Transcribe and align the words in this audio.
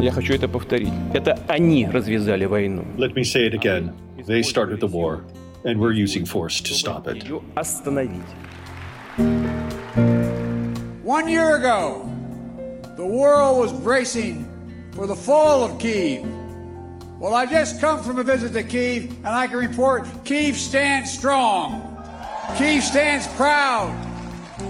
Я 0.00 0.12
хочу 0.12 0.34
это 0.34 0.46
повторить. 0.46 0.92
Это 1.14 1.38
они 1.48 1.86
развязали 1.86 2.44
войну. 2.44 2.84
Let 2.96 3.14
me 3.14 3.22
say 3.22 3.46
it 3.46 3.54
again. 3.54 3.92
They 4.26 4.42
started 4.42 4.80
the 4.80 4.88
war, 4.88 5.24
and 5.64 5.78
we're 5.78 5.92
using 5.92 6.26
force 6.26 6.60
to 6.62 6.74
stop 6.74 7.06
it. 7.06 7.24
Ее 7.24 7.40
остановить. 7.54 8.22
One 11.02 11.28
year 11.28 11.56
ago, 11.56 12.10
the 12.96 13.06
world 13.06 13.58
was 13.58 13.72
bracing 13.72 14.44
for 14.92 15.06
the 15.06 15.14
fall 15.14 15.64
of 15.64 15.78
Kiev. 15.78 16.26
Well, 17.18 17.34
I 17.34 17.46
just 17.46 17.80
come 17.80 18.02
from 18.02 18.18
a 18.18 18.22
visit 18.22 18.52
to 18.52 18.62
Kiev, 18.62 19.10
and 19.24 19.28
I 19.28 19.46
can 19.46 19.58
report 19.58 20.06
Kiev 20.24 20.56
stands 20.56 21.10
strong. 21.10 21.80
Kiev 22.58 22.82
stands 22.82 23.26
proud. 23.36 23.94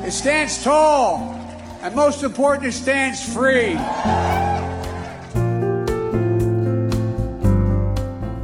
It 0.04 0.12
stands 0.12 0.62
tall. 0.62 1.34
And 1.82 1.94
most 1.94 2.22
important, 2.22 2.66
it 2.66 2.72
stands 2.72 3.22
free. 3.34 3.76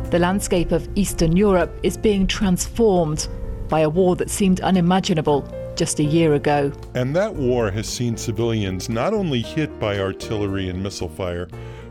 The 0.10 0.20
landscape 0.20 0.72
of 0.72 0.88
Eastern 0.96 1.36
Europe 1.36 1.78
is 1.84 1.98
being 1.98 2.28
transformed 2.28 3.28
by 3.68 3.82
a 3.82 3.90
war 3.90 4.16
that 4.16 4.30
seemed 4.30 4.62
unimaginable 4.62 5.46
just 5.76 6.00
a 6.00 6.04
year 6.04 6.34
ago. 6.34 6.72
And 6.96 7.14
that 7.14 7.36
war 7.36 7.70
has 7.72 7.90
seen 7.90 8.16
civilians 8.16 8.88
not 8.88 9.14
only 9.14 9.42
hit 9.42 9.82
by 9.82 10.00
artillery 10.00 10.70
and 10.70 10.82
missile 10.82 11.10
fire, 11.10 11.50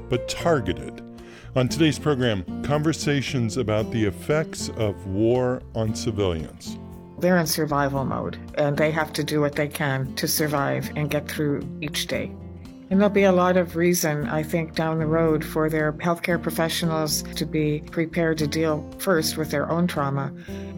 but 0.09 0.31
targeted. 0.31 1.03
On 1.57 1.69
today's 1.69 1.99
program, 1.99 2.43
conversations 2.63 3.59
about 3.59 3.91
the 3.91 4.07
effects 4.07 4.71
of 4.79 5.07
war 5.07 5.63
on 5.75 5.95
civilians. 5.95 6.79
They're 7.19 7.37
in 7.37 7.47
survival 7.47 8.07
mode 8.07 8.39
and 8.55 8.79
they 8.79 8.93
have 8.93 9.13
to 9.13 9.25
do 9.25 9.43
what 9.43 9.57
they 9.57 9.69
can 9.69 10.15
to 10.15 10.27
survive 10.27 10.91
and 10.97 11.11
get 11.11 11.29
through 11.29 11.69
each 11.83 12.07
day. 12.07 12.33
And 12.89 13.01
there'll 13.01 13.13
be 13.13 13.25
a 13.25 13.33
lot 13.33 13.57
of 13.57 13.75
reason, 13.75 14.29
I 14.29 14.45
think, 14.45 14.77
down 14.77 15.01
the 15.01 15.07
road 15.07 15.45
for 15.45 15.69
their 15.69 15.93
healthcare 15.95 16.41
professionals 16.41 17.23
to 17.35 17.45
be 17.45 17.83
prepared 17.91 18.39
to 18.39 18.47
deal 18.47 18.89
first 18.99 19.37
with 19.37 19.51
their 19.51 19.69
own 19.69 19.89
trauma, 19.89 20.33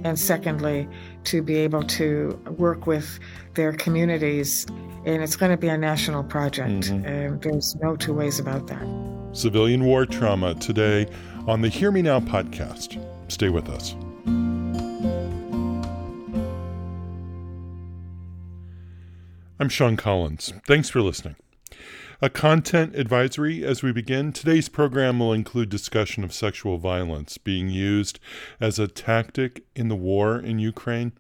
and 0.05 0.19
secondly, 0.19 0.89
to 1.25 1.43
be 1.43 1.57
able 1.57 1.83
to 1.83 2.31
work 2.57 2.87
with 2.87 3.19
their 3.55 3.75
communities. 3.75 4.67
And 5.05 5.23
it's 5.23 5.37
going 5.37 5.51
to 5.51 5.59
be 5.59 5.69
a 5.69 5.77
national 5.77 6.25
project. 6.25 6.91
Mhm. 6.91 7.07
And 7.07 7.43
there's 7.43 7.77
no 7.77 7.95
two 7.95 8.15
ways 8.15 8.41
about 8.41 8.67
that. 8.69 8.87
Civilian 9.33 9.85
war 9.85 10.07
trauma 10.07 10.55
today 10.55 11.07
on 11.47 11.61
the 11.61 11.69
Hear 11.69 11.91
Me 11.91 12.01
Now 12.01 12.21
podcast. 12.21 12.99
Stay 13.29 13.51
with 13.51 13.69
us. 13.69 13.95
I'm 19.61 19.69
Sean 19.69 19.97
Collins. 19.97 20.55
Thanks 20.67 20.89
for 20.89 21.03
listening. 21.03 21.35
A 22.21 22.29
content 22.29 22.97
advisory 22.97 23.65
as 23.65 23.85
we 23.85 23.93
begin. 23.93 24.33
Today's 24.33 24.69
program 24.69 25.21
will 25.21 25.33
include 25.33 25.69
discussion 25.69 26.25
of 26.25 26.33
sexual 26.33 26.77
violence 26.77 27.39
being 27.39 27.71
used 27.71 28.19
as 28.61 28.81
a 28.81 28.89
tactic 28.89 29.63
in 29.77 29.87
the 29.87 29.95
war 29.95 30.37
in 30.37 30.59
Ukraine. 30.59 31.13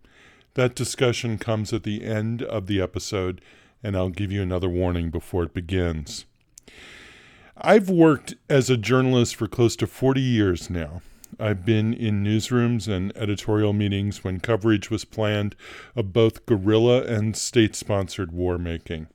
That 0.54 0.74
discussion 0.74 1.38
comes 1.38 1.72
at 1.72 1.84
the 1.84 2.02
end 2.02 2.42
of 2.42 2.66
the 2.66 2.80
episode, 2.80 3.40
and 3.80 3.96
I'll 3.96 4.08
give 4.08 4.32
you 4.32 4.42
another 4.42 4.68
warning 4.68 5.10
before 5.10 5.44
it 5.44 5.54
begins. 5.54 6.26
I've 7.56 7.88
worked 7.88 8.34
as 8.50 8.68
a 8.68 8.76
journalist 8.76 9.36
for 9.36 9.46
close 9.46 9.76
to 9.76 9.86
40 9.86 10.20
years 10.20 10.68
now. 10.68 11.02
I've 11.38 11.64
been 11.64 11.94
in 11.94 12.24
newsrooms 12.24 12.88
and 12.88 13.16
editorial 13.16 13.72
meetings 13.72 14.24
when 14.24 14.40
coverage 14.40 14.90
was 14.90 15.04
planned 15.04 15.54
of 15.94 16.12
both 16.12 16.44
guerrilla 16.44 17.04
and 17.04 17.36
state 17.36 17.76
sponsored 17.76 18.32
war 18.32 18.58
making. 18.58 19.06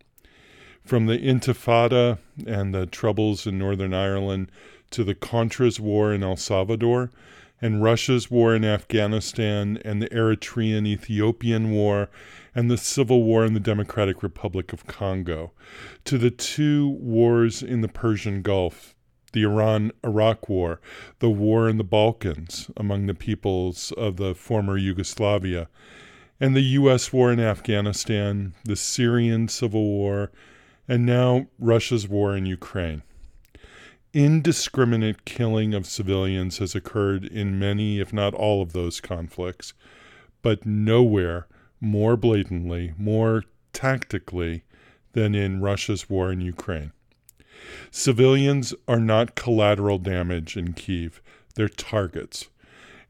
From 0.84 1.06
the 1.06 1.18
Intifada 1.18 2.18
and 2.46 2.74
the 2.74 2.86
troubles 2.86 3.48
in 3.48 3.58
Northern 3.58 3.94
Ireland 3.94 4.52
to 4.92 5.04
the 5.04 5.16
Contras 5.16 5.80
war 5.80 6.14
in 6.14 6.24
El 6.24 6.36
Salvador 6.36 7.10
and 7.62 7.82
Russia's 7.82 8.30
war 8.30 8.54
in 8.54 8.66
Afghanistan 8.66 9.80
and 9.86 10.02
the 10.02 10.10
Eritrean 10.10 10.86
Ethiopian 10.86 11.72
war 11.72 12.10
and 12.54 12.70
the 12.70 12.78
civil 12.78 13.24
war 13.24 13.46
in 13.46 13.54
the 13.54 13.62
Democratic 13.62 14.22
Republic 14.22 14.74
of 14.74 14.86
Congo 14.86 15.54
to 16.04 16.18
the 16.18 16.30
two 16.30 16.90
wars 17.00 17.64
in 17.64 17.80
the 17.80 17.88
Persian 17.88 18.42
Gulf, 18.42 18.94
the 19.32 19.44
Iran 19.44 19.94
Iraq 20.04 20.50
War, 20.50 20.82
the 21.20 21.30
war 21.30 21.70
in 21.70 21.78
the 21.78 21.86
Balkans 21.86 22.70
among 22.76 23.06
the 23.06 23.16
peoples 23.16 23.94
of 23.94 24.18
the 24.18 24.36
former 24.36 24.78
Yugoslavia, 24.78 25.70
and 26.42 26.58
the 26.58 26.62
U.S. 26.62 27.14
war 27.14 27.32
in 27.32 27.40
Afghanistan, 27.40 28.54
the 28.66 28.76
Syrian 28.76 29.48
civil 29.48 29.86
war, 29.86 30.30
and 30.88 31.06
now 31.06 31.48
Russia's 31.60 32.08
war 32.08 32.36
in 32.36 32.46
Ukraine. 32.46 33.04
Indiscriminate 34.14 35.26
killing 35.26 35.74
of 35.74 35.88
civilians 35.88 36.60
has 36.60 36.76
occurred 36.76 37.26
in 37.26 37.58
many, 37.58 38.00
if 38.00 38.14
not 38.14 38.34
all, 38.34 38.62
of 38.62 38.74
those 38.74 39.02
conflicts, 39.02 39.74
but 40.42 40.66
nowhere 40.66 41.48
more 41.82 42.16
blatantly, 42.16 42.94
more 42.98 43.44
tactically 43.72 44.64
than 45.14 45.34
in 45.34 45.62
Russia's 45.62 46.10
war 46.10 46.32
in 46.32 46.42
Ukraine. 46.42 46.92
Civilians 47.92 48.74
are 48.88 49.00
not 49.00 49.36
collateral 49.36 49.98
damage 49.98 50.58
in 50.58 50.74
Kiev, 50.74 51.22
they're 51.56 51.70
targets. 51.70 52.50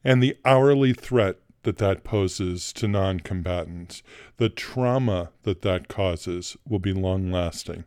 And 0.03 0.21
the 0.21 0.37
hourly 0.43 0.93
threat 0.93 1.37
that 1.63 1.77
that 1.77 2.03
poses 2.03 2.71
to 2.73 2.87
non 2.87 3.19
combatants, 3.19 4.03
the 4.37 4.49
trauma 4.49 5.31
that 5.43 5.61
that 5.61 5.87
causes, 5.87 6.55
will 6.67 6.79
be 6.79 6.93
long 6.93 7.31
lasting. 7.31 7.83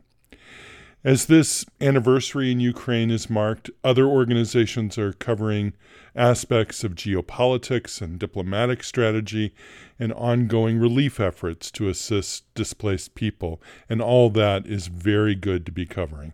As 1.03 1.27
this 1.27 1.63
anniversary 1.79 2.51
in 2.51 2.59
Ukraine 2.59 3.11
is 3.11 3.29
marked, 3.29 3.69
other 3.83 4.05
organizations 4.05 4.97
are 4.97 5.13
covering 5.13 5.73
aspects 6.15 6.83
of 6.83 6.95
geopolitics 6.95 8.01
and 8.01 8.19
diplomatic 8.19 8.83
strategy 8.83 9.53
and 9.99 10.11
ongoing 10.13 10.79
relief 10.79 11.19
efforts 11.19 11.69
to 11.71 11.87
assist 11.87 12.51
displaced 12.55 13.15
people, 13.15 13.61
and 13.87 14.01
all 14.01 14.29
that 14.31 14.65
is 14.65 14.87
very 14.87 15.35
good 15.35 15.65
to 15.67 15.71
be 15.71 15.85
covering. 15.85 16.33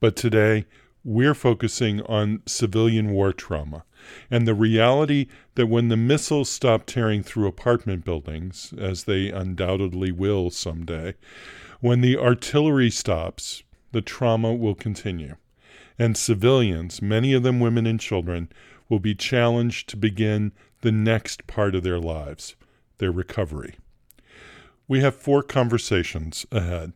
But 0.00 0.16
today, 0.16 0.64
we're 1.04 1.34
focusing 1.34 2.00
on 2.02 2.42
civilian 2.46 3.10
war 3.10 3.32
trauma 3.32 3.84
and 4.30 4.46
the 4.46 4.54
reality 4.54 5.26
that 5.54 5.66
when 5.66 5.88
the 5.88 5.96
missiles 5.96 6.48
stop 6.48 6.86
tearing 6.86 7.22
through 7.22 7.46
apartment 7.46 8.04
buildings, 8.04 8.72
as 8.78 9.04
they 9.04 9.30
undoubtedly 9.30 10.12
will 10.12 10.50
someday, 10.50 11.14
when 11.80 12.00
the 12.00 12.16
artillery 12.16 12.90
stops, 12.90 13.62
the 13.92 14.02
trauma 14.02 14.52
will 14.52 14.74
continue. 14.74 15.36
And 15.98 16.16
civilians, 16.16 17.02
many 17.02 17.32
of 17.32 17.42
them 17.42 17.60
women 17.60 17.86
and 17.86 17.98
children, 17.98 18.48
will 18.88 19.00
be 19.00 19.14
challenged 19.14 19.88
to 19.88 19.96
begin 19.96 20.52
the 20.80 20.92
next 20.92 21.46
part 21.46 21.74
of 21.74 21.82
their 21.82 21.98
lives, 21.98 22.56
their 22.98 23.12
recovery. 23.12 23.76
We 24.86 25.00
have 25.00 25.14
four 25.14 25.42
conversations 25.42 26.46
ahead. 26.50 26.92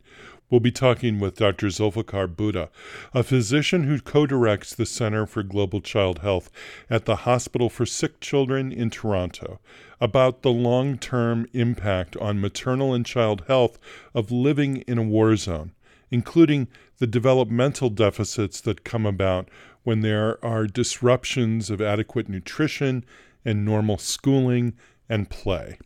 We'll 0.52 0.60
be 0.60 0.70
talking 0.70 1.18
with 1.18 1.36
Dr. 1.36 1.68
Zulfikar 1.68 2.28
Bhutta, 2.28 2.68
a 3.14 3.22
physician 3.22 3.84
who 3.84 3.98
co 3.98 4.26
directs 4.26 4.74
the 4.74 4.84
Center 4.84 5.24
for 5.24 5.42
Global 5.42 5.80
Child 5.80 6.18
Health 6.18 6.50
at 6.90 7.06
the 7.06 7.24
Hospital 7.24 7.70
for 7.70 7.86
Sick 7.86 8.20
Children 8.20 8.70
in 8.70 8.90
Toronto, 8.90 9.60
about 9.98 10.42
the 10.42 10.50
long 10.50 10.98
term 10.98 11.46
impact 11.54 12.18
on 12.18 12.38
maternal 12.38 12.92
and 12.92 13.06
child 13.06 13.44
health 13.48 13.78
of 14.12 14.30
living 14.30 14.82
in 14.82 14.98
a 14.98 15.02
war 15.02 15.36
zone, 15.36 15.72
including 16.10 16.68
the 16.98 17.06
developmental 17.06 17.88
deficits 17.88 18.60
that 18.60 18.84
come 18.84 19.06
about 19.06 19.48
when 19.84 20.00
there 20.00 20.36
are 20.44 20.66
disruptions 20.66 21.70
of 21.70 21.80
adequate 21.80 22.28
nutrition 22.28 23.06
and 23.42 23.64
normal 23.64 23.96
schooling 23.96 24.74
and 25.08 25.30
play. 25.30 25.78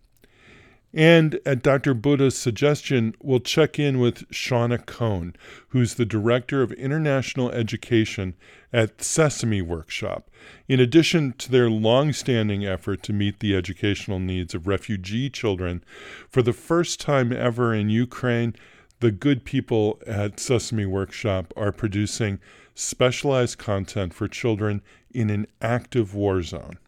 And 0.96 1.34
uh, 1.34 1.50
at 1.50 1.62
Dr. 1.62 1.94
Bhutta's 1.94 2.38
suggestion, 2.38 3.14
we'll 3.22 3.40
check 3.40 3.78
in 3.78 4.00
with 4.00 4.28
Shauna 4.30 4.84
Cohn, 4.84 5.36
who's 5.68 5.94
the 5.94 6.06
Director 6.06 6.62
of 6.62 6.72
International 6.72 7.50
Education 7.50 8.34
at 8.72 9.02
Sesame 9.02 9.60
Workshop. 9.60 10.30
In 10.68 10.80
addition 10.80 11.34
to 11.34 11.50
their 11.50 11.68
long-standing 11.68 12.64
effort 12.64 13.02
to 13.04 13.12
meet 13.12 13.40
the 13.40 13.54
educational 13.54 14.18
needs 14.18 14.54
of 14.54 14.66
refugee 14.66 15.28
children, 15.28 15.84
for 16.30 16.40
the 16.40 16.54
first 16.54 16.98
time 16.98 17.30
ever 17.30 17.74
in 17.74 17.90
Ukraine, 17.90 18.54
the 19.00 19.10
good 19.10 19.44
people 19.44 20.00
at 20.06 20.40
Sesame 20.40 20.86
Workshop 20.86 21.52
are 21.58 21.72
producing 21.72 22.40
specialized 22.74 23.58
content 23.58 24.14
for 24.14 24.28
children 24.28 24.80
in 25.10 25.28
an 25.28 25.46
active 25.60 26.14
war 26.14 26.42
zone. 26.42 26.78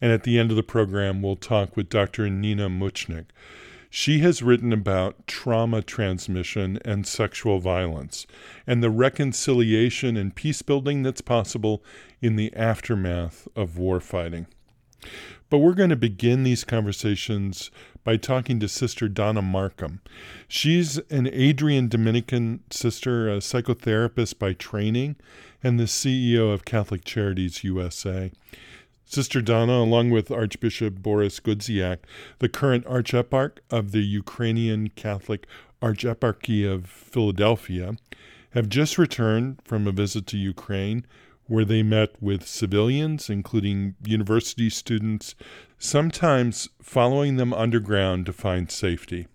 And 0.00 0.12
at 0.12 0.22
the 0.22 0.38
end 0.38 0.50
of 0.50 0.56
the 0.56 0.62
program, 0.62 1.22
we'll 1.22 1.36
talk 1.36 1.76
with 1.76 1.88
Dr. 1.88 2.30
Nina 2.30 2.68
Muchnik. 2.68 3.26
She 3.90 4.18
has 4.18 4.42
written 4.42 4.72
about 4.72 5.26
trauma 5.26 5.80
transmission 5.82 6.78
and 6.84 7.06
sexual 7.06 7.58
violence 7.58 8.26
and 8.66 8.82
the 8.82 8.90
reconciliation 8.90 10.16
and 10.16 10.34
peace 10.34 10.60
building 10.60 11.02
that's 11.02 11.22
possible 11.22 11.82
in 12.20 12.36
the 12.36 12.54
aftermath 12.54 13.48
of 13.56 13.78
war 13.78 13.98
fighting. 14.00 14.46
But 15.48 15.58
we're 15.58 15.74
going 15.74 15.90
to 15.90 15.96
begin 15.96 16.42
these 16.42 16.64
conversations 16.64 17.70
by 18.04 18.18
talking 18.18 18.60
to 18.60 18.68
Sister 18.68 19.08
Donna 19.08 19.40
Markham. 19.40 20.02
She's 20.46 20.98
an 21.10 21.28
Adrian 21.32 21.88
Dominican 21.88 22.60
sister, 22.70 23.28
a 23.28 23.38
psychotherapist 23.38 24.38
by 24.38 24.52
training, 24.52 25.16
and 25.62 25.80
the 25.80 25.84
CEO 25.84 26.52
of 26.52 26.66
Catholic 26.66 27.04
Charities 27.04 27.64
USA. 27.64 28.30
Sister 29.10 29.40
Donna, 29.40 29.72
along 29.72 30.10
with 30.10 30.30
Archbishop 30.30 30.96
Boris 30.96 31.40
Gudziak, 31.40 32.00
the 32.40 32.48
current 32.48 32.84
Archeparch 32.84 33.56
of 33.70 33.92
the 33.92 34.02
Ukrainian 34.02 34.90
Catholic 34.90 35.46
Archeparchy 35.80 36.70
of 36.70 36.86
Philadelphia, 36.86 37.96
have 38.50 38.68
just 38.68 38.98
returned 38.98 39.62
from 39.64 39.86
a 39.86 39.92
visit 39.92 40.26
to 40.26 40.36
Ukraine 40.36 41.06
where 41.46 41.64
they 41.64 41.82
met 41.82 42.10
with 42.20 42.46
civilians, 42.46 43.30
including 43.30 43.94
university 44.04 44.68
students, 44.68 45.34
sometimes 45.78 46.68
following 46.82 47.36
them 47.36 47.54
underground 47.54 48.26
to 48.26 48.32
find 48.34 48.70
safety. 48.70 49.26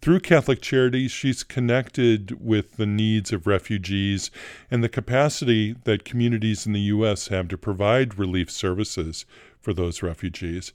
Through 0.00 0.20
Catholic 0.20 0.60
Charities, 0.60 1.10
she's 1.10 1.42
connected 1.42 2.44
with 2.44 2.76
the 2.76 2.86
needs 2.86 3.32
of 3.32 3.46
refugees 3.46 4.30
and 4.70 4.82
the 4.82 4.88
capacity 4.88 5.74
that 5.84 6.04
communities 6.04 6.66
in 6.66 6.72
the 6.72 6.80
U.S. 6.80 7.28
have 7.28 7.48
to 7.48 7.58
provide 7.58 8.18
relief 8.18 8.50
services 8.50 9.26
for 9.60 9.72
those 9.72 10.02
refugees. 10.02 10.72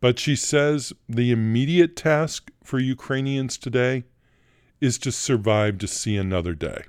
But 0.00 0.18
she 0.18 0.36
says 0.36 0.92
the 1.08 1.32
immediate 1.32 1.96
task 1.96 2.50
for 2.62 2.78
Ukrainians 2.78 3.58
today 3.58 4.04
is 4.80 4.98
to 4.98 5.10
survive 5.10 5.78
to 5.78 5.88
see 5.88 6.16
another 6.16 6.54
day. 6.54 6.84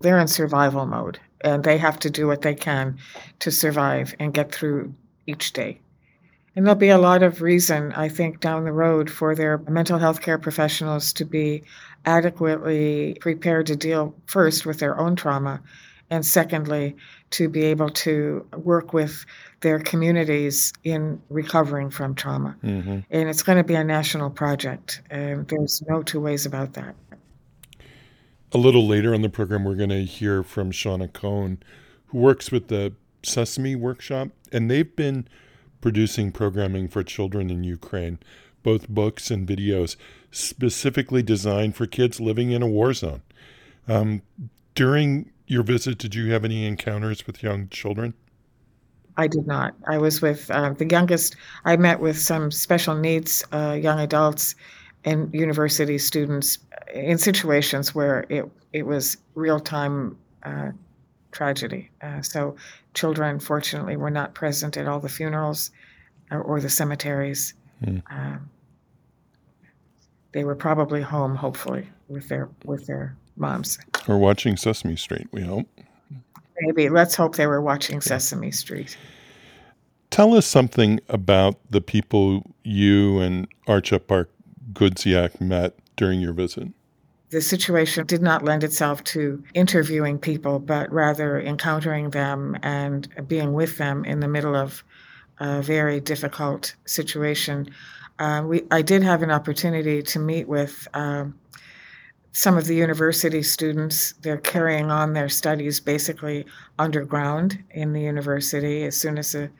They're 0.00 0.18
in 0.18 0.28
survival 0.28 0.86
mode 0.86 1.20
and 1.42 1.62
they 1.62 1.78
have 1.78 1.98
to 2.00 2.10
do 2.10 2.26
what 2.26 2.40
they 2.40 2.54
can 2.54 2.98
to 3.40 3.50
survive 3.50 4.14
and 4.18 4.32
get 4.32 4.50
through 4.50 4.94
each 5.26 5.52
day. 5.52 5.80
And 6.56 6.64
there'll 6.64 6.78
be 6.78 6.88
a 6.88 6.98
lot 6.98 7.22
of 7.22 7.42
reason, 7.42 7.92
I 7.92 8.08
think, 8.08 8.40
down 8.40 8.64
the 8.64 8.72
road 8.72 9.10
for 9.10 9.34
their 9.34 9.58
mental 9.68 9.98
health 9.98 10.20
care 10.20 10.38
professionals 10.38 11.12
to 11.14 11.24
be 11.24 11.64
adequately 12.04 13.16
prepared 13.20 13.66
to 13.66 13.76
deal 13.76 14.14
first 14.26 14.64
with 14.64 14.78
their 14.78 14.98
own 14.98 15.16
trauma, 15.16 15.60
and 16.10 16.24
secondly, 16.24 16.94
to 17.30 17.48
be 17.48 17.64
able 17.64 17.90
to 17.90 18.46
work 18.56 18.92
with 18.92 19.26
their 19.60 19.80
communities 19.80 20.72
in 20.84 21.20
recovering 21.28 21.90
from 21.90 22.14
trauma. 22.14 22.56
Mm-hmm. 22.62 23.00
And 23.10 23.28
it's 23.28 23.42
going 23.42 23.58
to 23.58 23.64
be 23.64 23.74
a 23.74 23.82
national 23.82 24.30
project. 24.30 25.02
And 25.10 25.48
there's 25.48 25.82
no 25.88 26.02
two 26.02 26.20
ways 26.20 26.46
about 26.46 26.74
that. 26.74 26.94
A 28.52 28.58
little 28.58 28.86
later 28.86 29.12
in 29.12 29.22
the 29.22 29.28
program, 29.28 29.64
we're 29.64 29.74
going 29.74 29.88
to 29.88 30.04
hear 30.04 30.44
from 30.44 30.70
Shauna 30.70 31.12
Cohn, 31.12 31.58
who 32.06 32.18
works 32.18 32.52
with 32.52 32.68
the 32.68 32.92
Sesame 33.24 33.74
Workshop, 33.74 34.28
and 34.52 34.70
they've 34.70 34.94
been 34.94 35.26
producing 35.84 36.32
programming 36.32 36.88
for 36.88 37.02
children 37.02 37.50
in 37.50 37.62
Ukraine, 37.62 38.18
both 38.62 38.88
books 38.88 39.30
and 39.30 39.46
videos, 39.46 39.96
specifically 40.30 41.22
designed 41.22 41.76
for 41.76 41.86
kids 41.86 42.18
living 42.18 42.52
in 42.52 42.62
a 42.62 42.66
war 42.66 42.94
zone. 42.94 43.20
Um, 43.86 44.22
during 44.74 45.30
your 45.46 45.62
visit, 45.62 45.98
did 45.98 46.14
you 46.14 46.32
have 46.32 46.42
any 46.42 46.64
encounters 46.64 47.26
with 47.26 47.42
young 47.42 47.68
children? 47.68 48.14
I 49.18 49.26
did 49.26 49.46
not. 49.46 49.74
I 49.86 49.98
was 49.98 50.22
with 50.22 50.50
uh, 50.50 50.70
the 50.72 50.88
youngest. 50.88 51.36
I 51.66 51.76
met 51.76 52.00
with 52.00 52.18
some 52.18 52.50
special 52.50 52.94
needs 52.94 53.44
uh, 53.52 53.78
young 53.78 54.00
adults 54.00 54.54
and 55.04 55.34
university 55.34 55.98
students 55.98 56.60
in 56.94 57.18
situations 57.18 57.94
where 57.94 58.24
it 58.30 58.50
it 58.72 58.86
was 58.86 59.18
real 59.34 59.60
time 59.60 60.16
uh, 60.44 60.70
tragedy. 61.34 61.90
Uh, 62.00 62.22
so 62.22 62.56
children, 62.94 63.38
fortunately, 63.38 63.96
were 63.96 64.10
not 64.10 64.34
present 64.34 64.76
at 64.76 64.88
all 64.88 65.00
the 65.00 65.08
funerals 65.08 65.70
or, 66.30 66.40
or 66.40 66.60
the 66.60 66.70
cemeteries. 66.70 67.52
Mm. 67.84 68.02
Um, 68.10 68.50
they 70.32 70.44
were 70.44 70.54
probably 70.54 71.02
home, 71.02 71.36
hopefully, 71.36 71.86
with 72.08 72.28
their 72.28 72.48
with 72.64 72.86
their 72.86 73.16
moms. 73.36 73.78
Or 74.08 74.18
watching 74.18 74.56
Sesame 74.56 74.96
Street. 74.96 75.28
We 75.32 75.42
hope. 75.42 75.68
Maybe 76.60 76.88
let's 76.88 77.14
hope 77.14 77.36
they 77.36 77.46
were 77.46 77.60
watching 77.60 78.00
Sesame 78.00 78.50
Street. 78.50 78.96
Tell 80.10 80.34
us 80.34 80.46
something 80.46 81.00
about 81.08 81.56
the 81.70 81.80
people 81.80 82.48
you 82.62 83.18
and 83.18 83.48
Archeparch 83.66 84.28
Gudziak 84.72 85.40
met 85.40 85.74
during 85.96 86.20
your 86.20 86.32
visit 86.32 86.68
the 87.34 87.40
situation 87.40 88.06
did 88.06 88.22
not 88.22 88.44
lend 88.44 88.62
itself 88.62 89.02
to 89.02 89.42
interviewing 89.54 90.20
people, 90.20 90.60
but 90.60 90.90
rather 90.92 91.40
encountering 91.40 92.10
them 92.10 92.56
and 92.62 93.08
being 93.26 93.52
with 93.52 93.76
them 93.76 94.04
in 94.04 94.20
the 94.20 94.28
middle 94.28 94.54
of 94.54 94.84
a 95.40 95.60
very 95.60 95.98
difficult 95.98 96.76
situation. 96.86 97.68
Uh, 98.20 98.44
we, 98.46 98.62
I 98.70 98.82
did 98.82 99.02
have 99.02 99.24
an 99.24 99.32
opportunity 99.32 100.00
to 100.00 100.20
meet 100.20 100.46
with 100.46 100.86
um, 100.94 101.34
some 102.30 102.56
of 102.56 102.66
the 102.66 102.76
university 102.76 103.42
students. 103.42 104.14
They're 104.22 104.38
carrying 104.38 104.92
on 104.92 105.12
their 105.12 105.28
studies 105.28 105.80
basically 105.80 106.46
underground 106.78 107.58
in 107.72 107.92
the 107.92 108.00
university. 108.00 108.84
As 108.84 108.96
soon 108.96 109.18
as 109.18 109.32
the 109.32 109.50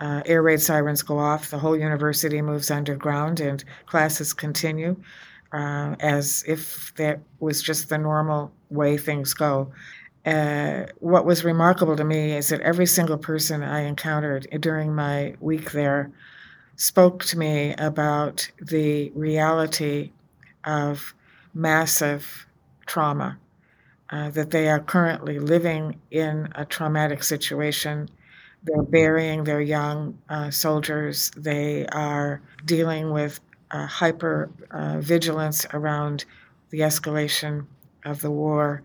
uh, 0.00 0.20
air 0.26 0.42
raid 0.42 0.60
sirens 0.60 1.02
go 1.02 1.18
off, 1.18 1.48
the 1.48 1.58
whole 1.58 1.78
university 1.78 2.42
moves 2.42 2.70
underground 2.70 3.40
and 3.40 3.64
classes 3.86 4.34
continue 4.34 4.96
uh, 5.56 5.96
as 6.00 6.44
if 6.46 6.92
that 6.96 7.20
was 7.40 7.62
just 7.62 7.88
the 7.88 7.98
normal 7.98 8.52
way 8.70 8.98
things 8.98 9.34
go. 9.34 9.72
Uh, 10.26 10.86
what 10.98 11.24
was 11.24 11.44
remarkable 11.44 11.96
to 11.96 12.04
me 12.04 12.36
is 12.36 12.48
that 12.50 12.60
every 12.62 12.86
single 12.86 13.18
person 13.18 13.62
I 13.62 13.82
encountered 13.82 14.46
during 14.60 14.94
my 14.94 15.36
week 15.40 15.72
there 15.72 16.10
spoke 16.76 17.24
to 17.26 17.38
me 17.38 17.74
about 17.78 18.50
the 18.60 19.10
reality 19.14 20.12
of 20.64 21.14
massive 21.54 22.46
trauma, 22.86 23.38
uh, 24.10 24.30
that 24.30 24.50
they 24.50 24.68
are 24.68 24.80
currently 24.80 25.38
living 25.38 26.00
in 26.10 26.48
a 26.54 26.64
traumatic 26.64 27.22
situation. 27.22 28.08
They're 28.64 28.82
burying 28.82 29.44
their 29.44 29.60
young 29.60 30.18
uh, 30.28 30.50
soldiers. 30.50 31.30
They 31.36 31.86
are 31.88 32.42
dealing 32.64 33.10
with 33.12 33.40
uh, 33.70 33.86
hyper 33.86 34.50
uh, 34.70 34.98
vigilance 35.00 35.66
around 35.72 36.24
the 36.70 36.80
escalation 36.80 37.66
of 38.04 38.20
the 38.20 38.30
war. 38.30 38.82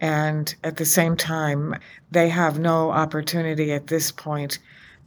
And 0.00 0.54
at 0.64 0.76
the 0.76 0.84
same 0.84 1.16
time, 1.16 1.76
they 2.10 2.28
have 2.28 2.58
no 2.58 2.90
opportunity 2.90 3.72
at 3.72 3.86
this 3.86 4.10
point 4.10 4.58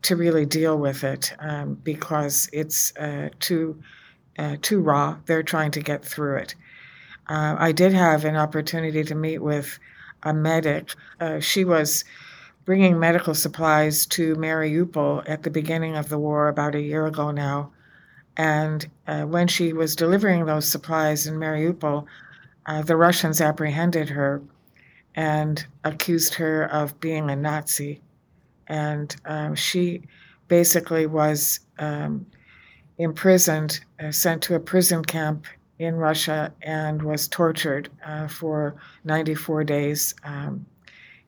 to 0.04 0.16
really 0.16 0.46
deal 0.46 0.78
with 0.78 1.04
it 1.04 1.34
um, 1.40 1.76
because 1.84 2.50
it's 2.54 2.96
uh, 2.98 3.30
too 3.40 3.82
uh, 4.38 4.58
too 4.62 4.82
raw. 4.82 5.18
They're 5.26 5.44
trying 5.44 5.72
to 5.72 5.82
get 5.82 6.04
through 6.04 6.38
it. 6.38 6.56
Uh, 7.28 7.56
I 7.58 7.72
did 7.72 7.94
have 7.94 8.26
an 8.26 8.36
opportunity 8.36 9.04
to 9.04 9.16
meet 9.16 9.40
with 9.40 9.80
a 10.24 10.34
medic. 10.34 10.94
Uh, 11.20 11.40
she 11.40 11.66
was 11.66 12.04
bringing 12.66 13.00
medical 13.00 13.34
supplies 13.34 14.06
to 14.08 14.36
Mariupol 14.36 15.24
at 15.28 15.44
the 15.44 15.50
beginning 15.50 15.96
of 15.96 16.10
the 16.10 16.18
war 16.18 16.48
about 16.48 16.76
a 16.76 16.82
year 16.82 17.06
ago 17.06 17.32
now, 17.32 17.72
and 18.38 18.88
uh, 19.08 19.24
when 19.24 19.48
she 19.48 19.74
was 19.74 19.96
delivering 19.96 20.46
those 20.46 20.70
supplies 20.70 21.28
in 21.28 21.36
Mariupol, 21.36 22.06
uh, 22.66 22.82
the 22.82 22.98
Russians 22.98 23.42
apprehended 23.42 24.10
her 24.10 24.42
and 25.16 25.66
accused 25.84 26.34
her 26.36 26.66
of 26.72 27.00
being 27.00 27.30
a 27.30 27.36
Nazi. 27.36 28.02
And 28.68 29.16
um, 29.26 29.56
she 29.56 30.02
basically 30.48 31.06
was 31.06 31.62
um, 31.80 32.26
imprisoned, 32.98 33.80
uh, 34.00 34.12
sent 34.12 34.42
to 34.44 34.56
a 34.56 34.60
prison 34.60 35.04
camp 35.04 35.46
in 35.80 35.96
Russia, 35.96 36.54
and 36.62 37.02
was 37.02 37.28
tortured 37.28 37.90
uh, 38.06 38.28
for 38.28 38.76
94 39.04 39.64
days 39.64 40.16
um, 40.24 40.66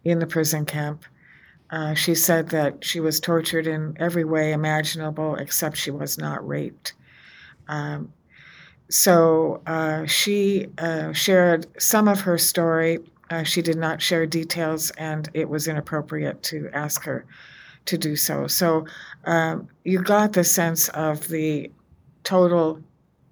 in 0.04 0.20
the 0.20 0.28
prison 0.28 0.66
camp. 0.66 1.06
Uh, 1.70 1.94
she 1.94 2.16
said 2.16 2.50
that 2.50 2.84
she 2.84 3.00
was 3.00 3.20
tortured 3.20 3.68
in 3.68 3.96
every 4.00 4.24
way 4.24 4.54
imaginable 4.54 5.36
except 5.36 5.76
she 5.76 5.92
was 5.92 6.18
not 6.18 6.46
raped. 6.48 6.94
Um, 7.68 8.12
so 8.90 9.62
uh, 9.68 10.06
she 10.06 10.68
uh, 10.78 11.12
shared 11.14 11.68
some 11.82 12.08
of 12.08 12.22
her 12.22 12.38
story. 12.38 13.00
Uh, 13.30 13.44
she 13.44 13.62
did 13.62 13.78
not 13.78 14.02
share 14.02 14.26
details, 14.26 14.92
and 14.92 15.30
it 15.34 15.50
was 15.50 15.68
inappropriate 15.68 16.42
to 16.44 16.70
ask 16.74 17.04
her 17.04 17.26
to 17.86 17.98
do 17.98 18.16
so. 18.16 18.48
So 18.48 18.86
um, 19.26 19.68
you 19.84 20.02
got 20.02 20.34
the 20.34 20.44
sense 20.44 20.90
of 20.90 21.28
the 21.28 21.72
total 22.24 22.82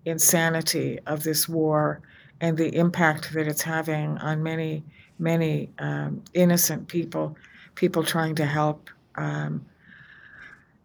insanity 0.06 1.00
of 1.06 1.24
this 1.24 1.48
war 1.48 2.01
and 2.42 2.58
the 2.58 2.75
impact 2.75 3.34
that 3.34 3.48
it's 3.48 3.62
having 3.62 4.18
on 4.18 4.44
many, 4.44 4.84
many 5.20 5.70
um, 5.80 6.22
innocent 6.34 6.88
people, 6.88 7.36
people 7.75 8.04
trying 8.04 8.36
to 8.36 8.46
help. 8.46 8.89
Um, 9.15 9.65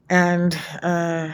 and 0.08 0.58
uh, 0.82 1.30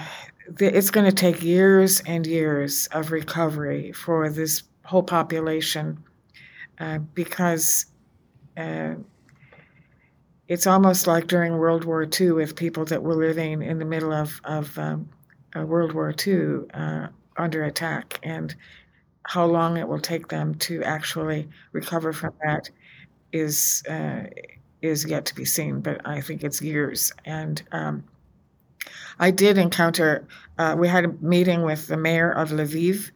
it's 0.61 0.91
going 0.91 1.07
to 1.07 1.13
take 1.13 1.43
years 1.43 2.01
and 2.07 2.27
years 2.27 2.87
of 2.89 3.11
recovery 3.11 3.93
for 3.93 4.29
this 4.31 4.63
whole 4.85 5.03
population 5.03 6.03
uh, 6.79 6.99
because 6.99 7.87
uh, 8.57 8.95
it's 10.49 10.67
almost 10.67 11.07
like 11.07 11.27
during 11.27 11.59
World 11.59 11.85
War 11.85 12.07
II 12.21 12.33
with 12.33 12.55
people 12.55 12.85
that 12.87 13.03
were 13.03 13.15
living 13.15 13.63
in 13.63 13.79
the 13.79 13.85
middle 13.85 14.13
of, 14.13 14.41
of 14.45 14.79
um, 14.79 15.09
World 15.55 15.93
War 15.93 16.15
II. 16.27 16.61
Uh, 16.73 17.09
under 17.37 17.65
attack, 17.65 18.19
and 18.23 18.55
how 19.25 19.45
long 19.45 19.77
it 19.77 19.89
will 19.89 20.01
take 20.01 20.29
them 20.29 20.55
to 20.55 20.83
actually 20.83 21.49
recover 21.73 22.13
from 22.13 22.33
that 22.45 22.71
is 23.33 23.83
uh, 23.89 24.25
is 24.83 25.05
yet 25.05 25.25
to 25.27 25.35
be 25.35 25.45
seen. 25.45 25.81
But 25.81 26.07
I 26.07 26.21
think 26.21 26.45
it's 26.45 26.63
years. 26.63 27.13
And 27.25 27.63
um, 27.73 28.05
I 29.19 29.31
did 29.31 29.59
encounter. 29.59 30.27
Uh, 30.59 30.77
we 30.79 30.89
had 30.89 31.05
a 31.05 31.13
meeting 31.21 31.63
with 31.63 31.87
the 31.87 31.97
mayor 31.97 32.31
of 32.31 32.51
Lviv. 32.51 33.11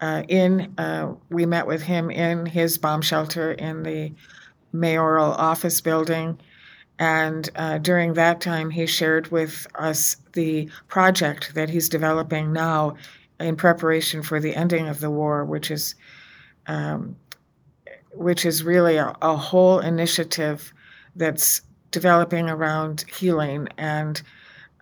Uh, 0.00 0.24
in 0.28 0.74
uh, 0.78 1.14
we 1.30 1.46
met 1.46 1.66
with 1.66 1.82
him 1.82 2.10
in 2.10 2.44
his 2.46 2.76
bomb 2.76 3.02
shelter 3.02 3.52
in 3.52 3.84
the 3.84 4.12
mayoral 4.72 5.32
office 5.32 5.80
building. 5.80 6.38
And 6.98 7.48
uh, 7.56 7.78
during 7.78 8.14
that 8.14 8.40
time, 8.40 8.70
he 8.70 8.86
shared 8.86 9.28
with 9.28 9.66
us 9.76 10.16
the 10.32 10.68
project 10.88 11.54
that 11.54 11.68
he's 11.68 11.88
developing 11.88 12.52
now 12.52 12.96
in 13.40 13.56
preparation 13.56 14.22
for 14.22 14.40
the 14.40 14.54
ending 14.54 14.88
of 14.88 15.00
the 15.00 15.10
war, 15.10 15.44
which 15.44 15.70
is 15.70 15.94
um, 16.66 17.16
which 18.12 18.44
is 18.44 18.62
really 18.62 18.96
a, 18.96 19.16
a, 19.22 19.36
whole 19.36 19.80
initiative 19.80 20.72
that's 21.16 21.62
developing 21.90 22.48
around 22.48 23.04
healing 23.12 23.68
and 23.78 24.22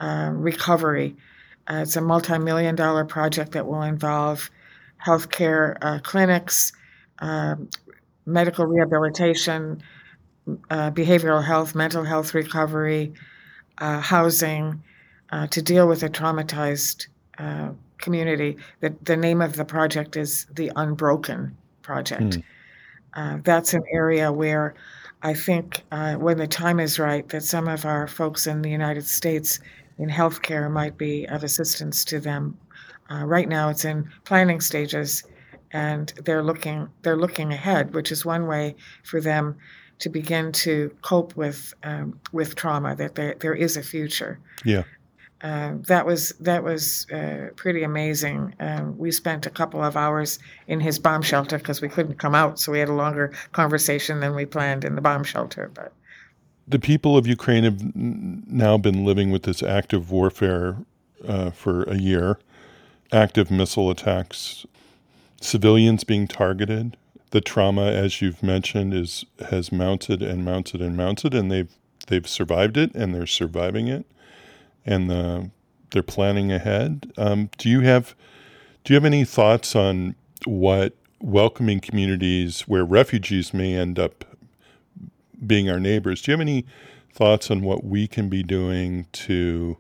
uh, 0.01 0.31
recovery. 0.33 1.17
Uh, 1.71 1.81
it's 1.83 1.97
a 1.97 2.01
multi-million 2.01 2.75
dollar 2.75 3.05
project 3.05 3.53
that 3.53 3.67
will 3.67 3.83
involve 3.83 4.51
healthcare 5.05 5.77
uh, 5.83 5.99
clinics, 6.01 6.73
um, 7.21 7.69
medical 8.27 8.67
rehabilitation, 8.67 9.83
uh, 10.71 10.91
behavioral 10.91 11.45
health, 11.45 11.75
mental 11.75 12.05
health 12.05 12.35
recovery, 12.35 13.13
uh, 13.79 14.01
housing, 14.01 14.83
uh, 15.31 15.47
to 15.47 15.63
deal 15.63 15.87
with 15.87 16.03
a 16.03 16.09
traumatized 16.09 17.07
uh, 17.39 17.71
community. 17.99 18.57
The, 18.81 18.95
the 19.03 19.17
name 19.17 19.41
of 19.41 19.57
the 19.57 19.65
project 19.65 20.17
is 20.17 20.47
the 20.53 20.73
Unbroken 20.77 21.57
Project. 21.83 22.39
Mm. 23.15 23.45
that's 23.45 23.75
an 23.75 23.83
area 23.93 24.33
where 24.33 24.75
I 25.23 25.35
think 25.35 25.85
uh, 25.93 26.15
when 26.15 26.39
the 26.39 26.47
time 26.47 26.81
is 26.81 26.99
right, 26.99 27.29
that 27.29 27.43
some 27.43 27.69
of 27.69 27.85
our 27.85 28.07
folks 28.07 28.47
in 28.47 28.63
the 28.63 28.71
United 28.71 29.07
States 29.07 29.61
in 30.01 30.09
healthcare 30.09 30.71
might 30.71 30.99
be 30.99 31.27
of 31.29 31.45
assistance 31.45 32.05
to 32.07 32.21
them. 32.21 32.57
right 33.11 33.49
now, 33.49 33.69
it's 33.69 33.85
in 33.85 34.09
planning 34.25 34.61
stages 34.61 35.25
and 35.73 36.13
they're 36.25 36.43
looking 36.43 36.89
they're 37.03 37.17
looking 37.17 37.53
ahead, 37.53 37.95
which 37.95 38.11
is 38.11 38.25
one 38.25 38.47
way 38.47 38.75
for 39.05 39.21
them 39.21 39.57
to 40.01 40.09
begin 40.09 40.53
to 40.53 40.95
cope 41.03 41.37
with 41.37 41.75
um, 41.83 42.19
with 42.33 42.55
trauma. 42.55 42.97
That 42.97 43.15
there 43.15 43.37
there 43.39 43.55
is 43.55 43.77
a 43.77 43.83
future. 43.83 44.39
Yeah. 44.65 44.85
Uh, 45.43 45.77
that 45.87 46.05
was 46.05 46.35
that 46.41 46.63
was 46.63 47.07
uh, 47.11 47.49
pretty 47.57 47.83
amazing. 47.83 48.55
Uh, 48.61 48.91
we 48.97 49.11
spent 49.11 49.47
a 49.47 49.51
couple 49.51 49.83
of 49.83 49.97
hours 49.97 50.39
in 50.67 50.81
his 50.81 50.99
bomb 50.99 51.23
shelter 51.23 51.57
because 51.57 51.81
we 51.81 51.89
couldn't 51.89 52.19
come 52.19 52.35
out, 52.35 52.59
so 52.59 52.73
we 52.73 52.79
had 52.79 52.91
a 52.91 52.95
longer 52.95 53.33
conversation 53.53 54.21
than 54.21 54.35
we 54.35 54.45
planned 54.45 54.85
in 54.85 54.97
the 54.97 55.01
bomb 55.01 55.25
shelter. 55.25 55.71
But 55.73 55.95
the 56.71 56.79
people 56.79 57.17
of 57.17 57.27
Ukraine 57.27 57.65
have 57.65 57.95
now 57.95 58.79
been 58.79 59.05
living 59.05 59.31
with 59.31 59.43
this 59.43 59.63
active 59.63 60.11
warfare 60.11 60.77
uh, 61.27 61.51
for 61.51 61.83
a 61.85 61.97
year, 61.97 62.39
active 63.13 63.51
missile 63.51 63.91
attacks 63.91 64.65
civilians 65.41 66.05
being 66.05 66.29
targeted. 66.29 66.97
The 67.31 67.41
trauma, 67.41 67.87
as 67.87 68.21
you've 68.21 68.43
mentioned, 68.43 68.95
is 68.95 69.25
has 69.51 69.73
mounted 69.73 70.23
and 70.23 70.45
mounted 70.45 70.81
and 70.81 70.97
mounted, 70.97 71.35
and 71.35 71.51
they've 71.51 71.73
they've 72.07 72.29
survived 72.29 72.77
it 72.77 72.95
and 72.95 73.15
they're 73.15 73.27
surviving 73.27 73.89
it, 73.89 74.05
and 74.87 75.11
the, 75.11 75.51
they're 75.91 76.03
planning 76.03 76.53
ahead. 76.53 77.13
Um, 77.17 77.51
do 77.59 77.69
you 77.69 77.81
have 77.81 78.15
do 78.85 78.93
you 78.93 78.97
have 78.97 79.05
any 79.05 79.25
thoughts 79.25 79.75
on 79.75 80.15
what 80.45 80.95
welcoming 81.21 81.81
communities 81.81 82.63
where 82.63 82.85
refugees 82.85 83.53
may 83.53 83.75
end 83.75 83.99
up 83.99 84.25
being 85.47 85.71
our 85.71 85.81
neighbors? 85.81 86.23
Do 86.23 86.31
you 86.31 86.35
have 86.35 86.41
any 86.41 86.67
thoughts 87.13 87.51
on 87.51 87.63
what 87.63 87.85
we 87.85 88.07
can 88.07 88.29
be 88.29 88.43
doing 88.43 89.07
to 89.13 89.77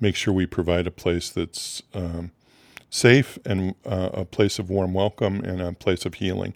make 0.00 0.16
sure 0.16 0.32
we 0.34 0.46
provide 0.46 0.86
a 0.86 0.90
place 0.90 1.30
that's 1.30 1.82
um, 1.94 2.30
safe 2.94 3.38
and 3.44 3.74
uh, 3.84 4.10
a 4.12 4.24
place 4.24 4.60
of 4.60 4.70
warm 4.70 4.94
welcome 4.94 5.40
and 5.40 5.60
a 5.60 5.72
place 5.72 6.06
of 6.06 6.14
healing. 6.14 6.54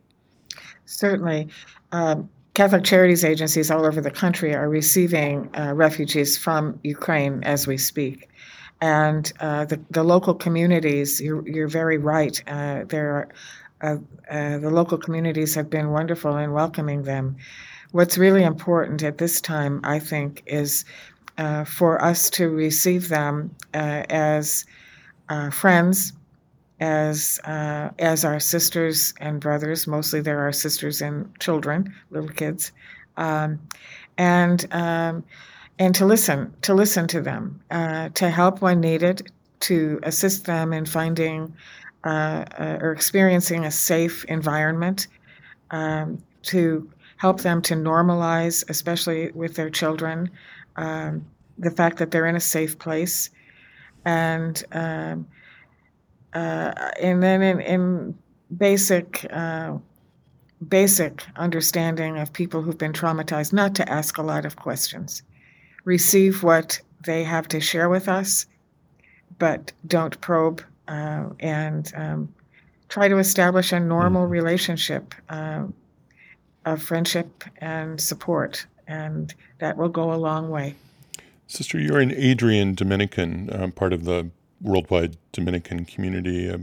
Certainly. 0.86 1.48
Um, 1.90 2.28
Catholic 2.54 2.84
Charities 2.84 3.24
agencies 3.24 3.72
all 3.72 3.84
over 3.84 4.00
the 4.00 4.10
country 4.10 4.54
are 4.54 4.68
receiving 4.68 5.50
uh, 5.56 5.72
refugees 5.74 6.38
from 6.38 6.78
Ukraine 6.84 7.42
as 7.42 7.66
we 7.66 7.76
speak. 7.76 8.28
And 8.80 9.32
uh, 9.40 9.64
the, 9.64 9.80
the 9.90 10.04
local 10.04 10.34
communities, 10.34 11.20
you're, 11.20 11.46
you're 11.48 11.68
very 11.68 11.98
right. 11.98 12.40
Uh, 12.46 12.84
there 12.84 13.28
uh, 13.80 13.96
uh, 14.30 14.58
the 14.58 14.70
local 14.70 14.98
communities 14.98 15.54
have 15.54 15.70
been 15.70 15.90
wonderful 15.90 16.36
in 16.36 16.52
welcoming 16.52 17.02
them. 17.02 17.36
What's 17.92 18.18
really 18.18 18.42
important 18.44 19.02
at 19.02 19.18
this 19.18 19.40
time, 19.40 19.80
I 19.84 19.98
think, 19.98 20.42
is 20.46 20.84
for 21.66 22.02
us 22.02 22.30
to 22.30 22.48
receive 22.48 23.08
them 23.08 23.54
as 23.72 24.66
friends, 25.52 26.12
as 26.80 27.40
uh, 27.44 27.90
as 27.98 28.24
our 28.24 28.40
sisters 28.40 29.14
and 29.20 29.40
brothers. 29.40 29.86
Mostly, 29.86 30.20
they're 30.20 30.40
our 30.40 30.52
sisters 30.52 31.02
and 31.02 31.38
children, 31.40 31.94
little 32.10 32.28
kids, 32.28 32.72
um, 33.16 33.58
and 34.16 34.66
um, 34.72 35.24
and 35.78 35.94
to 35.94 36.06
listen 36.06 36.54
to 36.62 36.74
listen 36.74 37.06
to 37.08 37.20
them, 37.20 37.60
uh, 37.70 38.10
to 38.10 38.30
help 38.30 38.60
when 38.60 38.80
needed, 38.80 39.30
to 39.60 39.98
assist 40.04 40.44
them 40.44 40.72
in 40.72 40.86
finding 40.86 41.52
uh, 42.04 42.44
uh 42.58 42.78
or 42.80 42.92
experiencing 42.92 43.64
a 43.64 43.70
safe 43.70 44.24
environment, 44.26 45.08
um, 45.70 46.22
to 46.42 46.88
help 47.18 47.40
them 47.40 47.60
to 47.62 47.74
normalize, 47.74 48.64
especially 48.70 49.30
with 49.32 49.54
their 49.54 49.70
children, 49.70 50.30
um, 50.76 51.24
the 51.58 51.70
fact 51.70 51.98
that 51.98 52.10
they're 52.10 52.26
in 52.26 52.36
a 52.36 52.40
safe 52.40 52.78
place, 52.78 53.30
and 54.04 54.64
um, 54.72 55.26
uh, 56.32 56.72
and 57.00 57.22
then 57.22 57.42
in, 57.42 57.60
in 57.60 58.18
basic 58.56 59.26
uh, 59.30 59.76
basic 60.68 61.24
understanding 61.36 62.18
of 62.18 62.32
people 62.32 62.62
who've 62.62 62.78
been 62.78 62.92
traumatized, 62.92 63.52
not 63.52 63.74
to 63.74 63.88
ask 63.88 64.18
a 64.18 64.22
lot 64.22 64.44
of 64.44 64.56
questions, 64.56 65.22
receive 65.84 66.42
what 66.42 66.80
they 67.04 67.22
have 67.24 67.48
to 67.48 67.60
share 67.60 67.88
with 67.88 68.08
us, 68.08 68.46
but 69.38 69.72
don't 69.86 70.20
probe 70.20 70.62
uh, 70.88 71.24
and 71.40 71.92
um, 71.96 72.32
try 72.88 73.08
to 73.08 73.18
establish 73.18 73.72
a 73.72 73.80
normal 73.80 74.22
mm-hmm. 74.22 74.32
relationship 74.32 75.14
uh, 75.28 75.64
of 76.72 76.82
friendship 76.82 77.44
and 77.58 78.00
support, 78.00 78.66
and 78.86 79.34
that 79.58 79.76
will 79.76 79.88
go 79.88 80.12
a 80.12 80.16
long 80.16 80.50
way. 80.50 80.74
Sister, 81.46 81.78
you're 81.78 82.00
an 82.00 82.12
Adrian 82.14 82.74
Dominican, 82.74 83.48
uh, 83.50 83.68
part 83.68 83.92
of 83.92 84.04
the 84.04 84.30
worldwide 84.60 85.16
Dominican 85.32 85.84
community, 85.84 86.50
uh, 86.50 86.58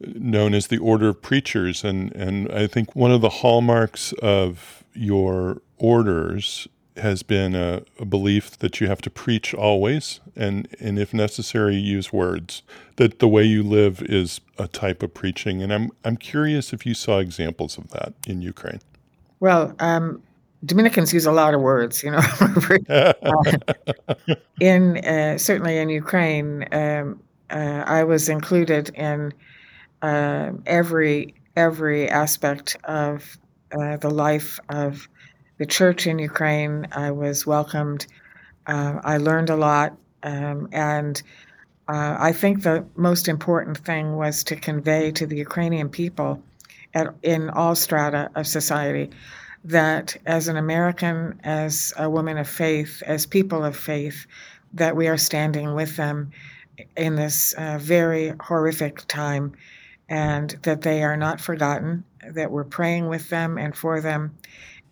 known 0.00 0.54
as 0.54 0.68
the 0.68 0.78
Order 0.78 1.10
of 1.10 1.22
Preachers. 1.22 1.84
And, 1.84 2.14
and 2.14 2.50
I 2.50 2.66
think 2.66 2.96
one 2.96 3.12
of 3.12 3.20
the 3.20 3.28
hallmarks 3.28 4.12
of 4.14 4.82
your 4.94 5.60
orders 5.78 6.68
has 6.96 7.22
been 7.22 7.54
a, 7.54 7.82
a, 7.98 8.04
belief 8.04 8.58
that 8.58 8.80
you 8.80 8.86
have 8.86 9.00
to 9.00 9.10
preach 9.10 9.54
always 9.54 10.20
and, 10.36 10.68
and 10.78 10.98
if 10.98 11.14
necessary 11.14 11.76
use 11.76 12.12
words 12.12 12.62
that 12.96 13.18
the 13.18 13.28
way 13.28 13.42
you 13.42 13.62
live 13.62 14.02
is 14.02 14.40
a 14.58 14.68
type 14.68 15.02
of 15.02 15.14
preaching 15.14 15.62
and 15.62 15.72
I'm, 15.72 15.90
I'm 16.04 16.18
curious 16.18 16.72
if 16.72 16.84
you 16.84 16.92
saw 16.92 17.18
examples 17.18 17.78
of 17.78 17.88
that 17.90 18.12
in 18.26 18.42
ukraine 18.42 18.80
well 19.42 19.74
um, 19.80 20.22
Dominicans 20.64 21.12
use 21.12 21.26
a 21.26 21.32
lot 21.32 21.54
of 21.54 21.60
words, 21.60 22.02
you 22.02 22.10
know. 22.12 22.20
uh, 22.88 23.12
in 24.60 24.98
uh, 24.98 25.36
certainly 25.36 25.78
in 25.78 25.88
Ukraine, 25.88 26.66
um, 26.72 27.20
uh, 27.50 27.84
I 27.86 28.04
was 28.04 28.28
included 28.28 28.90
in 28.94 29.32
uh, 30.02 30.52
every 30.66 31.34
every 31.56 32.08
aspect 32.08 32.76
of 32.84 33.38
uh, 33.72 33.96
the 33.96 34.10
life 34.10 34.60
of 34.68 35.08
the 35.58 35.66
church 35.66 36.06
in 36.06 36.18
Ukraine. 36.20 36.86
I 36.92 37.10
was 37.10 37.44
welcomed. 37.44 38.06
Uh, 38.66 39.00
I 39.02 39.16
learned 39.16 39.50
a 39.50 39.56
lot, 39.56 39.96
um, 40.22 40.68
and 40.72 41.20
I 41.88 42.32
think 42.32 42.62
the 42.62 42.86
most 42.96 43.28
important 43.28 43.76
thing 43.76 44.16
was 44.16 44.44
to 44.44 44.56
convey 44.56 45.10
to 45.10 45.26
the 45.26 45.36
Ukrainian 45.36 45.90
people, 45.90 46.42
at, 46.94 47.14
in 47.22 47.50
all 47.50 47.74
strata 47.74 48.30
of 48.34 48.46
society, 48.46 49.10
that 49.64 50.16
as 50.26 50.48
an 50.48 50.56
American, 50.56 51.40
as 51.44 51.92
a 51.96 52.10
woman 52.10 52.38
of 52.38 52.48
faith, 52.48 53.02
as 53.06 53.26
people 53.26 53.64
of 53.64 53.76
faith, 53.76 54.26
that 54.74 54.96
we 54.96 55.08
are 55.08 55.18
standing 55.18 55.74
with 55.74 55.96
them 55.96 56.32
in 56.96 57.14
this 57.14 57.52
uh, 57.52 57.78
very 57.80 58.32
horrific 58.40 59.06
time 59.06 59.52
and 60.08 60.50
that 60.62 60.82
they 60.82 61.02
are 61.02 61.16
not 61.16 61.40
forgotten, 61.40 62.04
that 62.32 62.50
we're 62.50 62.64
praying 62.64 63.08
with 63.08 63.28
them 63.30 63.56
and 63.56 63.74
for 63.76 64.00
them, 64.00 64.36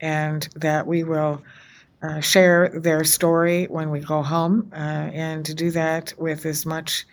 and 0.01 0.49
that 0.57 0.87
we 0.87 1.05
will 1.05 1.43
uh, 2.03 2.21
share 2.21 2.71
their 2.71 3.05
story 3.05 3.67
when 3.67 3.91
we 3.91 4.01
go 4.01 4.23
home 4.23 4.71
uh, 4.73 4.77
and 4.77 5.45
to 5.45 5.55
do 5.55 5.71
that 5.71 6.15
with 6.17 6.47
as 6.47 6.65
much 6.65 7.07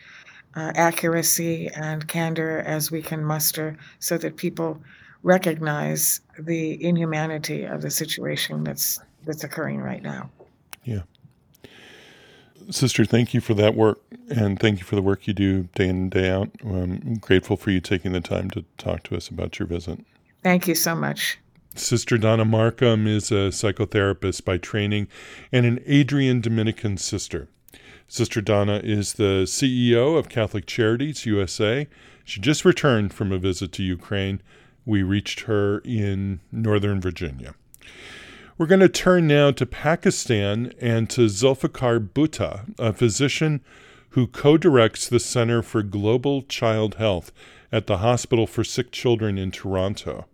uh, 0.56 0.72
accuracy 0.76 1.70
and 1.76 2.08
candor 2.08 2.60
as 2.60 2.92
we 2.92 3.02
can 3.02 3.24
muster 3.24 3.78
so 4.00 4.18
that 4.18 4.38
people 4.38 4.82
recognize 5.24 6.22
the 6.40 6.84
inhumanity 6.84 7.64
of 7.64 7.82
the 7.82 7.90
situation 7.92 8.64
that's 8.64 9.00
that's 9.26 9.44
occurring 9.44 9.82
right 9.82 10.02
now. 10.02 10.30
Yeah. 10.84 11.02
Sister, 12.70 13.06
thank 13.06 13.34
you 13.34 13.42
for 13.42 13.54
that 13.54 13.76
work 13.76 14.00
and 14.30 14.60
thank 14.60 14.80
you 14.80 14.86
for 14.86 14.96
the 14.96 15.02
work 15.02 15.28
you 15.28 15.34
do 15.34 15.64
day 15.76 15.88
in 15.88 15.96
and 15.98 16.12
day 16.12 16.30
out. 16.30 16.50
I'm 16.64 17.16
grateful 17.16 17.56
for 17.58 17.72
you 17.72 17.80
taking 17.80 18.12
the 18.14 18.22
time 18.22 18.50
to 18.52 18.66
talk 18.78 19.04
to 19.04 19.16
us 19.16 19.30
about 19.30 19.60
your 19.60 19.68
visit. 19.68 20.00
Thank 20.44 20.68
you 20.68 20.76
so 20.76 20.96
much. 20.96 21.40
Sister 21.76 22.18
Donna 22.18 22.46
Markham 22.46 23.06
is 23.08 23.32
a 23.32 23.52
psychotherapist 23.52 24.44
by 24.44 24.58
training 24.58 25.08
and 25.52 25.66
an 25.66 25.80
Adrian 25.86 26.42
Dominican 26.42 26.98
sister. 26.98 27.50
Sister 28.10 28.40
Donna 28.40 28.80
is 28.84 29.14
the 29.14 29.44
CEO 29.44 30.18
of 30.18 30.30
Catholic 30.30 30.66
Charities 30.66 31.26
USA. 31.26 31.88
She 32.24 32.40
just 32.40 32.64
returned 32.64 33.14
from 33.14 33.34
a 33.34 33.38
visit 33.38 33.74
to 33.74 33.84
Ukraine. 33.84 34.42
We 34.86 35.04
reached 35.04 35.42
her 35.42 35.80
in 35.80 36.40
Northern 36.50 37.02
Virginia. 37.02 37.54
We're 38.58 38.66
going 38.66 38.80
to 38.80 38.90
turn 38.90 39.28
now 39.28 39.52
to 39.52 39.66
Pakistan 39.66 40.74
and 40.80 41.10
to 41.10 41.26
Zulfikar 41.26 42.00
Bhutta, 42.00 42.74
a 42.80 42.94
physician 42.94 43.60
who 44.12 44.26
co 44.26 44.58
directs 44.58 45.10
the 45.10 45.20
Center 45.20 45.62
for 45.62 45.84
Global 45.84 46.44
Child 46.44 46.96
Health 46.96 47.34
at 47.74 47.88
the 47.88 47.98
Hospital 47.98 48.48
for 48.48 48.64
Sick 48.64 48.92
Children 48.92 49.38
in 49.38 49.52
Toronto. 49.52 50.26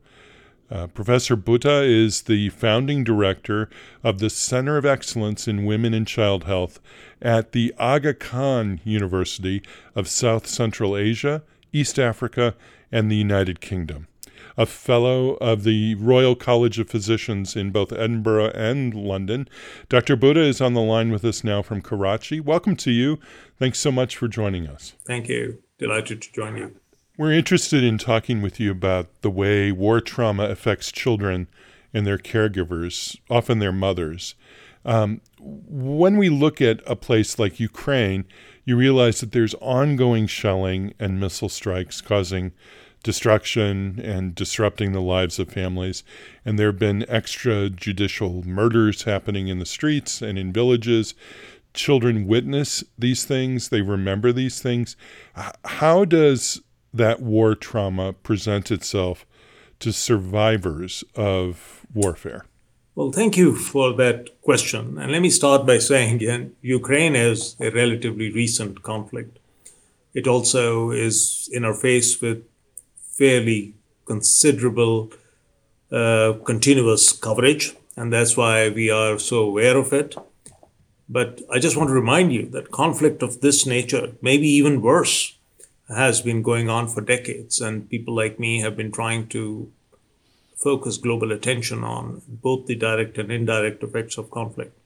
Uh, 0.72 0.88
Professor 0.88 1.38
Bhutta 1.38 1.88
is 1.88 2.24
the 2.24 2.50
founding 2.50 3.04
director 3.04 3.70
of 4.04 4.20
the 4.20 4.30
Center 4.30 4.78
of 4.78 4.86
Excellence 4.86 5.48
in 5.48 5.66
Women 5.66 5.94
and 5.94 6.08
Child 6.08 6.46
Health 6.46 6.80
at 7.22 7.52
the 7.52 7.74
Aga 7.78 8.16
Khan 8.16 8.80
University 8.84 9.62
of 9.96 10.08
South 10.08 10.48
Central 10.48 10.98
Asia, 10.98 11.44
East 11.72 12.00
Africa, 12.00 12.56
and 12.92 13.12
the 13.12 13.16
United 13.16 13.62
Kingdom 13.62 14.08
a 14.58 14.66
fellow 14.66 15.32
of 15.36 15.64
the 15.64 15.96
Royal 15.96 16.36
College 16.36 16.80
of 16.80 16.90
Physicians 16.90 17.56
in 17.56 17.72
both 17.72 17.92
Edinburgh 17.92 18.52
and 18.54 18.94
London. 18.94 19.48
Dr. 19.90 20.16
Bhutta 20.16 20.48
is 20.48 20.62
on 20.62 20.74
the 20.74 20.82
line 20.82 21.12
with 21.12 21.26
us 21.26 21.44
now 21.44 21.62
from 21.62 21.82
Karachi. 21.82 22.40
Welcome 22.40 22.76
to 22.78 22.92
you. 22.92 23.20
Thanks 23.58 23.80
so 23.80 23.92
much 23.92 24.16
for 24.16 24.28
joining 24.28 24.68
us. 24.68 24.94
Thank 25.06 25.28
you. 25.28 25.60
Delighted 25.80 26.22
to 26.22 26.32
join 26.32 26.58
you. 26.58 26.76
We're 27.16 27.32
interested 27.34 27.84
in 27.84 28.00
talking 28.00 28.42
with 28.42 28.60
you 28.60 28.72
about 28.72 29.22
the 29.22 29.30
way 29.30 29.72
war 29.72 30.02
trauma 30.02 30.46
affects 30.46 30.92
children 30.92 31.48
and 31.94 32.08
their 32.08 32.18
caregivers, 32.18 33.16
often 33.30 33.60
their 33.60 33.72
mothers. 33.72 34.34
Um, 34.84 35.22
when 35.40 36.18
we 36.18 36.30
look 36.30 36.60
at 36.60 36.82
a 36.88 36.96
place 36.96 37.38
like 37.38 37.60
Ukraine, 37.60 38.26
you 38.66 38.76
realize 38.76 39.20
that 39.20 39.32
there's 39.32 39.54
ongoing 39.62 40.26
shelling 40.26 40.96
and 41.00 41.20
missile 41.20 41.50
strikes 41.50 42.02
causing 42.02 42.52
destruction 43.04 44.02
and 44.04 44.34
disrupting 44.34 44.92
the 44.92 45.00
lives 45.00 45.38
of 45.38 45.50
families. 45.50 46.04
And 46.44 46.58
there 46.58 46.70
have 46.70 46.80
been 46.80 47.06
extrajudicial 47.08 48.44
murders 48.44 49.04
happening 49.04 49.50
in 49.50 49.60
the 49.60 49.68
streets 49.68 50.24
and 50.24 50.40
in 50.40 50.52
villages. 50.52 51.14
Children 51.76 52.26
witness 52.26 52.84
these 52.98 53.24
things, 53.24 53.70
they 53.70 53.82
remember 53.84 54.32
these 54.32 54.60
things. 54.60 54.96
How 55.64 56.06
does 56.06 56.60
that 56.94 57.22
war 57.22 57.56
trauma 57.56 58.14
presents 58.14 58.72
itself 58.72 59.26
to 59.80 59.92
survivors 59.92 61.04
of 61.16 61.86
warfare? 61.94 62.46
Well, 62.96 63.12
thank 63.12 63.38
you 63.38 63.56
for 63.56 63.94
that 63.94 64.40
question. 64.42 65.00
And 65.00 65.12
let 65.12 65.22
me 65.22 65.32
start 65.32 65.66
by 65.66 65.80
saying 65.80 66.16
again, 66.16 66.56
Ukraine 66.62 67.16
is 67.16 67.56
a 67.60 67.72
relatively 67.72 68.32
recent 68.32 68.84
conflict. 68.84 69.40
It 70.14 70.28
also 70.28 70.92
is 70.92 71.50
in 71.52 71.66
our 71.66 71.74
face 71.74 72.22
with 72.22 72.44
fairly 72.96 73.74
considerable 74.06 75.12
uh, 75.92 76.34
continuous 76.46 77.12
coverage, 77.12 77.76
and 77.98 78.14
that's 78.14 78.38
why 78.38 78.70
we 78.70 78.92
are 78.92 79.18
so 79.18 79.40
aware 79.40 79.78
of 79.78 79.92
it. 79.92 80.16
But 81.10 81.42
I 81.52 81.60
just 81.60 81.76
want 81.76 81.90
to 81.90 81.94
remind 81.94 82.32
you 82.32 82.48
that 82.50 82.72
conflict 82.72 83.24
of 83.24 83.42
this 83.42 83.66
nature, 83.66 84.14
maybe 84.22 84.48
even 84.48 84.82
worse, 84.82 85.38
has 85.94 86.22
been 86.22 86.42
going 86.42 86.70
on 86.70 86.88
for 86.88 87.02
decades, 87.02 87.62
and 87.62 87.90
people 87.90 88.16
like 88.16 88.40
me 88.40 88.62
have 88.62 88.76
been 88.76 88.92
trying 88.92 89.28
to 89.28 89.72
focus 90.56 90.98
global 90.98 91.32
attention 91.32 91.84
on 91.84 92.22
both 92.28 92.66
the 92.68 92.76
direct 92.76 93.18
and 93.18 93.32
indirect 93.32 93.84
effects 93.84 94.18
of 94.18 94.32
conflict 94.32 94.78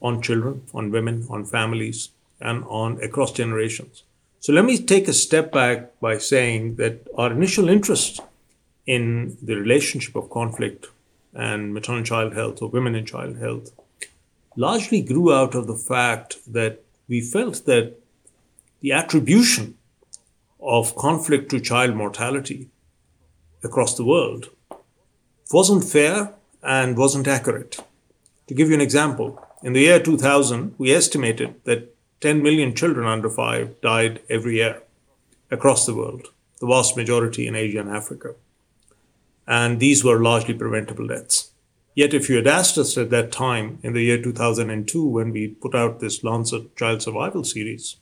on 0.00 0.20
children, 0.20 0.62
on 0.74 0.90
women, 0.90 1.26
on 1.30 1.44
families, 1.44 2.10
and 2.40 2.64
on 2.64 3.02
across 3.02 3.32
generations. 3.32 4.02
So 4.40 4.52
let 4.52 4.64
me 4.64 4.76
take 4.78 5.08
a 5.08 5.12
step 5.12 5.52
back 5.52 5.98
by 6.00 6.18
saying 6.18 6.76
that 6.76 7.06
our 7.16 7.32
initial 7.32 7.68
interest 7.68 8.20
in 8.86 9.36
the 9.40 9.54
relationship 9.54 10.16
of 10.16 10.30
conflict 10.30 10.86
and 11.32 11.72
maternal 11.72 12.02
child 12.02 12.34
health 12.34 12.60
or 12.60 12.68
women 12.68 12.94
and 12.94 13.06
child 13.06 13.38
health 13.38 13.70
largely 14.56 15.00
grew 15.00 15.32
out 15.32 15.54
of 15.54 15.66
the 15.66 15.76
fact 15.76 16.38
that 16.52 16.82
we 17.08 17.20
felt 17.20 17.64
that 17.64 17.94
the 18.80 18.92
attribution 18.92 19.78
of 20.62 20.96
conflict 20.96 21.50
to 21.50 21.60
child 21.60 21.94
mortality 21.94 22.68
across 23.62 23.96
the 23.96 24.04
world 24.04 24.50
wasn't 25.52 25.84
fair 25.84 26.34
and 26.62 26.96
wasn't 26.96 27.28
accurate. 27.28 27.78
To 28.46 28.54
give 28.54 28.68
you 28.68 28.74
an 28.74 28.80
example, 28.80 29.44
in 29.62 29.74
the 29.74 29.80
year 29.80 30.00
2000, 30.00 30.74
we 30.78 30.92
estimated 30.92 31.54
that 31.64 31.94
10 32.20 32.42
million 32.42 32.74
children 32.74 33.06
under 33.06 33.28
5 33.28 33.80
died 33.80 34.20
every 34.30 34.56
year 34.56 34.82
across 35.50 35.84
the 35.86 35.94
world, 35.94 36.28
the 36.60 36.66
vast 36.66 36.96
majority 36.96 37.46
in 37.46 37.54
Asia 37.54 37.80
and 37.80 37.90
Africa. 37.90 38.34
And 39.46 39.80
these 39.80 40.04
were 40.04 40.22
largely 40.22 40.54
preventable 40.54 41.06
deaths. 41.06 41.50
Yet, 41.94 42.14
if 42.14 42.30
you 42.30 42.36
had 42.36 42.46
asked 42.46 42.78
us 42.78 42.96
at 42.96 43.10
that 43.10 43.32
time, 43.32 43.78
in 43.82 43.92
the 43.92 44.02
year 44.02 44.22
2002, 44.22 45.06
when 45.06 45.30
we 45.30 45.48
put 45.48 45.74
out 45.74 46.00
this 46.00 46.24
Lancet 46.24 46.74
Child 46.74 47.02
Survival 47.02 47.44
series, 47.44 47.96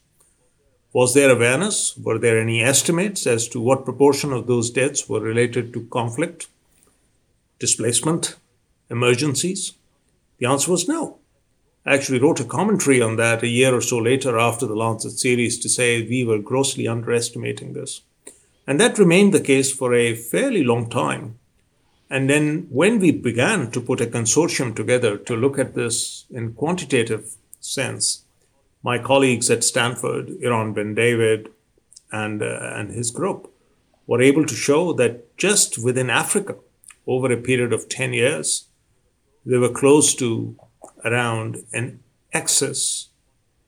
was 0.93 1.13
there 1.13 1.29
awareness? 1.29 1.95
Were 1.97 2.17
there 2.17 2.39
any 2.39 2.61
estimates 2.61 3.25
as 3.25 3.47
to 3.49 3.61
what 3.61 3.85
proportion 3.85 4.33
of 4.33 4.47
those 4.47 4.69
deaths 4.69 5.07
were 5.07 5.21
related 5.21 5.73
to 5.73 5.85
conflict, 5.85 6.47
displacement, 7.59 8.35
emergencies? 8.89 9.73
The 10.39 10.47
answer 10.47 10.71
was 10.71 10.87
no 10.87 11.21
I 11.83 11.95
actually 11.95 12.19
wrote 12.19 12.39
a 12.39 12.45
commentary 12.45 13.01
on 13.01 13.15
that 13.15 13.41
a 13.41 13.47
year 13.47 13.73
or 13.73 13.81
so 13.81 13.97
later 13.97 14.37
after 14.37 14.67
the 14.67 14.75
Lancet 14.75 15.13
series 15.13 15.57
to 15.59 15.69
say 15.69 16.07
we 16.07 16.23
were 16.23 16.37
grossly 16.37 16.87
underestimating 16.87 17.73
this. 17.73 18.01
And 18.67 18.79
that 18.79 18.99
remained 18.99 19.33
the 19.33 19.39
case 19.39 19.73
for 19.73 19.95
a 19.95 20.13
fairly 20.13 20.63
long 20.63 20.89
time. 20.89 21.39
And 22.07 22.29
then 22.29 22.67
when 22.69 22.99
we 22.99 23.11
began 23.11 23.71
to 23.71 23.81
put 23.81 23.99
a 23.99 24.05
consortium 24.05 24.75
together 24.75 25.17
to 25.17 25.35
look 25.35 25.57
at 25.57 25.73
this 25.73 26.25
in 26.29 26.53
quantitative 26.53 27.35
sense, 27.59 28.25
my 28.83 28.97
colleagues 28.97 29.49
at 29.49 29.63
Stanford, 29.63 30.31
Eran 30.41 30.73
Bendavid, 30.73 31.49
and, 32.11 32.41
uh, 32.41 32.73
and 32.75 32.91
his 32.91 33.11
group 33.11 33.53
were 34.07 34.21
able 34.21 34.45
to 34.45 34.55
show 34.55 34.93
that 34.93 35.37
just 35.37 35.77
within 35.77 36.09
Africa, 36.09 36.55
over 37.07 37.31
a 37.31 37.37
period 37.37 37.73
of 37.73 37.89
10 37.89 38.13
years, 38.13 38.67
they 39.45 39.57
were 39.57 39.69
close 39.69 40.13
to 40.15 40.55
around 41.03 41.63
an 41.73 41.99
excess 42.31 43.09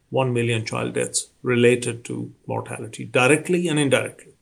1 0.10 0.32
million 0.32 0.64
child 0.64 0.94
deaths 0.94 1.30
related 1.42 2.06
to 2.06 2.32
mortality, 2.46 3.04
directly 3.06 3.68
and 3.68 3.80
indirectly. 3.80 4.34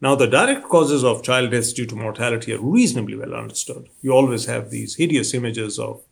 Now, 0.00 0.14
the 0.14 0.26
direct 0.26 0.68
causes 0.68 1.04
of 1.04 1.22
child 1.22 1.50
deaths 1.50 1.72
due 1.72 1.86
to 1.86 1.96
mortality 1.96 2.52
are 2.52 2.60
reasonably 2.60 3.16
well 3.16 3.34
understood. 3.34 3.88
You 4.00 4.12
always 4.12 4.46
have 4.46 4.70
these 4.70 4.96
hideous 4.96 5.34
images 5.34 5.78
of 5.78 6.02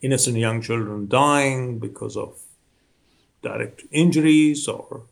innocent 0.00 0.36
young 0.36 0.60
children 0.60 1.08
dying 1.08 1.78
because 1.78 2.16
of 2.16 2.38
direct 3.42 3.82
injuries 3.90 4.68
or 4.68 5.02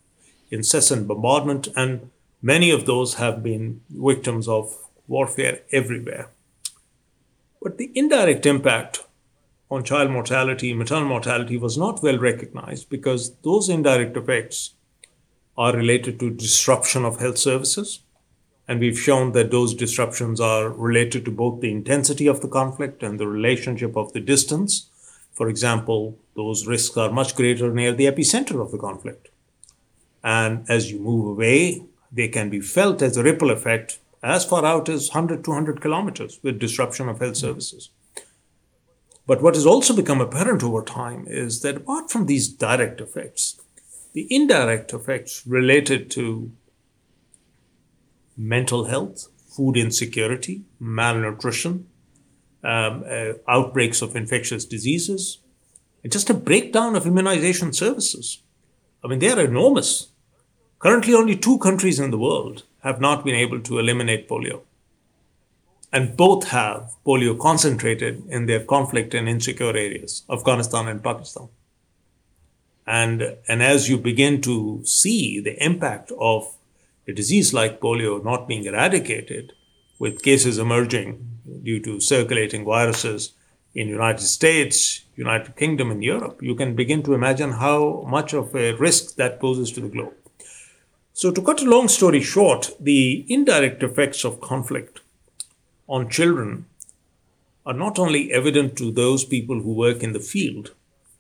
incessant 0.51 1.07
bombardment, 1.07 1.69
and 1.77 2.11
many 2.43 2.71
of 2.71 2.87
those 2.87 3.15
have 3.15 3.43
been 3.43 3.81
victims 3.91 4.49
of 4.49 4.77
warfare 5.07 5.61
everywhere. 5.73 6.29
But 7.63 7.79
the 7.79 7.91
indirect 7.95 8.47
impact 8.47 9.01
on 9.71 9.85
child 9.85 10.11
mortality, 10.11 10.73
maternal 10.75 11.09
mortality 11.09 11.57
was 11.57 11.79
not 11.79 12.03
well 12.03 12.19
recognized 12.19 12.89
because 12.89 13.37
those 13.43 13.69
indirect 13.69 14.17
effects 14.17 14.75
are 15.57 15.77
related 15.77 16.19
to 16.19 16.31
disruption 16.31 17.05
of 17.05 17.21
health 17.21 17.39
services. 17.39 18.01
And 18.67 18.81
we've 18.81 18.99
shown 18.99 19.33
that 19.33 19.51
those 19.51 19.75
disruptions 19.75 20.41
are 20.41 20.69
related 20.69 21.25
to 21.25 21.31
both 21.31 21.61
the 21.61 21.71
intensity 21.71 22.27
of 22.27 22.41
the 22.41 22.49
conflict 22.49 23.03
and 23.03 23.19
the 23.19 23.27
relationship 23.27 23.97
of 23.97 24.13
the 24.13 24.21
distance. 24.21 24.89
For 25.33 25.49
example, 25.49 26.19
those 26.41 26.67
risks 26.67 26.97
are 26.97 27.13
much 27.21 27.35
greater 27.37 27.71
near 27.71 27.93
the 27.93 28.07
epicenter 28.07 28.63
of 28.65 28.71
the 28.73 28.79
conflict. 28.79 29.29
And 30.25 30.65
as 30.71 30.91
you 30.91 30.99
move 30.99 31.27
away, 31.33 31.85
they 32.11 32.29
can 32.29 32.49
be 32.49 32.61
felt 32.61 33.03
as 33.03 33.17
a 33.17 33.23
ripple 33.23 33.51
effect 33.51 33.99
as 34.23 34.45
far 34.45 34.65
out 34.65 34.89
as 34.89 35.11
100, 35.11 35.45
200 35.45 35.83
kilometers 35.83 36.41
with 36.43 36.59
disruption 36.59 37.11
of 37.11 37.21
health 37.21 37.37
services. 37.37 37.91
But 39.27 39.43
what 39.43 39.55
has 39.55 39.67
also 39.67 39.95
become 39.95 40.21
apparent 40.21 40.63
over 40.63 40.83
time 40.83 41.27
is 41.29 41.61
that 41.61 41.77
apart 41.77 42.11
from 42.11 42.25
these 42.25 42.49
direct 42.49 43.03
effects, 43.03 43.61
the 44.15 44.27
indirect 44.31 44.95
effects 44.95 45.47
related 45.47 46.11
to 46.13 46.51
mental 48.37 48.85
health, 48.85 49.29
food 49.57 49.77
insecurity, 49.77 50.63
malnutrition, 50.79 51.87
um, 52.65 53.05
uh, 53.07 53.33
outbreaks 53.47 54.03
of 54.03 54.17
infectious 54.17 54.65
diseases, 54.65 55.39
and 56.03 56.13
just 56.13 56.31
a 56.31 56.35
breakdown 56.35 56.97
of 56.97 57.07
immunization 57.07 57.73
services. 57.73 58.43
I 59.05 59.09
mean, 59.09 59.19
they 59.19 59.31
are 59.31 59.41
enormous. 59.41 60.09
Currently, 60.79 61.15
only 61.15 61.37
two 61.37 61.59
countries 61.59 62.01
in 62.01 62.11
the 62.11 62.19
world 62.19 62.65
have 62.83 63.01
not 63.01 63.25
been 63.25 63.35
able 63.35 63.61
to 63.61 63.79
eliminate 63.79 64.29
polio. 64.29 64.63
And 65.93 66.17
both 66.17 66.49
have 66.49 66.95
polio 67.05 67.39
concentrated 67.39 68.23
in 68.29 68.47
their 68.47 68.65
conflict 68.65 69.13
and 69.13 69.29
insecure 69.29 69.77
areas, 69.77 70.23
Afghanistan 70.31 70.89
and 70.89 71.03
Pakistan. 71.03 71.49
And, 72.87 73.37
and 73.47 73.63
as 73.63 73.89
you 73.89 73.99
begin 73.99 74.41
to 74.43 74.83
see 74.85 75.41
the 75.41 75.63
impact 75.63 76.13
of 76.19 76.57
a 77.07 77.13
disease 77.13 77.53
like 77.53 77.81
polio 77.81 78.25
not 78.25 78.49
being 78.49 78.65
eradicated, 78.65 79.53
with 79.99 80.23
cases 80.23 80.59
emerging 80.59 81.39
due 81.63 81.81
to 81.81 82.01
circulating 82.01 82.65
viruses 82.65 83.35
in 83.75 83.89
United 83.89 84.25
States, 84.25 85.05
United 85.17 85.57
Kingdom, 85.57 85.91
and 85.91 86.03
Europe, 86.03 86.43
you 86.43 86.55
can 86.55 86.75
begin 86.75 87.03
to 87.05 87.15
imagine 87.15 87.53
how 87.53 88.05
much 88.09 88.33
of 88.33 88.55
a 88.55 88.73
risk 88.75 89.17
that 89.17 89.41
poses 89.41 89.71
to 89.73 89.81
the 89.81 89.89
globe. 89.89 90.15
So, 91.13 91.31
to 91.31 91.43
cut 91.43 91.63
a 91.63 91.71
long 91.71 91.89
story 91.89 92.21
short, 92.21 92.71
the 92.81 93.25
indirect 93.29 93.83
effects 93.83 94.25
of 94.25 94.41
conflict 94.41 95.01
on 95.89 96.09
children 96.09 96.67
are 97.67 97.75
not 97.75 97.99
only 97.99 98.33
evident 98.33 98.77
to 98.79 98.91
those 98.91 99.25
people 99.25 99.61
who 99.61 99.75
work 99.75 100.03
in 100.03 100.13
the 100.13 100.21
field, 100.21 100.75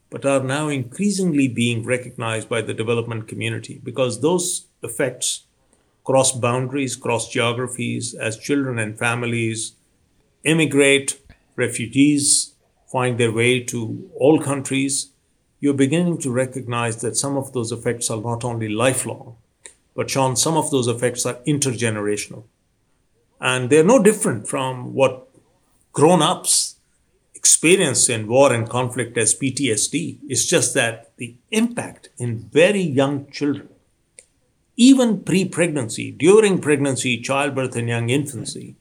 but 0.08 0.24
are 0.24 0.42
now 0.42 0.68
increasingly 0.68 1.46
being 1.46 1.84
recognized 1.84 2.48
by 2.48 2.60
the 2.60 2.74
development 2.74 3.28
community 3.28 3.80
because 3.84 4.20
those 4.20 4.66
effects 4.82 5.44
cross 6.04 6.32
boundaries, 6.32 6.96
cross 6.96 7.28
geographies, 7.28 8.14
as 8.14 8.36
children 8.36 8.78
and 8.78 8.98
families 8.98 9.74
immigrate, 10.44 11.20
refugees 11.60 12.54
find 12.90 13.18
their 13.18 13.32
way 13.32 13.60
to 13.72 14.10
all 14.16 14.40
countries. 14.40 15.12
You're 15.60 15.74
beginning 15.74 16.18
to 16.18 16.32
recognize 16.32 17.00
that 17.02 17.16
some 17.16 17.36
of 17.36 17.52
those 17.52 17.70
effects 17.70 18.10
are 18.10 18.20
not 18.20 18.44
only 18.44 18.68
lifelong, 18.68 19.36
but 19.94 20.10
Sean, 20.10 20.34
some 20.34 20.56
of 20.56 20.70
those 20.70 20.88
effects 20.88 21.24
are 21.26 21.38
intergenerational. 21.46 22.44
And 23.40 23.70
they're 23.70 23.84
no 23.84 24.02
different 24.02 24.48
from 24.48 24.94
what 24.94 25.28
grown 25.92 26.22
ups 26.22 26.76
experience 27.34 28.08
in 28.08 28.26
war 28.26 28.52
and 28.52 28.68
conflict 28.68 29.16
as 29.16 29.34
PTSD. 29.34 30.18
It's 30.28 30.46
just 30.46 30.74
that 30.74 31.12
the 31.16 31.36
impact 31.50 32.10
in 32.18 32.48
very 32.60 32.82
young 32.82 33.30
children, 33.30 33.68
even 34.76 35.22
pre 35.22 35.44
pregnancy, 35.46 36.10
during 36.10 36.60
pregnancy, 36.60 37.20
childbirth, 37.20 37.76
and 37.76 37.88
young 37.88 38.10
infancy, 38.10 38.76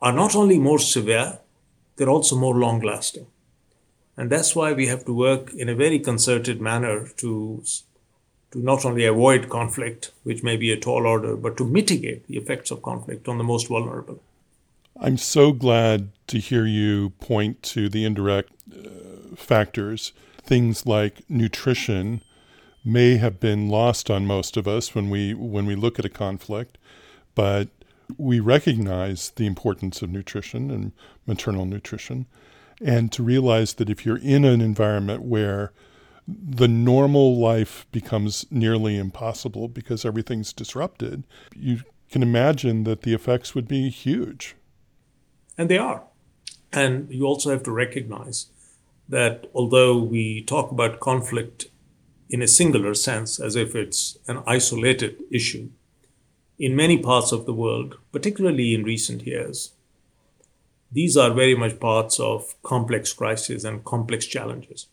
are 0.00 0.12
not 0.12 0.36
only 0.36 0.58
more 0.58 0.78
severe, 0.78 1.38
they're 1.98 2.08
also 2.08 2.36
more 2.36 2.54
long 2.54 2.80
lasting. 2.80 3.26
And 4.16 4.30
that's 4.30 4.56
why 4.56 4.72
we 4.72 4.86
have 4.86 5.04
to 5.04 5.12
work 5.12 5.52
in 5.52 5.68
a 5.68 5.74
very 5.74 5.98
concerted 5.98 6.60
manner 6.60 7.08
to 7.18 7.62
to 8.50 8.58
not 8.58 8.84
only 8.86 9.04
avoid 9.04 9.50
conflict, 9.50 10.10
which 10.22 10.42
may 10.42 10.56
be 10.56 10.72
a 10.72 10.80
tall 10.80 11.06
order, 11.06 11.36
but 11.36 11.58
to 11.58 11.66
mitigate 11.66 12.26
the 12.28 12.38
effects 12.38 12.70
of 12.70 12.80
conflict 12.82 13.28
on 13.28 13.36
the 13.36 13.44
most 13.44 13.68
vulnerable. 13.68 14.22
I'm 14.98 15.18
so 15.18 15.52
glad 15.52 16.08
to 16.28 16.38
hear 16.38 16.64
you 16.64 17.10
point 17.20 17.62
to 17.74 17.90
the 17.90 18.06
indirect 18.06 18.52
uh, 18.72 19.36
factors. 19.36 20.12
Things 20.42 20.86
like 20.86 21.28
nutrition 21.28 22.22
may 22.84 23.18
have 23.18 23.38
been 23.38 23.68
lost 23.68 24.10
on 24.10 24.26
most 24.26 24.56
of 24.56 24.66
us 24.66 24.94
when 24.94 25.10
we 25.10 25.34
when 25.34 25.66
we 25.66 25.76
look 25.76 25.98
at 25.98 26.06
a 26.06 26.10
conflict, 26.10 26.78
but 27.34 27.68
we 28.16 28.40
recognize 28.40 29.30
the 29.36 29.46
importance 29.46 30.02
of 30.02 30.10
nutrition 30.10 30.70
and 30.70 30.92
maternal 31.26 31.66
nutrition, 31.66 32.26
and 32.80 33.12
to 33.12 33.22
realize 33.22 33.74
that 33.74 33.90
if 33.90 34.06
you're 34.06 34.18
in 34.18 34.44
an 34.44 34.60
environment 34.60 35.22
where 35.22 35.72
the 36.26 36.68
normal 36.68 37.38
life 37.38 37.86
becomes 37.90 38.46
nearly 38.50 38.98
impossible 38.98 39.66
because 39.68 40.04
everything's 40.04 40.52
disrupted, 40.52 41.24
you 41.54 41.80
can 42.10 42.22
imagine 42.22 42.84
that 42.84 43.02
the 43.02 43.14
effects 43.14 43.54
would 43.54 43.66
be 43.66 43.88
huge. 43.88 44.54
And 45.56 45.68
they 45.68 45.78
are. 45.78 46.04
And 46.72 47.10
you 47.10 47.24
also 47.24 47.50
have 47.50 47.62
to 47.64 47.70
recognize 47.70 48.46
that 49.08 49.46
although 49.54 49.98
we 49.98 50.42
talk 50.42 50.70
about 50.70 51.00
conflict 51.00 51.66
in 52.28 52.42
a 52.42 52.46
singular 52.46 52.92
sense, 52.92 53.40
as 53.40 53.56
if 53.56 53.74
it's 53.74 54.18
an 54.28 54.42
isolated 54.46 55.16
issue, 55.30 55.70
in 56.58 56.76
many 56.76 56.98
parts 56.98 57.32
of 57.32 57.46
the 57.46 57.54
world, 57.54 57.98
particularly 58.12 58.74
in 58.74 58.84
recent 58.84 59.26
years, 59.26 59.72
these 60.90 61.16
are 61.16 61.32
very 61.32 61.54
much 61.54 61.78
parts 61.78 62.18
of 62.18 62.54
complex 62.62 63.12
crises 63.12 63.64
and 63.64 63.84
complex 63.84 64.26
challenges 64.26 64.86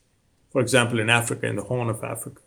for 0.56 0.62
example, 0.62 1.02
in 1.02 1.10
Africa, 1.10 1.48
in 1.48 1.58
the 1.58 1.64
Horn 1.64 1.90
of 1.90 2.02
Africa, 2.02 2.40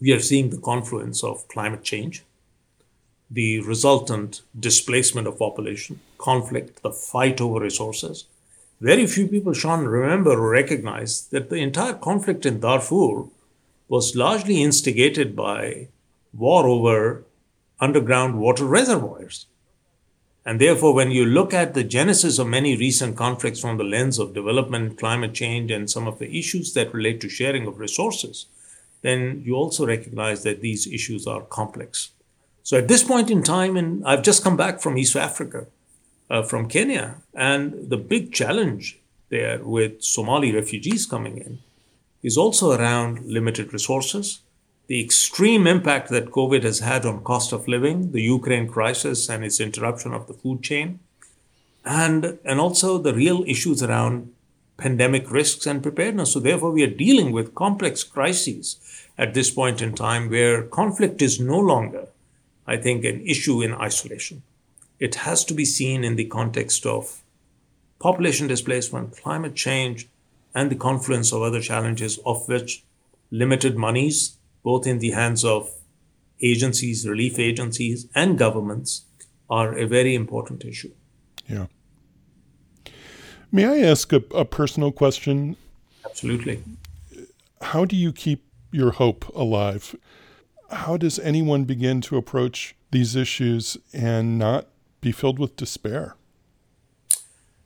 we 0.00 0.10
are 0.10 0.20
seeing 0.20 0.48
the 0.48 0.56
confluence 0.56 1.22
of 1.22 1.46
climate 1.48 1.82
change, 1.82 2.24
the 3.30 3.60
resultant 3.60 4.40
displacement 4.58 5.26
of 5.26 5.38
population, 5.38 6.00
conflict, 6.16 6.80
the 6.82 6.90
fight 6.90 7.42
over 7.42 7.60
resources. 7.60 8.24
Very 8.80 9.06
few 9.06 9.28
people, 9.28 9.52
Sean, 9.52 9.84
remember 9.84 10.30
or 10.30 10.48
recognize 10.48 11.26
that 11.26 11.50
the 11.50 11.56
entire 11.56 11.92
conflict 11.92 12.46
in 12.46 12.60
Darfur 12.60 13.24
was 13.88 14.16
largely 14.16 14.62
instigated 14.62 15.36
by 15.36 15.88
war 16.32 16.66
over 16.66 17.22
underground 17.80 18.38
water 18.38 18.64
reservoirs. 18.64 19.46
And 20.44 20.60
therefore, 20.60 20.94
when 20.94 21.10
you 21.10 21.26
look 21.26 21.52
at 21.52 21.74
the 21.74 21.84
genesis 21.84 22.38
of 22.38 22.46
many 22.46 22.76
recent 22.76 23.16
conflicts 23.16 23.60
from 23.60 23.76
the 23.76 23.84
lens 23.84 24.18
of 24.18 24.32
development, 24.32 24.98
climate 24.98 25.34
change, 25.34 25.70
and 25.70 25.90
some 25.90 26.06
of 26.06 26.18
the 26.18 26.38
issues 26.38 26.72
that 26.72 26.94
relate 26.94 27.20
to 27.20 27.28
sharing 27.28 27.66
of 27.66 27.78
resources, 27.78 28.46
then 29.02 29.42
you 29.44 29.54
also 29.54 29.86
recognize 29.86 30.42
that 30.44 30.60
these 30.60 30.86
issues 30.86 31.26
are 31.26 31.42
complex. 31.42 32.10
So 32.62 32.78
at 32.78 32.88
this 32.88 33.04
point 33.04 33.30
in 33.30 33.42
time, 33.42 33.76
and 33.76 34.04
I've 34.06 34.22
just 34.22 34.42
come 34.42 34.56
back 34.56 34.80
from 34.80 34.98
East 34.98 35.16
Africa, 35.16 35.66
uh, 36.30 36.42
from 36.42 36.68
Kenya, 36.68 37.16
and 37.34 37.90
the 37.90 37.96
big 37.96 38.32
challenge 38.32 38.98
there 39.28 39.62
with 39.62 40.02
Somali 40.02 40.52
refugees 40.52 41.06
coming 41.06 41.38
in 41.38 41.58
is 42.22 42.36
also 42.36 42.72
around 42.72 43.24
limited 43.24 43.72
resources, 43.72 44.40
the 44.88 45.04
extreme 45.04 45.66
impact 45.66 46.08
that 46.08 46.30
COVID 46.30 46.62
has 46.62 46.80
had 46.80 47.04
on 47.04 47.22
cost 47.22 47.52
of 47.52 47.68
living, 47.68 48.12
the 48.12 48.22
Ukraine 48.22 48.66
crisis 48.66 49.28
and 49.28 49.44
its 49.44 49.60
interruption 49.60 50.14
of 50.14 50.26
the 50.26 50.32
food 50.32 50.62
chain, 50.62 50.98
and, 51.84 52.38
and 52.42 52.58
also 52.58 52.96
the 52.96 53.14
real 53.14 53.44
issues 53.46 53.82
around 53.82 54.32
pandemic 54.78 55.30
risks 55.30 55.66
and 55.66 55.82
preparedness. 55.82 56.32
So, 56.32 56.40
therefore, 56.40 56.70
we 56.70 56.84
are 56.84 57.04
dealing 57.04 57.32
with 57.32 57.54
complex 57.54 58.02
crises 58.02 58.78
at 59.18 59.34
this 59.34 59.50
point 59.50 59.82
in 59.82 59.94
time 59.94 60.30
where 60.30 60.62
conflict 60.62 61.20
is 61.20 61.38
no 61.38 61.58
longer, 61.58 62.08
I 62.66 62.78
think, 62.78 63.04
an 63.04 63.20
issue 63.26 63.60
in 63.60 63.74
isolation. 63.74 64.42
It 64.98 65.16
has 65.16 65.44
to 65.46 65.54
be 65.54 65.66
seen 65.66 66.02
in 66.02 66.16
the 66.16 66.24
context 66.24 66.86
of 66.86 67.22
population 67.98 68.46
displacement, 68.46 69.18
climate 69.18 69.54
change, 69.54 70.08
and 70.54 70.70
the 70.70 70.76
confluence 70.76 71.30
of 71.30 71.42
other 71.42 71.60
challenges, 71.60 72.18
of 72.24 72.48
which 72.48 72.84
limited 73.30 73.76
monies 73.76 74.37
both 74.68 74.86
in 74.86 74.98
the 74.98 75.12
hands 75.22 75.42
of 75.44 75.60
agencies, 76.42 77.08
relief 77.08 77.38
agencies, 77.38 78.06
and 78.14 78.36
governments, 78.36 78.90
are 79.48 79.70
a 79.84 79.86
very 79.86 80.14
important 80.14 80.62
issue. 80.72 80.92
Yeah. 81.54 81.66
May 83.50 83.64
I 83.64 83.78
ask 83.92 84.12
a, 84.12 84.22
a 84.34 84.44
personal 84.44 84.92
question? 84.92 85.56
Absolutely. 86.04 86.62
How 87.62 87.86
do 87.86 87.96
you 87.96 88.12
keep 88.12 88.40
your 88.70 88.90
hope 89.02 89.22
alive? 89.34 89.96
How 90.70 90.98
does 90.98 91.18
anyone 91.18 91.64
begin 91.64 92.02
to 92.02 92.18
approach 92.18 92.76
these 92.90 93.16
issues 93.16 93.78
and 93.94 94.38
not 94.38 94.66
be 95.00 95.12
filled 95.12 95.38
with 95.38 95.56
despair? 95.56 96.14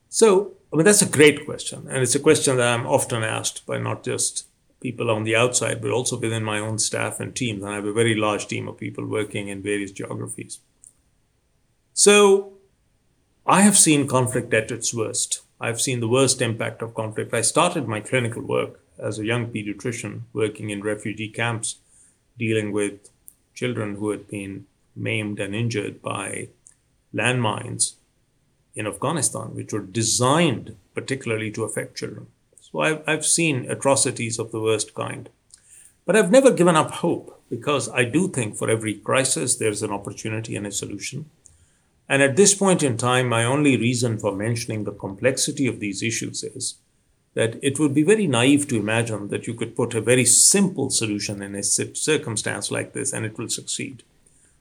So, 0.07 0.53
I 0.71 0.77
mean, 0.77 0.85
that's 0.85 1.01
a 1.01 1.17
great 1.17 1.45
question. 1.45 1.79
And 1.89 1.97
it's 2.01 2.15
a 2.15 2.25
question 2.27 2.55
that 2.57 2.73
I'm 2.73 2.87
often 2.87 3.23
asked 3.23 3.65
by 3.65 3.77
not 3.77 4.05
just 4.05 4.47
people 4.83 5.09
on 5.09 5.23
the 5.23 5.35
outside, 5.35 5.81
but 5.81 5.91
also 5.91 6.19
within 6.19 6.43
my 6.43 6.59
own 6.59 6.77
staff 6.77 7.19
and 7.19 7.33
teams. 7.33 7.63
And 7.63 7.71
I 7.71 7.75
have 7.75 7.85
a 7.85 7.93
very 7.93 8.13
large 8.13 8.47
team 8.47 8.67
of 8.67 8.77
people 8.77 9.05
working 9.05 9.47
in 9.47 9.63
various 9.63 9.91
geographies. 9.91 10.59
So 11.93 12.53
I 13.47 13.61
have 13.61 13.77
seen 13.77 14.07
conflict 14.07 14.53
at 14.53 14.71
its 14.71 14.93
worst. 14.93 15.41
I've 15.59 15.81
seen 15.81 16.01
the 16.01 16.07
worst 16.07 16.41
impact 16.41 16.81
of 16.81 16.93
conflict. 16.93 17.33
I 17.33 17.41
started 17.41 17.87
my 17.87 18.01
clinical 18.01 18.43
work 18.43 18.81
as 18.99 19.17
a 19.17 19.25
young 19.25 19.47
pediatrician 19.47 20.21
working 20.33 20.69
in 20.69 20.81
refugee 20.81 21.29
camps, 21.29 21.77
dealing 22.37 22.73
with 22.73 23.09
children 23.53 23.95
who 23.95 24.09
had 24.11 24.27
been 24.27 24.65
maimed 24.95 25.39
and 25.39 25.55
injured 25.55 26.01
by 26.01 26.49
landmines 27.13 27.93
in 28.75 28.87
Afghanistan, 28.87 29.55
which 29.55 29.71
were 29.71 29.81
designed 29.81 30.75
particularly 30.93 31.51
to 31.51 31.63
affect 31.63 31.97
children. 31.97 32.27
So 32.73 32.81
I've, 32.81 33.03
I've 33.07 33.25
seen 33.25 33.69
atrocities 33.69 34.39
of 34.39 34.51
the 34.51 34.59
worst 34.59 34.95
kind. 34.95 35.29
But 36.05 36.15
I've 36.15 36.31
never 36.31 36.51
given 36.51 36.75
up 36.75 36.89
hope 36.89 37.39
because 37.47 37.87
I 37.89 38.03
do 38.03 38.27
think 38.27 38.57
for 38.57 38.67
every 38.67 38.95
crisis 38.95 39.55
there's 39.55 39.83
an 39.83 39.91
opportunity 39.91 40.55
and 40.55 40.65
a 40.65 40.71
solution. 40.71 41.29
And 42.09 42.23
at 42.23 42.35
this 42.35 42.55
point 42.55 42.81
in 42.81 42.97
time, 42.97 43.29
my 43.29 43.45
only 43.45 43.77
reason 43.77 44.17
for 44.17 44.35
mentioning 44.35 44.83
the 44.83 44.91
complexity 44.91 45.67
of 45.67 45.79
these 45.79 46.01
issues 46.01 46.43
is 46.43 46.75
that 47.35 47.63
it 47.63 47.79
would 47.79 47.93
be 47.93 48.03
very 48.03 48.25
naive 48.25 48.67
to 48.67 48.79
imagine 48.79 49.27
that 49.27 49.45
you 49.45 49.53
could 49.53 49.75
put 49.75 49.93
a 49.93 50.01
very 50.01 50.25
simple 50.25 50.89
solution 50.89 51.43
in 51.43 51.53
a 51.53 51.61
circumstance 51.61 52.71
like 52.71 52.93
this 52.93 53.13
and 53.13 53.23
it 53.23 53.37
will 53.37 53.49
succeed. 53.49 54.01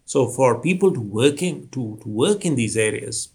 So 0.04 0.28
for 0.28 0.60
people 0.60 0.92
to 0.92 1.00
working 1.00 1.68
to, 1.70 1.98
to 2.02 2.08
work 2.08 2.44
in 2.44 2.56
these 2.56 2.76
areas, 2.76 3.30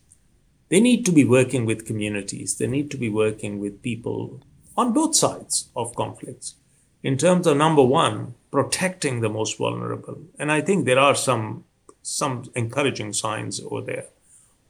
they 0.69 0.79
need 0.79 1.03
to 1.07 1.11
be 1.11 1.25
working 1.25 1.65
with 1.65 1.85
communities. 1.85 2.57
They 2.57 2.67
need 2.67 2.91
to 2.91 2.97
be 2.97 3.09
working 3.09 3.59
with 3.59 3.81
people 3.81 4.41
on 4.77 4.93
both 4.93 5.15
sides 5.15 5.69
of 5.75 5.95
conflicts. 5.95 6.55
In 7.03 7.17
terms 7.17 7.47
of 7.47 7.57
number 7.57 7.83
one, 7.83 8.35
protecting 8.51 9.21
the 9.21 9.29
most 9.29 9.57
vulnerable. 9.57 10.19
And 10.39 10.51
I 10.51 10.61
think 10.61 10.85
there 10.85 10.99
are 10.99 11.15
some 11.15 11.63
some 12.01 12.49
encouraging 12.55 13.11
signs 13.11 13.59
over 13.59 13.81
there. 13.81 14.05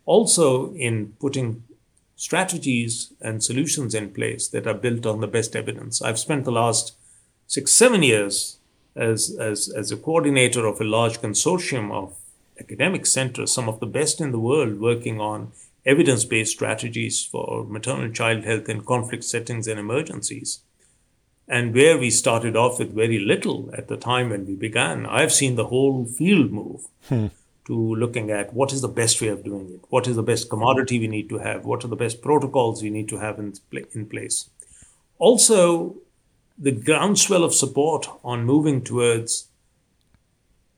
Also 0.05 0.73
in 0.73 1.13
putting 1.19 1.63
strategies 2.15 3.13
and 3.21 3.43
solutions 3.43 3.93
in 3.93 4.09
place 4.09 4.47
that 4.47 4.65
are 4.65 4.73
built 4.73 5.05
on 5.05 5.21
the 5.21 5.27
best 5.27 5.55
evidence. 5.55 6.01
I've 6.01 6.17
spent 6.17 6.45
the 6.45 6.51
last 6.51 6.95
six, 7.45 7.71
seven 7.71 8.01
years 8.01 8.57
as, 8.95 9.37
as, 9.39 9.69
as 9.69 9.91
a 9.91 9.97
coordinator 9.97 10.65
of 10.65 10.81
a 10.81 10.83
large 10.83 11.21
consortium 11.21 11.91
of 11.91 12.15
academic 12.59 13.05
centers, 13.05 13.53
some 13.53 13.69
of 13.69 13.79
the 13.79 13.85
best 13.85 14.19
in 14.19 14.31
the 14.31 14.39
world, 14.39 14.79
working 14.79 15.21
on 15.21 15.51
evidence 15.87 16.25
based 16.25 16.51
strategies 16.51 17.23
for 17.23 17.65
maternal 17.65 18.11
child 18.11 18.43
health 18.43 18.69
in 18.69 18.81
conflict 18.81 19.23
settings 19.23 19.67
and 19.67 19.79
emergencies. 19.79 20.59
And 21.47 21.73
where 21.73 21.97
we 21.97 22.09
started 22.09 22.57
off 22.57 22.77
with 22.77 22.93
very 22.93 23.19
little 23.19 23.69
at 23.73 23.87
the 23.87 23.95
time 23.95 24.29
when 24.29 24.45
we 24.45 24.55
began, 24.55 25.05
I've 25.05 25.31
seen 25.31 25.55
the 25.55 25.67
whole 25.67 26.05
field 26.05 26.51
move 26.51 26.87
hmm. 27.07 27.27
to 27.65 27.95
looking 27.95 28.29
at 28.29 28.53
what 28.53 28.73
is 28.73 28.81
the 28.81 28.89
best 28.89 29.21
way 29.21 29.29
of 29.29 29.45
doing 29.45 29.69
it, 29.69 29.85
what 29.87 30.07
is 30.07 30.17
the 30.17 30.23
best 30.23 30.49
commodity 30.49 30.99
we 30.99 31.07
need 31.07 31.29
to 31.29 31.37
have, 31.37 31.63
what 31.63 31.85
are 31.85 31.87
the 31.87 31.95
best 31.95 32.21
protocols 32.21 32.83
we 32.83 32.89
need 32.89 33.07
to 33.07 33.17
have 33.17 33.39
in, 33.39 33.53
in 33.93 34.05
place. 34.07 34.49
Also, 35.19 35.95
the 36.57 36.71
groundswell 36.71 37.45
of 37.45 37.53
support 37.53 38.09
on 38.25 38.43
moving 38.43 38.83
towards 38.83 39.47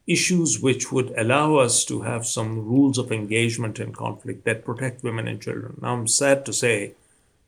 issues 0.10 0.60
which 0.60 0.92
would 0.92 1.14
allow 1.16 1.58
us 1.58 1.86
to 1.86 2.02
have 2.02 2.26
some 2.26 2.66
rules 2.66 2.98
of 2.98 3.12
engagement 3.12 3.80
in 3.80 3.94
conflict 3.94 4.44
that 4.44 4.66
protect 4.66 5.04
women 5.04 5.28
and 5.28 5.40
children. 5.40 5.78
Now, 5.82 5.94
I'm 5.94 6.08
sad 6.08 6.48
to 6.48 6.54
say 6.54 6.94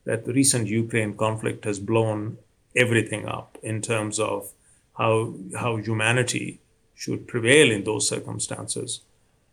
that 0.04 0.24
the 0.24 0.32
recent 0.32 0.68
Ukraine 0.68 1.14
conflict 1.14 1.64
has 1.64 1.80
blown 1.80 2.38
everything 2.76 3.26
up 3.26 3.58
in 3.64 3.82
terms 3.82 4.20
of 4.20 4.52
how, 4.96 5.34
how 5.58 5.76
humanity 5.76 6.60
should 6.94 7.26
prevail 7.26 7.72
in 7.72 7.82
those 7.82 8.08
circumstances. 8.08 9.00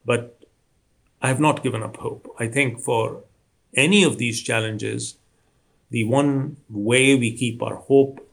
But 0.05 0.39
I 1.19 1.29
have 1.29 1.39
not 1.39 1.63
given 1.63 1.81
up 1.81 1.97
hope. 1.97 2.31
I 2.39 2.47
think 2.47 2.79
for 2.79 3.23
any 3.73 4.03
of 4.03 4.19
these 4.19 4.39
challenges, 4.41 5.15
the 5.89 6.03
one 6.03 6.57
way 6.69 7.15
we 7.15 7.35
keep 7.35 7.63
our 7.63 7.75
hope 7.75 8.23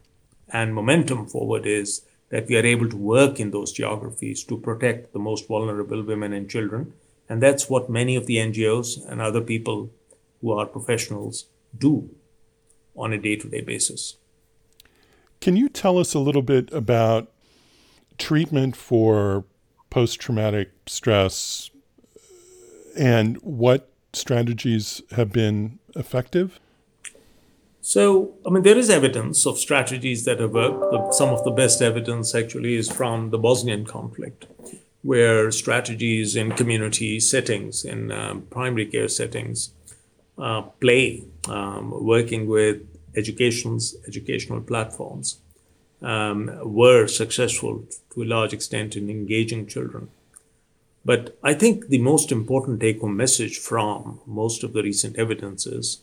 and 0.50 0.74
momentum 0.74 1.26
forward 1.26 1.64
is 1.64 2.02
that 2.30 2.48
we 2.48 2.56
are 2.56 2.66
able 2.66 2.88
to 2.88 2.96
work 2.96 3.38
in 3.38 3.50
those 3.50 3.72
geographies 3.72 4.42
to 4.44 4.58
protect 4.58 5.12
the 5.12 5.18
most 5.18 5.46
vulnerable 5.46 6.02
women 6.02 6.32
and 6.32 6.50
children. 6.50 6.92
And 7.28 7.42
that's 7.42 7.68
what 7.68 7.90
many 7.90 8.16
of 8.16 8.26
the 8.26 8.36
NGOs 8.36 9.06
and 9.08 9.20
other 9.20 9.40
people 9.40 9.90
who 10.40 10.52
are 10.52 10.66
professionals 10.66 11.46
do 11.76 12.10
on 12.96 13.12
a 13.12 13.18
day 13.18 13.36
to 13.36 13.48
day 13.48 13.60
basis. 13.60 14.16
Can 15.40 15.56
you 15.56 15.68
tell 15.68 15.98
us 15.98 16.14
a 16.14 16.18
little 16.18 16.42
bit 16.42 16.72
about 16.72 17.30
treatment 18.18 18.76
for 18.76 19.44
post 19.90 20.20
traumatic 20.20 20.70
stress 20.86 21.70
and 22.96 23.36
what 23.42 23.90
strategies 24.12 25.02
have 25.12 25.32
been 25.32 25.78
effective? 25.94 26.58
So, 27.88 28.35
I 28.44 28.51
mean, 28.51 28.64
there 28.64 28.77
is 28.77 28.90
evidence 28.90 29.46
of 29.46 29.61
strategies 29.61 30.25
that 30.25 30.40
have 30.40 30.55
worked. 30.55 31.14
Some 31.14 31.29
of 31.29 31.44
the 31.44 31.53
best 31.53 31.81
evidence 31.81 32.35
actually 32.35 32.75
is 32.75 32.90
from 32.90 33.31
the 33.31 33.38
Bosnian 33.38 33.87
conflict, 33.87 34.46
where 35.03 35.53
strategies 35.53 36.35
in 36.35 36.51
community 36.51 37.20
settings, 37.20 37.85
in 37.85 38.11
um, 38.11 38.42
primary 38.51 38.87
care 38.87 39.07
settings, 39.07 39.70
uh, 40.37 40.62
play, 40.62 41.27
um, 41.49 42.05
working 42.05 42.49
with 42.49 42.83
educations, 43.14 43.94
educational 44.09 44.62
platforms, 44.62 45.38
um, 46.03 46.51
were 46.64 47.07
successful 47.07 47.85
to 48.12 48.25
a 48.25 48.31
large 48.35 48.53
extent 48.53 48.96
in 48.96 49.09
engaging 49.09 49.64
children. 49.64 50.09
But 51.05 51.38
I 51.40 51.55
think 51.55 51.87
the 51.87 51.99
most 51.99 52.33
important 52.33 52.81
take 52.81 53.01
home 53.01 53.16
message 53.16 53.59
from 53.59 54.18
most 54.27 54.64
of 54.64 54.72
the 54.72 54.83
recent 54.83 55.16
evidence 55.16 55.68
is 55.68 56.03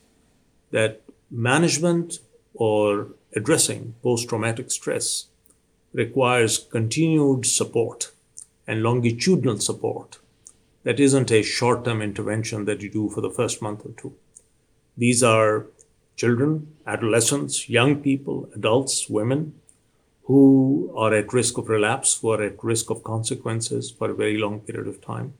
that 0.71 1.01
management 1.33 2.19
or 2.53 3.07
addressing 3.35 3.95
post 4.03 4.29
traumatic 4.29 4.69
stress 4.69 5.25
requires 5.91 6.59
continued 6.59 7.45
support 7.45 8.11
and 8.67 8.83
longitudinal 8.83 9.59
support. 9.59 10.19
That 10.83 10.99
isn't 10.99 11.31
a 11.31 11.41
short 11.41 11.85
term 11.85 12.01
intervention 12.01 12.65
that 12.65 12.81
you 12.81 12.89
do 12.89 13.09
for 13.09 13.21
the 13.21 13.31
first 13.31 13.61
month 13.61 13.85
or 13.85 13.91
two. 13.91 14.13
These 14.95 15.23
are 15.23 15.65
children, 16.15 16.75
adolescents, 16.85 17.67
young 17.67 18.01
people, 18.01 18.49
adults, 18.55 19.09
women 19.09 19.55
who 20.25 20.93
are 20.95 21.13
at 21.13 21.33
risk 21.33 21.57
of 21.57 21.67
relapse, 21.67 22.19
who 22.19 22.31
are 22.31 22.43
at 22.43 22.63
risk 22.63 22.89
of 22.89 23.03
consequences 23.03 23.91
for 23.91 24.09
a 24.09 24.15
very 24.15 24.37
long 24.37 24.59
period 24.59 24.87
of 24.87 25.01
time. 25.01 25.33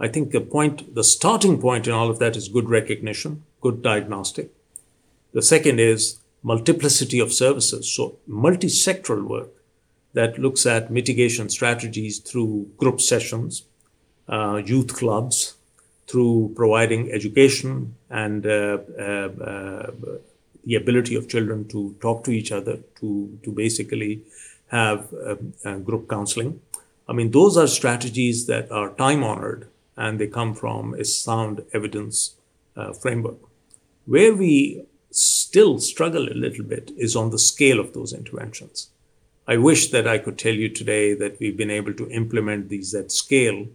I 0.00 0.08
think 0.08 0.30
the 0.30 0.40
point, 0.40 0.94
the 0.94 1.04
starting 1.04 1.60
point 1.60 1.86
in 1.86 1.92
all 1.92 2.08
of 2.08 2.18
that 2.18 2.36
is 2.36 2.48
good 2.48 2.68
recognition, 2.68 3.44
good 3.60 3.82
diagnostic, 3.82 4.52
the 5.32 5.42
second 5.42 5.78
is 5.80 6.18
multiplicity 6.42 7.20
of 7.20 7.32
services, 7.32 7.90
so 7.94 8.18
multi-sectoral 8.26 9.24
work 9.24 9.50
that 10.14 10.38
looks 10.38 10.66
at 10.66 10.90
mitigation 10.90 11.48
strategies 11.48 12.18
through 12.18 12.70
group 12.76 13.00
sessions, 13.00 13.64
uh, 14.28 14.62
youth 14.64 14.96
clubs, 14.96 15.54
through 16.06 16.52
providing 16.56 17.12
education 17.12 17.94
and 18.08 18.46
uh, 18.46 18.78
uh, 18.98 19.02
uh, 19.02 19.90
the 20.64 20.74
ability 20.74 21.14
of 21.14 21.28
children 21.28 21.68
to 21.68 21.94
talk 22.00 22.24
to 22.24 22.30
each 22.30 22.50
other, 22.50 22.78
to, 22.98 23.38
to 23.42 23.52
basically 23.52 24.22
have 24.68 25.12
um, 25.26 25.52
uh, 25.64 25.76
group 25.76 26.08
counseling. 26.08 26.60
I 27.08 27.12
mean, 27.12 27.30
those 27.30 27.56
are 27.56 27.66
strategies 27.66 28.46
that 28.46 28.70
are 28.70 28.90
time 28.90 29.22
honored 29.22 29.68
and 29.96 30.18
they 30.18 30.26
come 30.26 30.54
from 30.54 30.94
a 30.94 31.04
sound 31.04 31.64
evidence 31.72 32.34
uh, 32.76 32.92
framework. 32.92 33.38
Where 34.06 34.34
we 34.34 34.84
still 35.10 35.78
struggle 35.78 36.28
a 36.28 36.34
little 36.34 36.64
bit 36.64 36.90
is 36.96 37.16
on 37.16 37.30
the 37.30 37.38
scale 37.38 37.80
of 37.80 37.92
those 37.92 38.12
interventions. 38.12 38.90
I 39.46 39.56
wish 39.56 39.90
that 39.90 40.06
I 40.06 40.18
could 40.18 40.38
tell 40.38 40.54
you 40.54 40.68
today 40.68 41.14
that 41.14 41.40
we've 41.40 41.56
been 41.56 41.70
able 41.70 41.94
to 41.94 42.10
implement 42.10 42.68
these 42.68 42.94
at 42.94 43.10
scale 43.10 43.66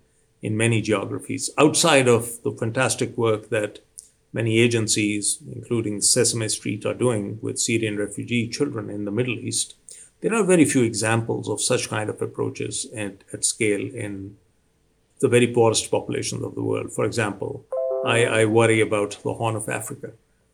in 0.41 0.55
many 0.55 0.81
geographies 0.81 1.49
outside 1.57 2.07
of 2.07 2.43
the 2.43 2.51
fantastic 2.51 3.17
work 3.17 3.49
that 3.49 3.79
many 4.33 4.59
agencies, 4.59 5.39
including 5.55 6.01
Sesame 6.01 6.49
Street, 6.49 6.85
are 6.85 6.93
doing 6.93 7.39
with 7.41 7.59
Syrian 7.59 7.97
refugee 7.97 8.47
children 8.47 8.89
in 8.89 9.05
the 9.05 9.11
Middle 9.11 9.39
East. 9.39 9.75
There 10.21 10.33
are 10.33 10.43
very 10.43 10.65
few 10.65 10.83
examples 10.83 11.49
of 11.49 11.61
such 11.61 11.89
kind 11.89 12.09
of 12.09 12.21
approaches 12.21 12.87
at, 12.95 13.23
at 13.33 13.45
scale 13.45 13.81
in 13.81 14.37
the 15.21 15.27
very 15.27 15.47
poorest 15.47 15.89
populations 15.89 16.43
of 16.43 16.55
the 16.55 16.63
world. 16.63 16.91
For 16.91 17.05
example, 17.05 17.65
I, 18.05 18.25
I 18.25 18.45
worry 18.45 18.81
about 18.81 19.17
the 19.23 19.33
Horn 19.33 19.55
of 19.55 19.69
Africa. 19.69 20.11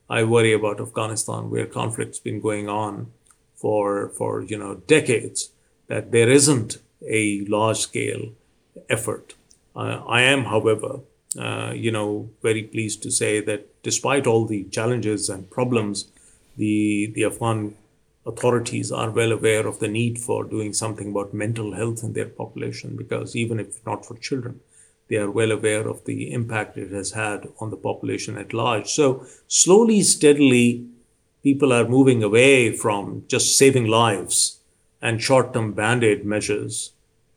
I 0.10 0.24
worry 0.24 0.54
about 0.54 0.82
Afghanistan, 0.82 1.50
where 1.50 1.65
conflict's 1.65 2.19
been 2.19 2.41
going 2.41 2.67
on 2.67 3.12
for 3.56 4.10
for 4.10 4.41
you 4.41 4.58
know 4.58 4.76
decades. 4.88 5.52
That 5.88 6.12
there 6.12 6.30
isn't 6.30 6.78
a 7.08 7.45
large 7.45 7.80
scale 7.80 8.30
effort. 8.89 9.34
Uh, 9.76 10.04
I 10.08 10.22
am, 10.22 10.45
however, 10.45 11.00
uh, 11.38 11.74
you 11.76 11.91
know, 11.91 12.30
very 12.43 12.63
pleased 12.63 13.02
to 13.04 13.12
say 13.12 13.39
that 13.41 13.82
despite 13.84 14.28
all 14.28 14.45
the 14.45 14.65
challenges 14.65 15.30
and 15.30 15.50
problems, 15.50 16.06
the 16.58 17.12
the 17.15 17.24
Afghan 17.26 17.76
authorities 18.26 18.91
are 18.91 19.10
well 19.10 19.32
aware 19.32 19.65
of 19.65 19.80
the 19.80 19.88
need 19.88 20.19
for 20.19 20.43
doing 20.43 20.74
something 20.74 21.10
about 21.10 21.34
mental 21.34 21.74
health 21.74 22.04
in 22.04 22.13
their 22.13 22.28
population 22.28 22.95
because 22.95 23.36
even 23.36 23.60
if 23.60 23.84
not 23.86 24.06
for 24.06 24.15
children, 24.17 24.60
they 25.10 25.17
are 25.17 25.32
well 25.32 25.52
aware 25.52 25.88
of 25.88 26.06
the 26.06 26.32
impact 26.32 26.78
it 26.78 26.91
has 26.91 27.12
had 27.12 27.48
on 27.60 27.72
the 27.72 27.78
population 27.78 28.38
at 28.38 28.54
large. 28.54 28.89
So, 28.91 29.26
slowly, 29.48 30.02
steadily, 30.02 30.86
people 31.43 31.74
are 31.74 31.88
moving 31.88 32.24
away 32.24 32.72
from 32.72 33.24
just 33.28 33.58
saving 33.58 33.88
lives 33.88 34.60
and 35.02 35.22
short 35.22 35.54
term 35.54 35.74
band 35.74 36.04
aid 36.04 36.26
measures 36.26 36.91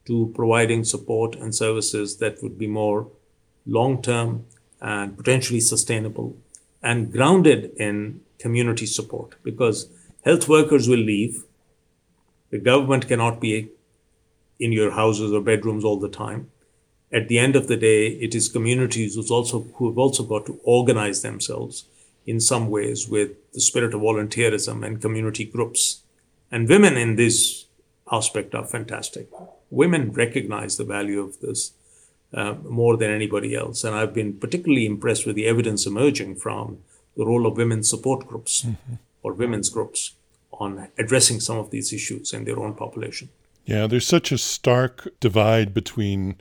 to 0.04 0.32
providing 0.34 0.84
support 0.84 1.36
and 1.36 1.54
services 1.54 2.16
that 2.18 2.42
would 2.42 2.58
be 2.58 2.66
more 2.66 3.08
long 3.66 4.02
term 4.02 4.44
and 4.80 5.16
potentially 5.16 5.60
sustainable 5.60 6.36
and 6.82 7.12
grounded 7.12 7.72
in 7.76 8.20
community 8.38 8.86
support 8.86 9.36
because 9.44 9.88
health 10.24 10.48
workers 10.48 10.88
will 10.88 10.98
leave 10.98 11.44
The 12.52 12.58
government 12.58 13.08
cannot 13.08 13.40
be 13.40 13.70
in 14.60 14.72
your 14.72 14.90
houses 14.90 15.32
or 15.32 15.40
bedrooms 15.40 15.84
all 15.84 15.98
the 15.98 16.10
time. 16.10 16.51
At 17.12 17.28
the 17.28 17.38
end 17.38 17.56
of 17.56 17.66
the 17.68 17.76
day, 17.76 18.06
it 18.06 18.34
is 18.34 18.48
communities 18.48 19.14
who's 19.14 19.30
also, 19.30 19.60
who 19.74 19.88
have 19.88 19.98
also 19.98 20.22
got 20.22 20.46
to 20.46 20.58
organize 20.64 21.22
themselves 21.22 21.84
in 22.26 22.40
some 22.40 22.70
ways 22.70 23.08
with 23.08 23.30
the 23.52 23.60
spirit 23.60 23.94
of 23.94 24.00
volunteerism 24.00 24.84
and 24.86 25.02
community 25.02 25.44
groups. 25.44 26.02
And 26.50 26.68
women 26.68 26.96
in 26.96 27.16
this 27.16 27.66
aspect 28.10 28.54
are 28.54 28.64
fantastic. 28.64 29.28
Women 29.70 30.12
recognize 30.12 30.76
the 30.76 30.84
value 30.84 31.20
of 31.20 31.40
this 31.40 31.72
uh, 32.34 32.54
more 32.68 32.96
than 32.96 33.10
anybody 33.10 33.54
else. 33.54 33.84
And 33.84 33.94
I've 33.94 34.14
been 34.14 34.34
particularly 34.34 34.86
impressed 34.86 35.26
with 35.26 35.36
the 35.36 35.46
evidence 35.46 35.86
emerging 35.86 36.36
from 36.36 36.78
the 37.16 37.26
role 37.26 37.46
of 37.46 37.56
women's 37.56 37.90
support 37.90 38.26
groups 38.26 38.62
mm-hmm. 38.62 38.94
or 39.22 39.34
women's 39.34 39.68
groups 39.68 40.12
on 40.52 40.88
addressing 40.98 41.40
some 41.40 41.58
of 41.58 41.70
these 41.70 41.92
issues 41.92 42.32
in 42.32 42.44
their 42.44 42.58
own 42.58 42.74
population. 42.74 43.28
Yeah, 43.64 43.86
there's 43.86 44.06
such 44.06 44.32
a 44.32 44.38
stark 44.38 45.08
divide 45.20 45.72
between 45.74 46.36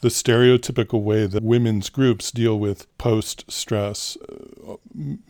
the 0.00 0.08
stereotypical 0.08 1.02
way 1.02 1.26
that 1.26 1.42
women's 1.42 1.90
groups 1.90 2.30
deal 2.30 2.58
with 2.58 2.86
post 2.98 3.50
stress. 3.50 4.16
Uh, 4.26 4.76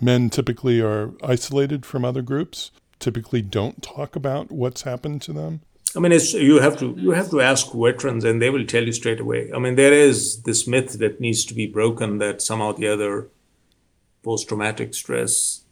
men 0.01 0.31
typically 0.31 0.81
are 0.81 1.13
isolated 1.23 1.87
from 1.87 2.05
other 2.05 2.23
groups, 2.23 2.71
typically 2.99 3.43
don't 3.43 3.83
talk 3.83 4.17
about 4.17 4.51
what's 4.51 4.83
happened 4.83 5.23
to 5.23 5.33
them. 5.33 5.61
I 5.97 6.01
mean, 6.01 6.13
you 6.13 6.61
have 6.61 6.79
to 6.81 6.95
you 6.99 7.13
have 7.13 7.31
to 7.31 7.41
ask 7.41 7.73
veterans, 7.73 8.25
and 8.25 8.43
they 8.43 8.51
will 8.51 8.67
tell 8.67 8.85
you 8.85 8.93
straight 8.93 9.21
away. 9.21 9.51
I 9.55 9.59
mean, 9.59 9.77
there 9.77 9.93
is 9.93 10.43
this 10.43 10.67
myth 10.67 10.99
that 10.99 11.19
needs 11.19 11.47
to 11.47 11.55
be 11.55 11.67
broken 11.67 12.19
that 12.19 12.43
somehow 12.43 12.73
the 12.73 12.89
other 12.89 13.29
post 14.23 14.49
traumatic 14.49 14.93
stress 14.95 15.63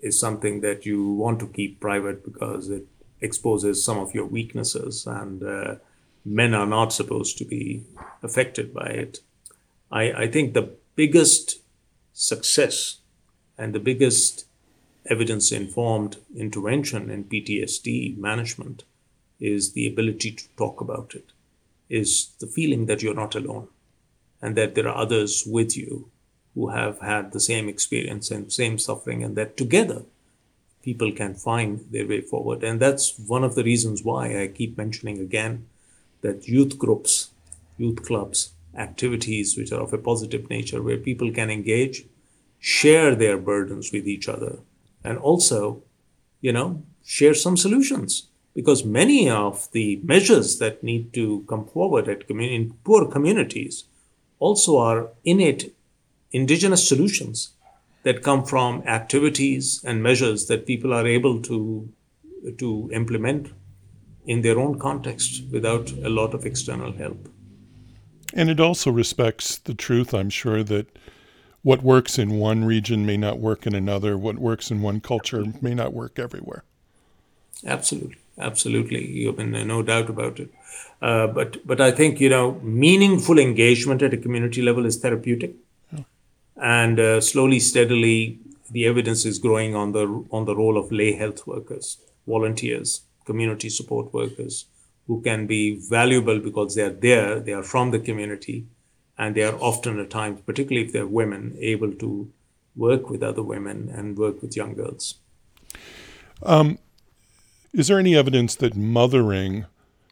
is 0.00 0.18
something 0.18 0.62
that 0.62 0.86
you 0.86 1.12
want 1.12 1.38
to 1.40 1.48
keep 1.48 1.80
private 1.80 2.24
because 2.24 2.70
it 2.70 2.86
exposes 3.20 3.84
some 3.84 3.98
of 3.98 4.14
your 4.14 4.24
weaknesses, 4.24 5.06
and 5.06 5.42
uh, 5.42 5.74
men 6.24 6.54
are 6.54 6.66
not 6.66 6.92
supposed 6.92 7.38
to 7.38 7.44
be 7.44 7.84
affected 8.22 8.74
by 8.74 8.86
it. 8.86 9.20
I, 9.90 10.12
I 10.12 10.26
think 10.28 10.54
the 10.54 10.70
biggest 10.96 11.60
success 12.12 12.98
and 13.56 13.74
the 13.74 13.80
biggest 13.80 14.46
evidence 15.06 15.52
informed 15.52 16.18
intervention 16.36 17.10
in 17.10 17.24
PTSD 17.24 18.18
management 18.18 18.84
is 19.40 19.72
the 19.72 19.86
ability 19.86 20.32
to 20.32 20.48
talk 20.56 20.80
about 20.80 21.14
it, 21.14 21.32
is 21.88 22.30
the 22.40 22.46
feeling 22.46 22.86
that 22.86 23.02
you're 23.02 23.14
not 23.14 23.34
alone 23.34 23.68
and 24.42 24.56
that 24.56 24.74
there 24.74 24.88
are 24.88 24.96
others 24.96 25.44
with 25.46 25.76
you 25.76 26.10
who 26.54 26.68
have 26.68 26.98
had 27.00 27.32
the 27.32 27.40
same 27.40 27.68
experience 27.68 28.30
and 28.30 28.52
same 28.52 28.78
suffering, 28.78 29.22
and 29.22 29.36
that 29.36 29.56
together 29.56 30.02
people 30.82 31.12
can 31.12 31.34
find 31.34 31.86
their 31.90 32.06
way 32.06 32.20
forward. 32.20 32.64
And 32.64 32.80
that's 32.80 33.18
one 33.18 33.44
of 33.44 33.54
the 33.54 33.64
reasons 33.64 34.02
why 34.02 34.40
I 34.40 34.48
keep 34.48 34.76
mentioning 34.76 35.20
again 35.20 35.66
that 36.22 36.48
youth 36.48 36.78
groups, 36.78 37.30
youth 37.76 38.04
clubs, 38.04 38.52
activities 38.76 39.56
which 39.56 39.72
are 39.72 39.80
of 39.80 39.92
a 39.92 39.98
positive 39.98 40.48
nature, 40.50 40.82
where 40.82 40.98
people 40.98 41.32
can 41.32 41.50
engage, 41.50 42.04
share 42.58 43.14
their 43.14 43.38
burdens 43.38 43.92
with 43.92 44.06
each 44.06 44.28
other, 44.28 44.58
and 45.04 45.18
also, 45.18 45.82
you 46.40 46.52
know, 46.52 46.82
share 47.04 47.34
some 47.34 47.56
solutions. 47.56 48.28
Because 48.54 48.84
many 48.84 49.30
of 49.30 49.70
the 49.72 50.00
measures 50.02 50.58
that 50.58 50.82
need 50.82 51.12
to 51.14 51.44
come 51.48 51.66
forward 51.66 52.08
at 52.08 52.26
commun- 52.26 52.52
in 52.52 52.74
poor 52.84 53.06
communities 53.06 53.84
also 54.40 54.78
are 54.78 55.10
innate 55.24 55.74
indigenous 56.32 56.88
solutions 56.88 57.52
that 58.02 58.22
come 58.22 58.44
from 58.44 58.82
activities 58.86 59.82
and 59.84 60.02
measures 60.02 60.46
that 60.46 60.66
people 60.66 60.92
are 60.92 61.06
able 61.06 61.40
to 61.42 61.88
to 62.56 62.88
implement 62.92 63.50
in 64.28 64.42
their 64.42 64.58
own 64.60 64.78
context 64.78 65.42
without 65.50 65.90
a 66.04 66.08
lot 66.08 66.34
of 66.34 66.46
external 66.46 66.92
help. 66.92 67.28
And 68.34 68.48
it 68.48 68.60
also 68.60 68.92
respects 68.92 69.58
the 69.58 69.74
truth, 69.74 70.14
I'm 70.14 70.30
sure, 70.30 70.62
that 70.62 70.86
what 71.62 71.82
works 71.82 72.18
in 72.18 72.38
one 72.38 72.64
region 72.64 73.04
may 73.04 73.16
not 73.16 73.40
work 73.40 73.66
in 73.66 73.74
another, 73.74 74.16
what 74.16 74.38
works 74.38 74.70
in 74.70 74.82
one 74.82 75.00
culture 75.00 75.44
may 75.60 75.74
not 75.74 75.92
work 75.92 76.18
everywhere. 76.18 76.62
Absolutely 77.66 78.18
absolutely. 78.38 79.06
You 79.06 79.32
have 79.32 79.38
no 79.38 79.82
doubt 79.82 80.08
about 80.08 80.40
it. 80.40 80.50
Uh, 81.00 81.26
but 81.26 81.66
but 81.66 81.80
I 81.80 81.90
think 81.90 82.20
you 82.20 82.28
know 82.28 82.60
meaningful 82.62 83.38
engagement 83.38 84.02
at 84.02 84.14
a 84.14 84.16
community 84.16 84.62
level 84.62 84.86
is 84.86 84.96
therapeutic, 84.96 85.54
yeah. 85.92 86.04
and 86.56 86.98
uh, 86.98 87.20
slowly, 87.20 87.60
steadily, 87.60 88.38
the 88.70 88.84
evidence 88.86 89.24
is 89.24 89.38
growing 89.38 89.76
on 89.76 89.92
the 89.92 90.24
on 90.30 90.44
the 90.44 90.56
role 90.56 90.76
of 90.76 90.90
lay 90.90 91.12
health 91.12 91.46
workers, 91.46 91.98
volunteers, 92.26 93.02
community 93.30 93.70
support 93.78 94.12
workers, 94.20 94.54
who 95.06 95.20
can 95.28 95.46
be 95.46 95.62
valuable 95.98 96.38
because 96.48 96.74
they 96.74 96.86
are 96.88 96.98
there, 97.08 97.40
they 97.40 97.54
are 97.58 97.68
from 97.74 97.90
the 97.92 98.02
community, 98.08 98.58
and 99.16 99.34
they 99.34 99.44
are 99.50 99.58
often 99.70 99.98
at 99.98 100.10
times, 100.10 100.40
particularly 100.50 100.86
if 100.86 100.92
they're 100.92 101.16
women, 101.20 101.56
able 101.74 101.92
to 102.04 102.10
work 102.76 103.10
with 103.10 103.22
other 103.22 103.42
women 103.42 103.78
and 103.96 104.18
work 104.24 104.40
with 104.42 104.56
young 104.56 104.74
girls. 104.74 105.14
Um, 106.42 106.78
is 107.72 107.88
there 107.88 107.98
any 107.98 108.14
evidence 108.16 108.54
that 108.56 108.76
mothering 108.76 109.66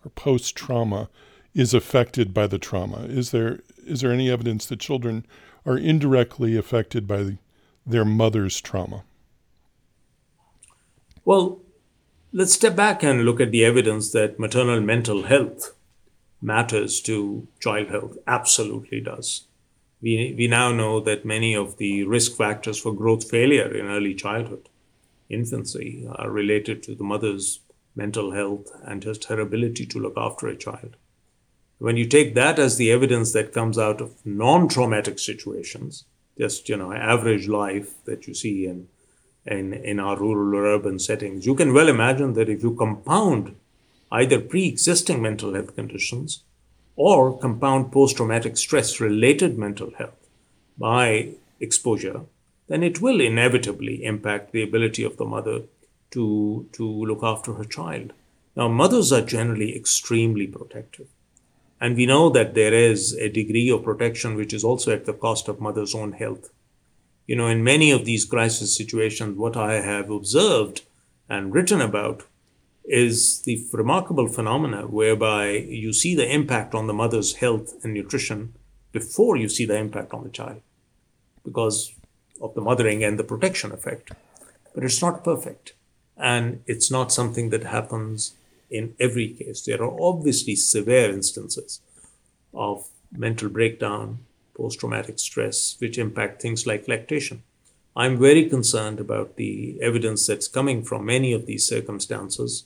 or 0.05 0.11
post 0.11 0.57
trauma 0.57 1.09
is 1.55 1.73
affected 1.73 2.35
by 2.35 2.47
the 2.47 2.59
trauma? 2.59 3.01
Is 3.21 3.31
there 3.31 3.61
is 3.87 4.01
there 4.01 4.13
any 4.13 4.29
evidence 4.31 4.67
that 4.67 4.81
children 4.81 5.25
are 5.65 5.79
indirectly 5.79 6.57
affected 6.57 7.07
by 7.07 7.23
the, 7.23 7.37
their 7.87 8.05
mother's 8.05 8.61
trauma? 8.61 9.05
Well, 11.25 11.61
let's 12.33 12.53
step 12.53 12.77
back 12.77 13.03
and 13.03 13.25
look 13.25 13.41
at 13.41 13.51
the 13.51 13.65
evidence 13.65 14.13
that 14.13 14.39
maternal 14.39 14.81
mental 14.81 15.25
health 15.25 15.75
matters 16.41 17.01
to 17.01 17.49
child 17.61 17.89
health. 17.89 18.19
Absolutely 18.27 19.01
does. 19.01 19.45
We, 20.03 20.35
we 20.37 20.47
now 20.49 20.73
know 20.73 21.01
that 21.01 21.25
many 21.25 21.55
of 21.55 21.79
the 21.79 22.05
risk 22.05 22.37
factors 22.37 22.79
for 22.79 22.93
growth 22.93 23.29
failure 23.31 23.75
in 23.75 23.87
early 23.87 24.15
childhood 24.15 24.69
infancy 25.29 26.07
are 26.17 26.31
related 26.31 26.83
to 26.85 26.95
the 26.95 27.05
mother's 27.05 27.61
mental 27.97 28.33
health 28.33 28.71
and 28.85 29.03
just 29.03 29.25
her 29.25 29.41
ability 29.41 29.87
to 29.87 29.99
look 29.99 30.15
after 30.17 30.47
a 30.47 30.57
child. 30.57 30.97
When 31.79 31.97
you 31.97 32.07
take 32.07 32.35
that 32.35 32.59
as 32.59 32.77
the 32.77 32.91
evidence 32.91 33.33
that 33.33 33.53
comes 33.53 33.79
out 33.79 34.01
of 34.01 34.15
non 34.25 34.69
traumatic 34.69 35.19
situations, 35.19 36.05
just 36.39 36.69
you 36.69 36.77
know, 36.77 36.93
average 36.93 37.49
life 37.49 38.05
that 38.05 38.27
you 38.27 38.35
see 38.35 38.67
in, 38.67 38.89
in, 39.47 39.73
in 39.73 40.01
our 40.01 40.17
rural 40.19 40.57
or 40.57 40.67
urban 40.67 40.99
settings, 40.99 41.47
you 41.47 41.55
can 41.55 41.73
well 41.73 41.89
imagine 41.89 42.35
that 42.35 42.49
if 42.49 42.63
you 42.63 42.75
compound 42.75 43.55
either 44.13 44.41
pre 44.41 44.67
existing 44.67 45.21
mental 45.23 45.55
health 45.55 45.75
conditions 45.75 46.43
or 46.97 47.39
compound 47.39 47.93
post 47.93 48.17
traumatic 48.17 48.57
stress 48.57 49.01
related 49.01 49.59
mental 49.59 49.93
health 49.99 50.29
by 50.79 51.31
exposure, 51.61 52.23
then 52.69 52.83
it 52.83 53.01
will 53.01 53.21
inevitably 53.21 54.05
impact 54.05 54.53
the 54.53 54.63
ability 54.63 55.05
of 55.05 55.17
the 55.17 55.25
mother 55.25 55.63
to, 56.11 56.69
to 56.73 56.85
look 56.85 57.23
after 57.23 57.55
her 57.55 57.65
child. 57.65 58.13
Now, 58.57 58.69
mothers 58.69 59.13
are 59.13 59.23
generally 59.23 59.77
extremely 59.77 60.47
protective. 60.47 61.09
And 61.81 61.95
we 61.95 62.07
know 62.07 62.31
that 62.31 62.55
there 62.55 62.73
is 62.73 63.13
a 63.13 63.29
degree 63.29 63.71
of 63.71 63.85
protection 63.85 64.35
which 64.35 64.55
is 64.55 64.65
also 64.65 64.93
at 64.93 65.05
the 65.05 65.13
cost 65.13 65.49
of 65.49 65.61
mother's 65.61 65.95
own 65.95 66.13
health. 66.13 66.51
You 67.27 67.37
know, 67.37 67.49
in 67.49 67.65
many 67.65 67.91
of 67.91 68.05
these 68.05 68.25
crisis 68.25 68.77
situations, 68.77 69.37
what 69.37 69.57
I 69.57 69.81
have 69.81 70.11
observed 70.11 70.83
and 71.29 71.53
written 71.53 71.81
about 71.81 72.25
is 72.85 73.43
the 73.43 73.67
remarkable 73.73 74.29
phenomena 74.29 74.87
whereby 74.87 75.51
you 75.51 75.93
see 75.93 76.15
the 76.15 76.33
impact 76.33 76.75
on 76.75 76.87
the 76.87 76.93
mother's 76.93 77.35
health 77.35 77.75
and 77.83 77.93
nutrition 77.93 78.55
before 78.93 79.37
you 79.37 79.49
see 79.49 79.67
the 79.67 79.77
impact 79.77 80.15
on 80.15 80.23
the 80.23 80.31
child 80.31 80.63
because 81.45 81.93
of 82.41 82.55
the 82.55 82.61
mothering 82.61 83.03
and 83.03 83.19
the 83.19 83.25
protection 83.25 83.73
effect. 83.73 84.13
But 84.75 84.85
it's 84.85 85.03
not 85.03 85.25
perfect. 85.25 85.73
And 86.17 86.63
it's 86.67 86.91
not 86.91 87.13
something 87.13 87.51
that 87.51 87.65
happens 87.65 88.35
in 88.71 88.95
every 89.01 89.29
case. 89.29 89.63
There 89.63 89.83
are 89.83 90.01
obviously 90.01 90.55
severe 90.57 91.11
instances 91.11 91.81
of 92.55 92.89
mental 93.13 93.49
breakdown, 93.49 94.21
post 94.57 94.81
traumatic 94.81 95.19
stress, 95.19 95.77
which 95.79 95.99
impact 95.99 96.41
things 96.41 96.67
like 96.67 96.89
lactation. 96.89 97.43
I'm 97.95 98.19
very 98.19 98.49
concerned 98.49 99.01
about 99.01 99.37
the 99.37 99.79
evidence 99.81 100.27
that's 100.27 100.49
coming 100.49 100.83
from 100.83 101.07
many 101.07 101.33
of 101.33 101.47
these 101.47 101.67
circumstances 101.67 102.65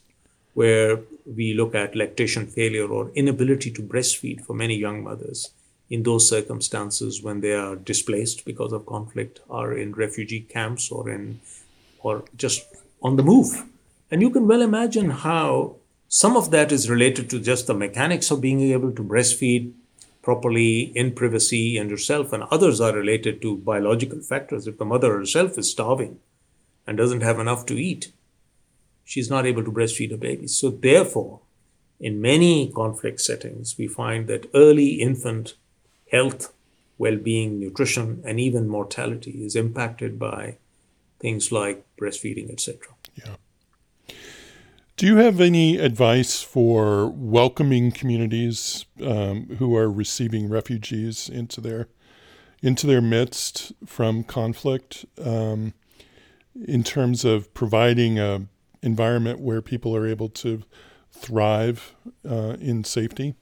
where 0.55 0.99
we 1.25 1.55
look 1.55 1.75
at 1.75 1.95
lactation 1.95 2.47
failure 2.47 2.89
or 2.89 3.11
inability 3.15 3.71
to 3.71 3.83
breastfeed 3.83 4.41
for 4.41 4.55
many 4.55 4.77
young 4.77 5.05
mothers 5.05 5.51
in 5.89 6.03
those 6.03 6.29
circumstances 6.29 7.23
when 7.23 7.41
they 7.41 7.53
are 7.53 7.77
displaced 7.77 8.45
because 8.45 8.73
of 8.73 8.87
conflict, 8.87 9.41
are 9.49 9.77
in 9.77 9.93
refugee 9.93 10.41
camps 10.41 10.91
or 10.91 11.11
in 11.11 11.41
or 12.01 12.25
just 12.37 12.65
on 13.03 13.17
the 13.17 13.23
move. 13.23 13.65
And 14.11 14.23
you 14.23 14.31
can 14.31 14.49
well 14.49 14.63
imagine 14.63 15.11
how 15.11 15.77
some 16.09 16.37
of 16.37 16.51
that 16.51 16.73
is 16.73 16.91
related 16.91 17.31
to 17.31 17.39
just 17.39 17.67
the 17.67 17.75
mechanics 17.75 18.31
of 18.31 18.41
being 18.41 18.61
able 18.61 18.93
to 18.93 19.03
breastfeed 19.03 19.73
properly 20.23 20.93
in 20.95 21.13
privacy 21.13 21.79
and 21.79 21.91
yourself, 21.91 22.33
and 22.33 22.43
others 22.45 22.81
are 22.81 22.93
related 22.93 23.41
to 23.43 23.57
biological 23.57 24.21
factors. 24.21 24.67
If 24.67 24.79
the 24.79 24.85
mother 24.85 25.17
herself 25.17 25.57
is 25.59 25.71
starving 25.71 26.19
and 26.87 26.99
doesn't 26.99 27.23
have 27.23 27.39
enough 27.39 27.67
to 27.67 27.81
eat, 27.81 28.13
she's 29.05 29.31
not 29.31 29.47
able 29.47 29.65
to 29.65 29.73
breastfeed 29.73 30.11
her 30.11 30.17
baby. 30.17 30.47
So, 30.47 30.71
therefore, 30.71 31.41
in 31.99 32.21
many 32.21 32.71
conflict 32.73 33.21
settings, 33.21 33.77
we 33.79 33.87
find 33.87 34.27
that 34.29 34.51
early 34.55 35.01
infant 35.01 35.55
health, 36.11 36.53
well 36.99 37.17
being, 37.17 37.61
nutrition, 37.61 38.23
and 38.25 38.41
even 38.41 38.69
mortality 38.69 39.45
is 39.45 39.57
impacted 39.57 40.19
by 40.19 40.57
things 41.19 41.53
like 41.53 41.85
breastfeeding, 42.01 42.51
etc. 42.51 42.89
Yeah. 43.15 43.37
Do 45.01 45.07
you 45.07 45.17
have 45.17 45.41
any 45.41 45.79
advice 45.79 46.43
for 46.43 47.09
welcoming 47.09 47.91
communities 47.91 48.85
um, 49.03 49.57
who 49.59 49.75
are 49.75 49.91
receiving 49.91 50.51
refugees 50.51 51.27
into 51.27 51.63
their 51.63 51.89
into 52.61 52.87
their 52.87 53.01
midst 53.01 53.73
from 53.87 54.23
conflict, 54.25 55.07
um, 55.25 55.73
in 56.67 56.85
terms 56.85 57.25
of 57.25 57.55
providing 57.55 58.19
a 58.19 58.47
environment 58.83 59.41
where 59.41 59.63
people 59.63 59.97
are 59.97 60.07
able 60.07 60.29
to 60.29 60.65
thrive 61.11 61.95
uh, 62.29 62.59
in 62.61 62.85
safety? 62.85 63.37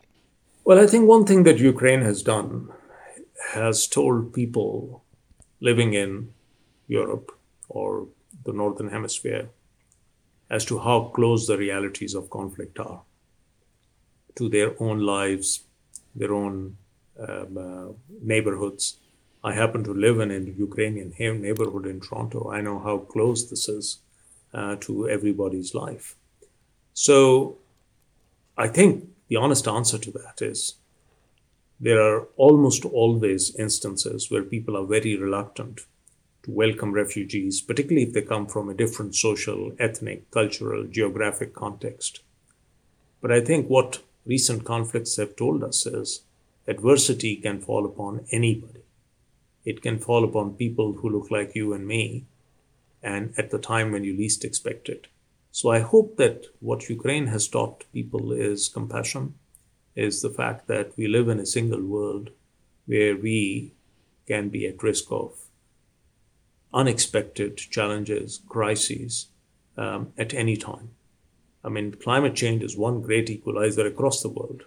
Well, 0.65 0.79
I 0.79 0.87
think 0.87 1.09
one 1.09 1.25
thing 1.25 1.43
that 1.43 1.59
Ukraine 1.59 2.03
has 2.03 2.23
done 2.23 2.69
has 3.55 3.89
told 3.89 4.33
people 4.33 5.03
living 5.59 5.93
in 5.95 6.33
Europe 6.87 7.37
or 7.69 8.07
the 8.45 8.53
Northern 8.53 8.91
Hemisphere 8.91 9.49
as 10.51 10.65
to 10.65 10.79
how 10.79 11.11
close 11.15 11.47
the 11.47 11.59
realities 11.59 12.15
of 12.15 12.31
conflict 12.31 12.79
are 12.79 13.03
to 14.37 14.49
their 14.49 14.81
own 14.81 15.01
lives, 15.01 15.65
their 16.15 16.33
own 16.33 16.77
um, 17.19 17.59
uh, 17.59 17.93
neighborhoods. 18.23 18.99
I 19.43 19.53
happen 19.53 19.85
to 19.85 19.93
live 19.93 20.21
in 20.21 20.31
a 20.31 20.39
Ukrainian 20.39 21.13
neighborhood 21.19 21.87
in 21.87 22.01
Toronto. 22.01 22.51
I 22.51 22.61
know 22.61 22.79
how 22.79 22.99
close 22.99 23.51
this 23.51 23.69
is 23.69 23.99
uh, 24.55 24.77
to 24.81 25.09
everybody's 25.09 25.75
life. 25.75 26.17
So 26.95 27.59
I 28.57 28.69
think 28.69 29.09
the 29.29 29.37
honest 29.37 29.69
answer 29.69 29.99
to 29.99 30.11
that 30.13 30.43
is 30.43 30.75
there 31.81 32.01
are 32.01 32.27
almost 32.37 32.85
always 32.85 33.55
instances 33.57 34.31
where 34.31 34.43
people 34.43 34.77
are 34.77 34.85
very 34.85 35.17
reluctant 35.17 35.83
to 36.49 36.55
welcome 36.55 36.93
refugees, 36.93 37.61
particularly 37.61 38.07
if 38.07 38.15
they 38.15 38.23
come 38.23 38.47
from 38.47 38.71
a 38.71 38.75
different 38.75 39.15
social, 39.15 39.73
ethnic, 39.79 40.31
cultural, 40.31 40.85
geographic 40.85 41.53
context. 41.53 42.21
But 43.21 43.31
I 43.31 43.41
think 43.43 43.69
what 43.69 44.03
recent 44.25 44.65
conflicts 44.65 45.17
have 45.17 45.37
told 45.37 45.63
us 45.63 45.85
is 45.85 46.23
adversity 46.67 47.37
can 47.37 47.61
fall 47.61 47.85
upon 47.85 48.25
anybody. 48.33 48.81
It 49.65 49.83
can 49.83 49.99
fall 49.99 50.25
upon 50.25 50.55
people 50.55 50.95
who 50.95 51.11
look 51.11 51.31
like 51.31 51.55
you 51.55 51.75
and 51.75 51.87
me, 51.87 52.25
and 53.03 53.35
at 53.37 53.51
the 53.51 53.59
time 53.59 53.93
when 53.93 54.05
you 54.05 54.17
least 54.17 54.45
expect 54.45 54.89
it. 54.89 55.07
So 55.51 55.71
I 55.71 55.81
hope 55.81 56.17
that 56.17 56.47
what 56.61 56.89
Ukraine 56.89 57.27
has 57.27 57.47
taught 57.47 57.85
people 57.93 58.33
is 58.33 58.69
compassion, 58.69 59.35
is 59.95 60.23
the 60.23 60.31
fact 60.31 60.67
that 60.69 60.97
we 60.97 61.09
live 61.09 61.29
in 61.29 61.41
a 61.41 61.47
single 61.47 61.85
world 61.85 62.31
where 62.87 63.17
we 63.17 63.75
can 64.27 64.49
be 64.49 64.67
at 64.67 64.83
risk 64.83 65.11
of 65.11 65.48
unexpected 66.73 67.57
challenges, 67.57 68.41
crises 68.49 69.29
um, 69.77 70.13
at 70.19 70.35
any 70.35 70.57
time. 70.57 70.91
I 71.65 71.69
mean, 71.69 71.93
climate 71.93 72.35
change 72.35 72.63
is 72.63 72.77
one 72.77 73.03
great 73.03 73.31
equalizer 73.31 73.87
across 73.87 74.23
the 74.23 74.29
world. 74.29 74.63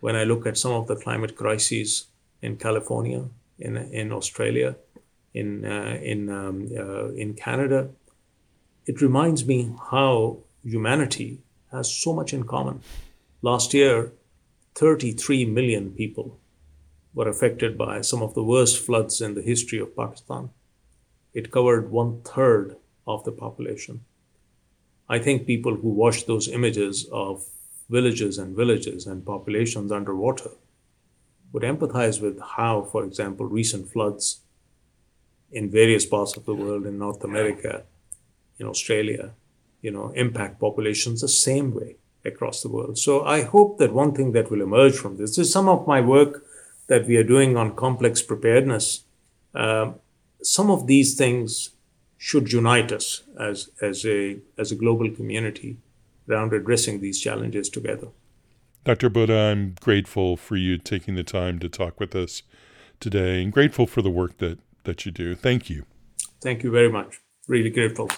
When 0.00 0.16
I 0.16 0.24
look 0.24 0.46
at 0.46 0.58
some 0.58 0.72
of 0.72 0.86
the 0.86 0.96
climate 0.96 1.36
crises 1.36 2.06
in 2.42 2.56
California, 2.56 3.24
in, 3.58 3.76
in 3.76 4.12
Australia, 4.12 4.76
in, 5.34 5.64
uh, 5.64 5.98
in, 6.02 6.28
um, 6.28 6.68
uh, 6.76 7.08
in 7.08 7.34
Canada, 7.34 7.90
it 8.86 9.00
reminds 9.00 9.46
me 9.46 9.74
how 9.90 10.38
humanity 10.64 11.38
has 11.72 11.92
so 11.92 12.12
much 12.12 12.32
in 12.32 12.44
common. 12.44 12.80
Last 13.42 13.74
year, 13.74 14.12
33 14.74 15.44
million 15.44 15.90
people 15.90 16.38
were 17.14 17.28
affected 17.28 17.76
by 17.76 18.00
some 18.00 18.22
of 18.22 18.34
the 18.34 18.44
worst 18.44 18.78
floods 18.78 19.20
in 19.20 19.34
the 19.34 19.42
history 19.42 19.78
of 19.78 19.96
Pakistan 19.96 20.50
it 21.34 21.50
covered 21.50 21.90
one 21.90 22.20
third 22.22 22.76
of 23.06 23.24
the 23.24 23.32
population. 23.32 24.04
I 25.08 25.18
think 25.18 25.46
people 25.46 25.76
who 25.76 25.88
watch 25.88 26.26
those 26.26 26.48
images 26.48 27.08
of 27.12 27.44
villages 27.88 28.38
and 28.38 28.54
villages 28.54 29.06
and 29.06 29.24
populations 29.24 29.90
underwater 29.90 30.50
would 31.52 31.62
empathize 31.62 32.20
with 32.20 32.38
how, 32.40 32.82
for 32.82 33.04
example, 33.04 33.46
recent 33.46 33.90
floods 33.90 34.40
in 35.50 35.70
various 35.70 36.04
parts 36.04 36.36
of 36.36 36.44
the 36.44 36.54
world, 36.54 36.86
in 36.86 36.98
North 36.98 37.24
America, 37.24 37.84
in 38.58 38.66
Australia, 38.66 39.32
you 39.80 39.90
know, 39.90 40.12
impact 40.14 40.60
populations 40.60 41.22
the 41.22 41.28
same 41.28 41.74
way 41.74 41.96
across 42.24 42.62
the 42.62 42.68
world. 42.68 42.98
So 42.98 43.24
I 43.24 43.42
hope 43.42 43.78
that 43.78 43.94
one 43.94 44.12
thing 44.12 44.32
that 44.32 44.50
will 44.50 44.60
emerge 44.60 44.96
from 44.96 45.16
this 45.16 45.38
is 45.38 45.50
some 45.50 45.68
of 45.68 45.86
my 45.86 46.00
work 46.00 46.44
that 46.88 47.06
we 47.06 47.16
are 47.16 47.24
doing 47.24 47.56
on 47.56 47.76
complex 47.76 48.20
preparedness. 48.20 49.04
Um, 49.54 49.94
some 50.42 50.70
of 50.70 50.86
these 50.86 51.14
things 51.14 51.70
should 52.16 52.52
unite 52.52 52.92
us 52.92 53.22
as, 53.38 53.70
as, 53.80 54.04
a, 54.04 54.38
as 54.58 54.72
a 54.72 54.76
global 54.76 55.10
community 55.10 55.78
around 56.28 56.52
addressing 56.52 57.00
these 57.00 57.20
challenges 57.20 57.68
together. 57.68 58.08
Dr. 58.84 59.10
Bhutta, 59.10 59.52
I'm 59.52 59.76
grateful 59.80 60.36
for 60.36 60.56
you 60.56 60.78
taking 60.78 61.14
the 61.14 61.22
time 61.22 61.58
to 61.60 61.68
talk 61.68 62.00
with 62.00 62.14
us 62.14 62.42
today 63.00 63.42
and 63.42 63.52
grateful 63.52 63.86
for 63.86 64.02
the 64.02 64.10
work 64.10 64.38
that, 64.38 64.58
that 64.84 65.06
you 65.06 65.12
do. 65.12 65.34
Thank 65.34 65.70
you. 65.70 65.84
Thank 66.40 66.62
you 66.62 66.70
very 66.70 66.90
much. 66.90 67.20
Really 67.46 67.70
grateful. 67.70 68.10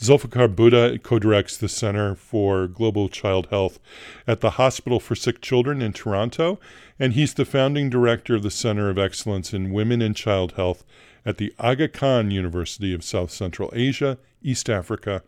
Zulfiqar 0.00 0.54
Bhutta 0.54 1.02
co 1.02 1.18
directs 1.18 1.56
the 1.56 1.68
Center 1.68 2.14
for 2.14 2.68
Global 2.68 3.08
Child 3.08 3.48
Health 3.50 3.80
at 4.26 4.40
the 4.40 4.50
Hospital 4.50 5.00
for 5.00 5.16
Sick 5.16 5.40
Children 5.40 5.82
in 5.82 5.92
Toronto, 5.92 6.60
and 7.00 7.14
he's 7.14 7.34
the 7.34 7.44
founding 7.44 7.90
director 7.90 8.36
of 8.36 8.44
the 8.44 8.50
Center 8.50 8.90
of 8.90 8.98
Excellence 8.98 9.52
in 9.52 9.72
Women 9.72 10.00
and 10.00 10.14
Child 10.14 10.52
Health 10.52 10.84
at 11.24 11.38
the 11.38 11.52
Aga 11.58 11.88
Khan 11.88 12.30
University 12.30 12.92
of 12.94 13.04
South 13.04 13.30
Central 13.30 13.70
Asia, 13.72 14.18
East 14.42 14.68
Africa, 14.70 15.22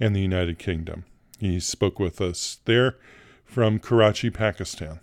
and 0.00 0.14
the 0.14 0.20
United 0.20 0.58
Kingdom. 0.58 1.04
He 1.38 1.60
spoke 1.60 1.98
with 1.98 2.20
us 2.20 2.60
there 2.64 2.96
from 3.44 3.78
Karachi, 3.78 4.30
Pakistan. 4.30 5.00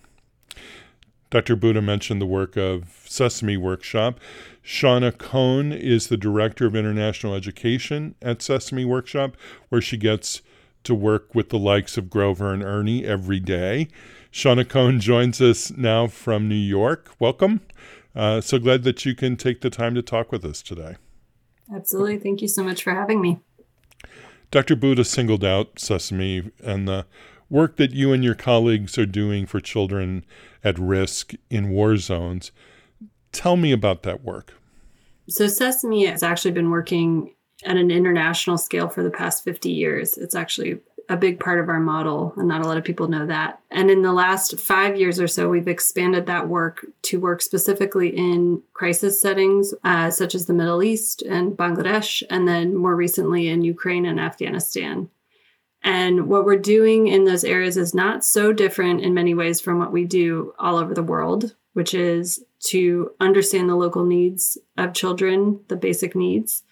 Dr. 1.29 1.55
Bhutta 1.55 1.83
mentioned 1.83 2.21
the 2.21 2.27
work 2.27 2.55
of 2.55 3.03
Sesame 3.05 3.57
Workshop. 3.57 4.19
Shauna 4.63 5.17
Cohn 5.17 5.71
is 5.71 6.07
the 6.07 6.17
Director 6.17 6.67
of 6.67 6.75
International 6.75 7.33
Education 7.33 8.13
at 8.21 8.43
Sesame 8.43 8.85
Workshop, 8.85 9.35
where 9.69 9.81
she 9.81 9.97
gets 9.97 10.41
to 10.83 10.93
work 10.93 11.33
with 11.33 11.49
the 11.49 11.57
likes 11.57 11.97
of 11.97 12.09
Grover 12.09 12.53
and 12.53 12.61
Ernie 12.61 13.03
every 13.03 13.39
day. 13.39 13.87
Shauna 14.31 14.67
Cohn 14.67 14.99
joins 14.99 15.41
us 15.41 15.71
now 15.71 16.05
from 16.07 16.47
New 16.47 16.55
York. 16.55 17.09
Welcome. 17.19 17.61
Uh, 18.15 18.41
so 18.41 18.59
glad 18.59 18.83
that 18.83 19.05
you 19.05 19.15
can 19.15 19.35
take 19.35 19.61
the 19.61 19.69
time 19.69 19.95
to 19.95 20.01
talk 20.01 20.31
with 20.31 20.45
us 20.45 20.61
today. 20.61 20.95
Absolutely. 21.73 22.19
Thank 22.19 22.41
you 22.41 22.47
so 22.47 22.63
much 22.63 22.83
for 22.83 22.91
having 22.91 23.21
me. 23.21 23.39
Dr. 24.51 24.75
Bhutta 24.75 25.05
singled 25.05 25.43
out 25.43 25.79
Sesame 25.79 26.51
and 26.63 26.87
the 26.87 27.05
work 27.49 27.77
that 27.77 27.91
you 27.91 28.13
and 28.13 28.23
your 28.23 28.35
colleagues 28.35 28.97
are 28.97 29.05
doing 29.05 29.45
for 29.45 29.59
children 29.59 30.25
at 30.63 30.77
risk 30.77 31.33
in 31.49 31.69
war 31.69 31.97
zones. 31.97 32.51
Tell 33.31 33.55
me 33.55 33.71
about 33.71 34.03
that 34.03 34.23
work. 34.23 34.53
So, 35.27 35.47
Sesame 35.47 36.05
has 36.05 36.21
actually 36.21 36.51
been 36.51 36.69
working 36.69 37.33
at 37.65 37.77
an 37.77 37.89
international 37.89 38.57
scale 38.57 38.89
for 38.89 39.03
the 39.03 39.09
past 39.09 39.43
50 39.43 39.69
years. 39.69 40.17
It's 40.17 40.35
actually 40.35 40.79
a 41.09 41.17
big 41.17 41.39
part 41.39 41.59
of 41.59 41.69
our 41.69 41.79
model, 41.79 42.33
and 42.37 42.47
not 42.47 42.61
a 42.63 42.67
lot 42.67 42.77
of 42.77 42.83
people 42.83 43.07
know 43.07 43.25
that. 43.27 43.59
And 43.71 43.91
in 43.91 44.01
the 44.01 44.13
last 44.13 44.57
five 44.57 44.97
years 44.97 45.19
or 45.19 45.27
so, 45.27 45.49
we've 45.49 45.67
expanded 45.67 46.25
that 46.25 46.47
work 46.47 46.85
to 47.03 47.19
work 47.19 47.41
specifically 47.41 48.09
in 48.09 48.61
crisis 48.73 49.19
settings, 49.19 49.73
uh, 49.83 50.09
such 50.09 50.33
as 50.33 50.45
the 50.45 50.53
Middle 50.53 50.83
East 50.83 51.21
and 51.21 51.57
Bangladesh, 51.57 52.23
and 52.29 52.47
then 52.47 52.75
more 52.75 52.95
recently 52.95 53.49
in 53.49 53.63
Ukraine 53.63 54.05
and 54.05 54.19
Afghanistan. 54.19 55.09
And 55.83 56.27
what 56.27 56.45
we're 56.45 56.57
doing 56.57 57.07
in 57.07 57.25
those 57.25 57.43
areas 57.43 57.75
is 57.75 57.93
not 57.93 58.23
so 58.23 58.53
different 58.53 59.01
in 59.01 59.13
many 59.13 59.33
ways 59.33 59.59
from 59.59 59.79
what 59.79 59.91
we 59.91 60.05
do 60.05 60.53
all 60.57 60.77
over 60.77 60.93
the 60.93 61.03
world, 61.03 61.55
which 61.73 61.93
is 61.93 62.43
to 62.67 63.11
understand 63.19 63.69
the 63.69 63.75
local 63.75 64.05
needs 64.05 64.57
of 64.77 64.93
children, 64.93 65.59
the 65.67 65.75
basic 65.75 66.15
needs, 66.15 66.63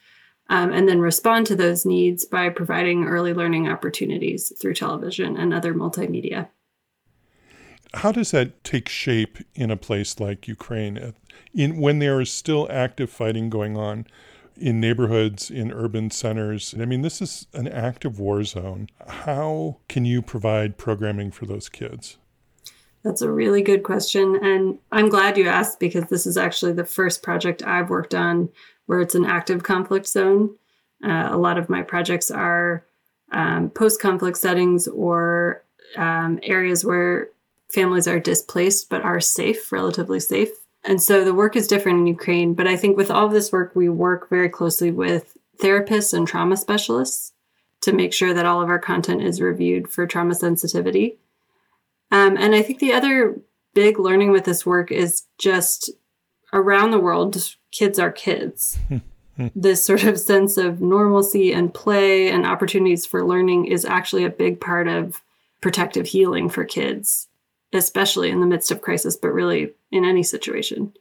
um, 0.52 0.74
and 0.74 0.88
then 0.88 1.00
respond 1.00 1.48
to 1.48 1.56
those 1.56 1.86
needs 1.86 2.26
by 2.26 2.50
providing 2.50 3.06
early 3.06 3.34
learning 3.34 3.70
opportunities 3.70 4.52
through 4.60 4.74
television 4.74 5.38
and 5.38 5.54
other 5.54 5.74
multimedia. 5.74 6.50
How 7.94 8.12
does 8.12 8.32
that 8.32 8.62
take 8.64 8.90
shape 8.90 9.38
in 9.56 9.72
a 9.72 9.78
place 9.78 10.20
like 10.20 10.50
Ukraine, 10.50 11.14
in 11.54 11.80
when 11.80 12.00
there 12.00 12.20
is 12.20 12.32
still 12.32 12.68
active 12.70 13.10
fighting 13.10 13.50
going 13.50 13.78
on 13.78 14.06
in 14.58 14.82
neighborhoods, 14.82 15.50
in 15.50 15.72
urban 15.72 16.12
centers? 16.12 16.76
I 16.78 16.84
mean, 16.84 17.02
this 17.02 17.22
is 17.22 17.48
an 17.54 17.70
active 17.70 18.20
war 18.20 18.44
zone. 18.44 18.90
How 19.08 19.78
can 19.88 20.04
you 20.04 20.22
provide 20.22 20.78
programming 20.78 21.32
for 21.32 21.46
those 21.46 21.70
kids? 21.70 22.18
That's 23.04 23.22
a 23.22 23.32
really 23.32 23.62
good 23.62 23.84
question. 23.84 24.38
And 24.44 24.78
I'm 24.92 25.10
glad 25.10 25.38
you 25.38 25.48
asked 25.48 25.80
because 25.80 26.06
this 26.06 26.28
is 26.28 26.38
actually 26.38 26.74
the 26.74 26.86
first 26.86 27.24
project 27.24 27.64
I've 27.64 27.90
worked 27.90 28.14
on 28.14 28.50
where 28.86 29.02
it's 29.02 29.16
an 29.16 29.26
active 29.26 29.64
conflict 29.64 30.08
zone. 30.08 30.56
Uh, 31.04 31.30
a 31.32 31.38
lot 31.38 31.58
of 31.58 31.70
my 31.70 31.82
projects 31.82 32.30
are 32.30 32.86
um, 33.32 33.70
post 33.70 34.02
conflict 34.02 34.38
settings 34.38 34.88
or 34.88 35.64
um, 35.98 36.40
areas 36.44 36.86
where 36.86 37.30
families 37.74 38.08
are 38.08 38.20
displaced 38.20 38.90
but 38.90 39.02
are 39.02 39.20
safe, 39.20 39.72
relatively 39.72 40.20
safe. 40.20 40.50
And 40.84 41.02
so 41.02 41.24
the 41.24 41.34
work 41.34 41.56
is 41.56 41.68
different 41.68 42.00
in 42.00 42.08
Ukraine. 42.08 42.54
But 42.54 42.68
I 42.68 42.76
think 42.76 42.98
with 42.98 43.12
all 43.12 43.26
of 43.26 43.32
this 43.32 43.52
work, 43.52 43.76
we 43.76 43.90
work 43.90 44.30
very 44.30 44.50
closely 44.50 44.92
with 44.92 45.38
therapists 45.60 46.14
and 46.14 46.28
trauma 46.28 46.58
specialists 46.58 47.34
to 47.82 47.94
make 47.94 48.14
sure 48.14 48.34
that 48.34 48.46
all 48.46 48.62
of 48.62 48.70
our 48.70 48.80
content 48.80 49.24
is 49.24 49.42
reviewed 49.42 49.88
for 49.88 50.06
trauma 50.06 50.36
sensitivity. 50.36 51.18
Um, 52.12 52.38
and 52.38 52.54
I 52.54 52.62
think 52.62 52.80
the 52.80 52.94
other 52.94 53.40
big 53.74 54.00
learning 54.00 54.32
with 54.32 54.46
this 54.46 54.66
work 54.66 54.92
is 54.92 55.24
just 55.38 55.92
around 56.54 56.92
the 56.92 57.00
world, 57.00 57.56
kids 57.72 58.00
are 58.00 58.12
kids. 58.12 58.78
this 59.56 59.84
sort 59.84 60.04
of 60.04 60.20
sense 60.20 60.58
of 60.58 60.82
normalcy 60.82 61.54
and 61.54 61.74
play 61.74 62.30
and 62.30 62.46
opportunities 62.46 63.06
for 63.06 63.26
learning 63.26 63.66
is 63.66 63.86
actually 63.86 64.26
a 64.26 64.30
big 64.30 64.60
part 64.60 64.88
of 64.88 65.22
protective 65.62 66.08
healing 66.08 66.50
for 66.50 66.66
kids, 66.66 67.28
especially 67.74 68.30
in 68.30 68.42
the 68.42 68.48
midst 68.48 68.72
of 68.72 68.82
crisis, 68.82 69.16
but 69.16 69.30
really 69.30 69.74
in 69.92 70.04
any 70.04 70.24
situation. 70.24 70.94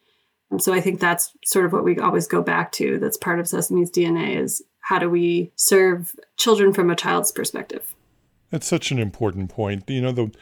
And 0.51 0.63
so 0.63 0.73
I 0.73 0.81
think 0.81 1.01
that's 1.01 1.33
sort 1.45 1.65
of 1.65 1.73
what 1.73 1.85
we 1.85 1.99
always 1.99 2.27
go 2.27 2.43
back 2.43 2.73
to. 2.73 2.99
That's 2.99 3.17
part 3.17 3.39
of 3.39 3.47
Sesame's 3.47 3.91
DNA 3.91 4.37
is 4.37 4.63
how 4.81 4.99
do 4.99 5.09
we 5.09 5.53
serve 5.57 6.15
children 6.37 6.73
from 6.73 6.91
a 6.91 6.97
child's 6.97 7.31
perspective? 7.31 7.95
That's 8.51 8.67
such 8.67 8.91
an 8.91 8.99
important 8.99 9.51
point. 9.51 9.89
You 9.89 10.01
know, 10.01 10.13
the 10.13 10.33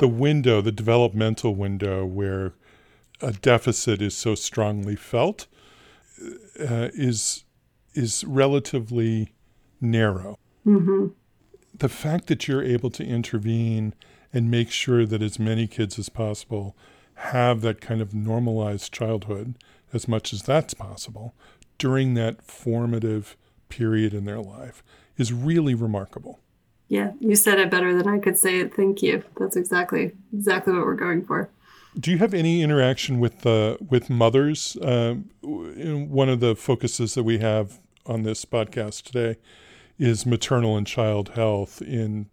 the 0.00 0.08
window, 0.08 0.60
the 0.60 0.72
developmental 0.72 1.54
window 1.54 2.04
where 2.04 2.54
a 3.20 3.32
deficit 3.32 4.00
is 4.00 4.16
so 4.16 4.34
strongly 4.34 4.96
felt 4.96 5.46
uh, 6.60 6.88
is 6.94 7.44
is 7.94 8.24
relatively 8.24 9.32
narrow. 9.80 10.38
Mm-hmm. 10.66 11.08
The 11.76 11.88
fact 11.88 12.26
that 12.26 12.46
you're 12.46 12.62
able 12.62 12.90
to 12.90 13.04
intervene 13.04 13.94
and 14.32 14.50
make 14.50 14.70
sure 14.70 15.06
that 15.06 15.22
as 15.22 15.38
many 15.38 15.66
kids 15.66 15.98
as 15.98 16.08
possible 16.08 16.76
have 17.14 17.60
that 17.62 17.80
kind 17.80 18.00
of 18.00 18.14
normalized 18.14 18.92
childhood 18.92 19.54
as 19.92 20.06
much 20.06 20.32
as 20.32 20.42
that's 20.42 20.74
possible 20.74 21.34
during 21.78 22.14
that 22.14 22.42
formative 22.42 23.36
period 23.68 24.12
in 24.14 24.24
their 24.24 24.40
life 24.40 24.82
is 25.16 25.32
really 25.32 25.74
remarkable. 25.74 26.38
Yeah, 26.88 27.12
you 27.20 27.36
said 27.36 27.58
it 27.58 27.70
better 27.70 27.94
than 27.94 28.08
I 28.08 28.18
could 28.18 28.38
say 28.38 28.60
it. 28.60 28.74
Thank 28.74 29.02
you. 29.02 29.22
That's 29.38 29.56
exactly 29.56 30.12
exactly 30.32 30.72
what 30.72 30.86
we're 30.86 30.94
going 30.94 31.24
for. 31.24 31.50
Do 31.98 32.10
you 32.10 32.18
have 32.18 32.34
any 32.34 32.62
interaction 32.62 33.18
with 33.18 33.40
the 33.42 33.78
uh, 33.80 33.84
with 33.88 34.08
mothers? 34.08 34.76
Uh, 34.76 35.16
one 35.42 36.28
of 36.28 36.40
the 36.40 36.56
focuses 36.56 37.14
that 37.14 37.24
we 37.24 37.38
have 37.38 37.78
on 38.06 38.22
this 38.22 38.44
podcast 38.44 39.02
today 39.02 39.38
is 39.98 40.24
maternal 40.24 40.76
and 40.76 40.86
child 40.86 41.30
health 41.30 41.82
in 41.82 42.30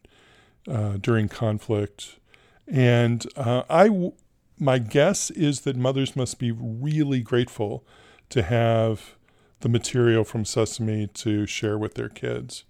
uh, 0.67 0.97
during 1.01 1.27
conflict, 1.27 2.19
and 2.67 3.25
uh, 3.35 3.63
I 3.69 4.11
my 4.57 4.77
guess 4.77 5.31
is 5.31 5.61
that 5.61 5.75
mothers 5.75 6.15
must 6.15 6.39
be 6.39 6.51
really 6.51 7.19
grateful 7.19 7.83
to 8.29 8.41
have 8.41 9.15
the 9.59 9.69
material 9.69 10.23
from 10.23 10.45
Sesame 10.45 11.07
to 11.07 11.45
share 11.45 11.77
with 11.77 11.95
their 11.95 12.09
kids. 12.09 12.63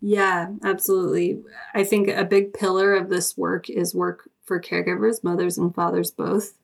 Yeah, 0.00 0.48
absolutely. 0.64 1.42
I 1.74 1.84
think 1.84 2.08
a 2.08 2.24
big 2.24 2.54
pillar 2.54 2.94
of 2.94 3.10
this 3.10 3.36
work 3.36 3.68
is 3.68 3.94
work 3.94 4.28
for 4.46 4.60
caregivers, 4.60 5.22
mothers 5.22 5.58
and 5.58 5.74
fathers 5.74 6.10
both. 6.10 6.54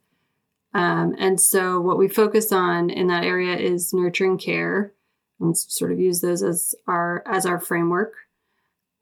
Um, 0.75 1.15
and 1.19 1.41
so, 1.41 1.81
what 1.81 1.99
we 1.99 2.09
focus 2.09 2.53
on 2.53 2.91
in 2.91 3.09
that 3.09 3.25
area 3.25 3.57
is 3.57 3.93
nurturing 3.95 4.39
care, 4.39 4.93
and 5.41 5.57
sort 5.57 5.93
of 5.93 6.01
use 6.01 6.21
those 6.21 6.43
as 6.43 6.75
our 6.87 7.23
as 7.27 7.47
our 7.47 7.61
framework. 7.61 8.15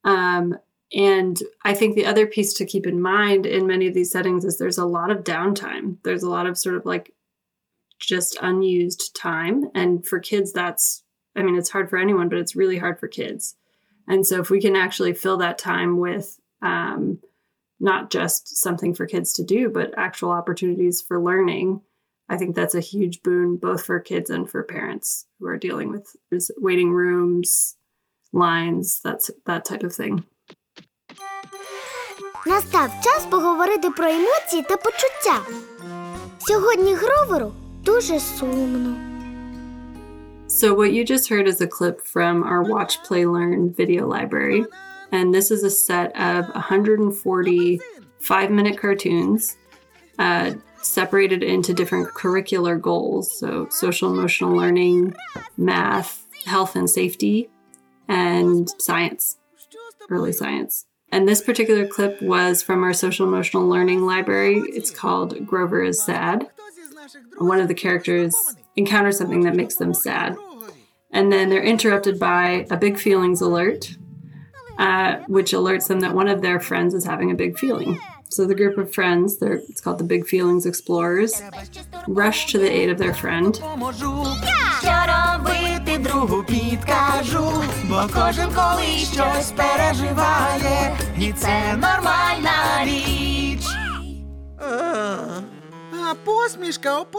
Um, 0.05 0.59
and 0.93 1.39
I 1.65 1.75
think 1.75 1.95
the 1.97 2.07
other 2.07 2.27
piece 2.27 2.55
to 2.55 2.67
keep 2.67 2.87
in 2.87 3.01
mind 3.03 3.47
in 3.47 3.67
many 3.67 3.89
of 3.89 3.95
these 3.95 4.13
settings 4.13 4.45
is 4.45 4.59
there's 4.59 4.79
a 4.79 4.85
lot 4.87 5.11
of 5.11 5.25
downtime. 5.25 5.97
There's 6.05 6.23
a 6.23 6.31
lot 6.31 6.47
of 6.47 6.59
sort 6.59 6.77
of 6.77 6.87
like 6.87 7.13
just 8.01 8.37
unused 8.43 9.15
time, 9.17 9.71
and 9.75 10.07
for 10.07 10.21
kids, 10.21 10.53
that's 10.53 11.03
I 11.37 11.43
mean, 11.43 11.57
it's 11.57 11.71
hard 11.71 11.91
for 11.91 11.99
anyone, 11.99 12.29
but 12.29 12.39
it's 12.39 12.57
really 12.57 12.79
hard 12.79 13.01
for 13.01 13.09
kids. 13.09 13.57
And 14.08 14.26
so, 14.26 14.40
if 14.40 14.50
we 14.50 14.62
can 14.62 14.76
actually 14.76 15.14
fill 15.14 15.38
that 15.38 15.58
time 15.58 15.98
with 15.98 16.40
um, 16.62 17.20
not 17.80 18.10
just 18.10 18.58
something 18.58 18.94
for 18.94 19.06
kids 19.06 19.34
to 19.34 19.44
do, 19.44 19.70
but 19.70 19.94
actual 19.98 20.32
opportunities 20.32 21.02
for 21.02 21.22
learning, 21.22 21.82
I 22.28 22.38
think 22.38 22.56
that's 22.56 22.76
a 22.76 22.80
huge 22.80 23.24
boon 23.24 23.58
both 23.58 23.86
for 23.86 24.00
kids 24.00 24.30
and 24.30 24.50
for 24.50 24.64
parents 24.64 25.26
who 25.40 25.48
are 25.48 25.58
dealing 25.58 25.90
with 25.92 26.52
waiting 26.58 26.92
rooms, 26.92 27.76
lines, 28.34 29.00
that's 29.04 29.32
that 29.46 29.66
type 29.66 29.84
of 29.84 29.94
thing. 29.94 30.24
Настав 32.46 32.92
час 33.04 33.26
поговорити 33.30 33.90
про 33.90 34.06
емоції 34.08 34.64
та 34.70 34.78
почуття. 34.78 35.42
Сьогодні 36.40 36.94
Гроверу 36.94 37.54
дуже 37.84 38.20
сумно. 38.20 39.13
So, 40.55 40.73
what 40.73 40.93
you 40.93 41.05
just 41.05 41.29
heard 41.29 41.49
is 41.49 41.61
a 41.61 41.67
clip 41.67 42.01
from 42.01 42.45
our 42.45 42.63
Watch, 42.63 43.03
Play, 43.03 43.27
Learn 43.27 43.75
video 43.75 44.07
library. 44.07 44.65
And 45.11 45.35
this 45.35 45.51
is 45.51 45.65
a 45.65 45.71
set 45.71 46.15
of 46.17 46.49
140 46.51 47.81
five 48.21 48.53
minute 48.53 48.79
cartoons 48.79 49.57
uh, 50.21 50.53
separated 50.81 51.43
into 51.43 51.75
different 51.75 52.15
curricular 52.15 52.81
goals. 52.81 53.37
So, 53.37 53.67
social 53.69 54.13
emotional 54.13 54.55
learning, 54.55 55.17
math, 55.57 56.25
health 56.47 56.77
and 56.77 56.89
safety, 56.89 57.51
and 58.07 58.69
science, 58.79 59.39
early 60.09 60.33
science. 60.33 60.87
And 61.11 61.29
this 61.29 61.43
particular 61.43 61.85
clip 61.85 62.23
was 62.23 62.63
from 62.63 62.85
our 62.85 62.93
social 62.93 63.27
emotional 63.27 63.67
learning 63.67 64.07
library. 64.07 64.63
It's 64.69 64.93
called 64.93 65.45
Grover 65.49 65.83
is 65.83 66.01
Sad. 66.01 66.47
One 67.39 67.59
of 67.59 67.67
the 67.67 67.75
characters 67.75 68.37
encounter 68.77 69.13
something 69.13 69.43
that 69.43 69.55
makes 69.55 69.77
them 69.77 69.95
sad. 69.95 70.37
And 71.11 71.33
then 71.33 71.49
they're 71.49 71.63
interrupted 71.63 72.19
by 72.19 72.67
a 72.71 72.77
big 72.77 72.99
feelings 72.99 73.41
alert, 73.41 73.97
uh, 74.79 75.19
which 75.29 75.53
alerts 75.53 75.87
them 75.87 76.01
that 76.01 76.15
one 76.15 76.29
of 76.29 76.43
their 76.43 76.59
friends 76.59 76.95
is 76.95 77.05
having 77.05 77.31
a 77.31 77.35
big 77.35 77.59
feeling. 77.59 78.01
So 78.31 78.47
the 78.47 78.55
group 78.55 78.79
of 78.79 78.93
friends, 78.93 79.41
it's 79.41 79.81
called 79.81 79.99
the 79.99 80.05
Big 80.05 80.27
Feelings 80.27 80.67
Explorers, 80.67 81.41
rush 82.09 82.51
to 82.51 82.59
the 82.59 82.69
aid 82.69 82.91
of 82.91 82.99
their 82.99 83.15
friend. 83.15 83.61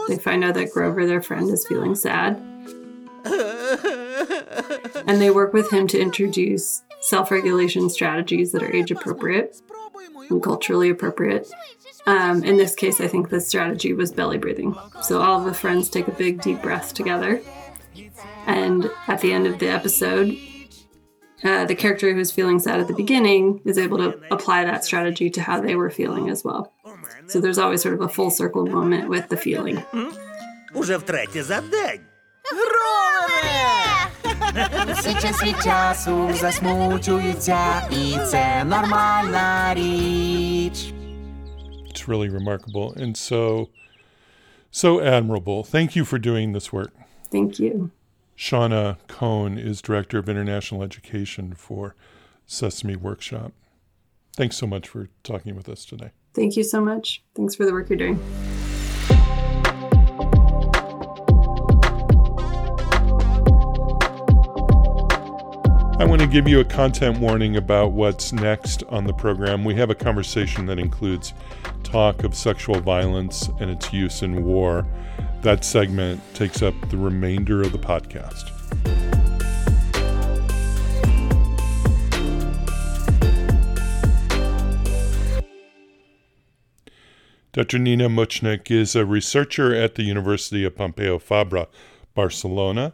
They 0.08 0.18
find 0.18 0.44
out 0.44 0.54
that 0.54 0.72
Grover, 0.72 1.06
their 1.06 1.22
friend, 1.22 1.48
is 1.50 1.66
feeling 1.66 1.94
sad. 1.94 2.36
and 5.06 5.20
they 5.20 5.30
work 5.30 5.52
with 5.52 5.72
him 5.72 5.86
to 5.88 6.00
introduce 6.00 6.82
self 7.00 7.30
regulation 7.30 7.90
strategies 7.90 8.52
that 8.52 8.62
are 8.62 8.72
age 8.72 8.90
appropriate 8.90 9.60
and 10.30 10.42
culturally 10.42 10.90
appropriate. 10.90 11.50
Um, 12.06 12.44
in 12.44 12.56
this 12.56 12.74
case, 12.74 13.00
I 13.00 13.08
think 13.08 13.30
the 13.30 13.40
strategy 13.40 13.92
was 13.92 14.12
belly 14.12 14.38
breathing. 14.38 14.76
So 15.02 15.20
all 15.20 15.40
of 15.40 15.44
the 15.44 15.54
friends 15.54 15.88
take 15.90 16.06
a 16.06 16.12
big 16.12 16.40
deep 16.40 16.62
breath 16.62 16.94
together. 16.94 17.40
And 18.46 18.90
at 19.08 19.20
the 19.20 19.32
end 19.32 19.48
of 19.48 19.58
the 19.58 19.68
episode, 19.68 20.38
uh, 21.42 21.64
the 21.64 21.74
character 21.74 22.14
who's 22.14 22.30
feeling 22.30 22.58
sad 22.60 22.80
at 22.80 22.86
the 22.86 22.94
beginning 22.94 23.60
is 23.64 23.76
able 23.76 23.98
to 23.98 24.20
apply 24.32 24.64
that 24.64 24.84
strategy 24.84 25.30
to 25.30 25.42
how 25.42 25.60
they 25.60 25.74
were 25.74 25.90
feeling 25.90 26.30
as 26.30 26.44
well. 26.44 26.72
So 27.27 27.39
there's 27.39 27.57
always 27.57 27.81
sort 27.81 27.93
of 27.93 28.01
a 28.01 28.09
full 28.09 28.31
circle 28.31 28.65
moment 28.65 29.09
with 29.09 29.29
the 29.29 29.37
feeling. 29.37 29.83
Уже 30.73 30.97
втретє 30.97 31.43
за 31.43 31.61
день. 31.61 31.99
Всі 34.95 35.13
час 35.13 35.43
від 35.43 35.61
часу 35.63 36.29
засмучуються, 36.33 37.87
і 37.91 38.17
це 38.27 38.63
нормальна 38.63 39.73
річ. 39.73 40.93
It's 41.91 42.07
really 42.07 42.29
remarkable 42.29 42.93
and 43.03 43.15
so 43.17 43.67
so 44.71 44.99
admirable. 45.01 45.63
Thank 45.63 45.95
you 45.97 46.03
for 46.05 46.17
doing 46.17 46.53
this 46.53 46.67
work. 46.73 46.93
Thank 47.31 47.59
you. 47.59 47.91
Shauna 48.37 48.97
Cohn 49.07 49.57
is 49.69 49.81
Director 49.81 50.17
of 50.17 50.27
International 50.27 50.81
Education 50.89 51.53
for 51.65 51.95
Sesame 52.47 52.95
Workshop. 52.95 53.51
Thanks 54.39 54.55
so 54.61 54.65
much 54.65 54.85
for 54.87 55.09
talking 55.23 55.53
with 55.55 55.67
us 55.69 55.85
today. 55.85 56.11
Thank 56.36 56.54
you 56.54 56.64
so 56.64 56.82
much. 56.82 57.22
Thanks 57.34 57.54
for 57.54 57.64
the 57.64 57.72
work 57.72 57.88
you're 57.88 57.96
doing. 57.96 58.20
I 65.98 66.04
want 66.04 66.20
to 66.20 66.26
give 66.26 66.46
you 66.46 66.60
a 66.60 66.64
content 66.64 67.20
warning 67.20 67.56
about 67.56 67.92
what's 67.92 68.34
next 68.34 68.82
on 68.90 69.04
the 69.04 69.14
program. 69.14 69.64
We 69.64 69.76
have 69.76 69.88
a 69.88 69.94
conversation 69.94 70.66
that 70.66 70.78
includes 70.78 71.32
talk 71.82 72.22
of 72.22 72.34
sexual 72.34 72.80
violence 72.80 73.48
and 73.58 73.70
its 73.70 73.90
use 73.90 74.20
in 74.20 74.44
war. 74.44 74.86
That 75.40 75.64
segment 75.64 76.20
takes 76.34 76.60
up 76.60 76.74
the 76.90 76.98
remainder 76.98 77.62
of 77.62 77.72
the 77.72 77.78
podcast. 77.78 78.52
Dr. 87.56 87.78
Nena 87.78 88.10
Močnik 88.10 88.70
is 88.70 88.94
a 88.94 89.06
researcher 89.06 89.74
at 89.74 89.94
the 89.94 90.02
University 90.02 90.62
of 90.62 90.74
Pompeu 90.74 91.18
Fabra, 91.18 91.68
Barcelona, 92.14 92.92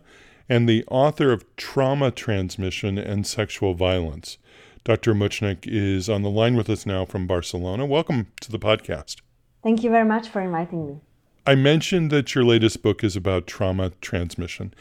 and 0.48 0.68
the 0.68 0.84
author 0.86 1.32
of 1.32 1.44
Trauma 1.56 2.12
Transmission 2.12 2.96
and 2.96 3.26
Sexual 3.26 3.74
Violence. 3.74 4.38
Dr. 4.84 5.14
Močnik 5.14 5.66
is 5.66 6.08
on 6.08 6.22
the 6.22 6.30
line 6.30 6.54
with 6.54 6.70
us 6.70 6.86
now 6.86 7.04
from 7.04 7.26
Barcelona. 7.26 7.84
Welcome 7.86 8.28
to 8.40 8.52
the 8.52 8.58
podcast. 8.60 9.16
Thank 9.64 9.82
you 9.82 9.90
very 9.90 10.06
much 10.06 10.28
for 10.28 10.40
inviting 10.40 10.86
me. 10.86 11.00
I 11.44 11.56
mentioned 11.56 12.12
that 12.12 12.32
your 12.36 12.44
latest 12.44 12.84
book 12.84 13.02
is 13.02 13.16
about 13.16 13.48
trauma 13.48 13.90
transmission. 14.00 14.74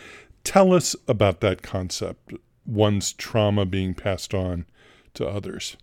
Tell 0.44 0.76
us 0.76 0.96
about 1.08 1.42
that 1.42 1.64
concept, 1.64 2.36
one's 2.68 3.14
trauma 3.14 3.66
being 3.66 3.96
passed 3.96 4.36
on 4.36 4.68
to 5.16 5.28
others. 5.28 5.76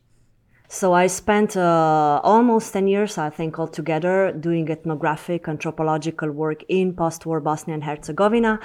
So 0.70 0.92
I 0.92 1.06
spent 1.06 1.56
uh, 1.56 2.20
almost 2.22 2.74
10 2.74 2.88
years, 2.88 3.16
I 3.16 3.30
think, 3.30 3.58
altogether 3.58 4.32
doing 4.32 4.70
ethnographic 4.70 5.48
anthropological 5.48 6.30
work 6.30 6.62
in 6.68 6.94
post-war 6.94 7.40
Bosnia 7.40 7.74
and 7.74 7.84
Herzegovina. 7.84 8.60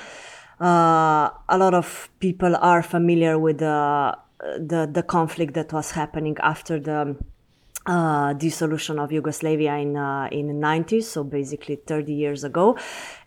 Uh, 0.60 1.30
a 1.48 1.58
lot 1.58 1.74
of 1.74 2.10
people 2.20 2.58
are 2.58 2.84
familiar 2.84 3.40
with 3.40 3.60
the, 3.60 4.18
the, 4.40 4.90
the 4.92 5.04
conflict 5.04 5.54
that 5.54 5.72
was 5.72 5.92
happening 5.92 6.36
after 6.42 6.78
the 6.78 7.16
uh, 7.86 8.34
dissolution 8.34 9.00
of 9.00 9.12
Yugoslavia 9.12 9.76
in 9.76 9.98
uh, 9.98 10.30
in 10.32 10.48
the 10.48 10.54
90s, 10.54 11.04
so 11.04 11.24
basically 11.24 11.76
30 11.76 12.14
years 12.14 12.46
ago, 12.46 12.78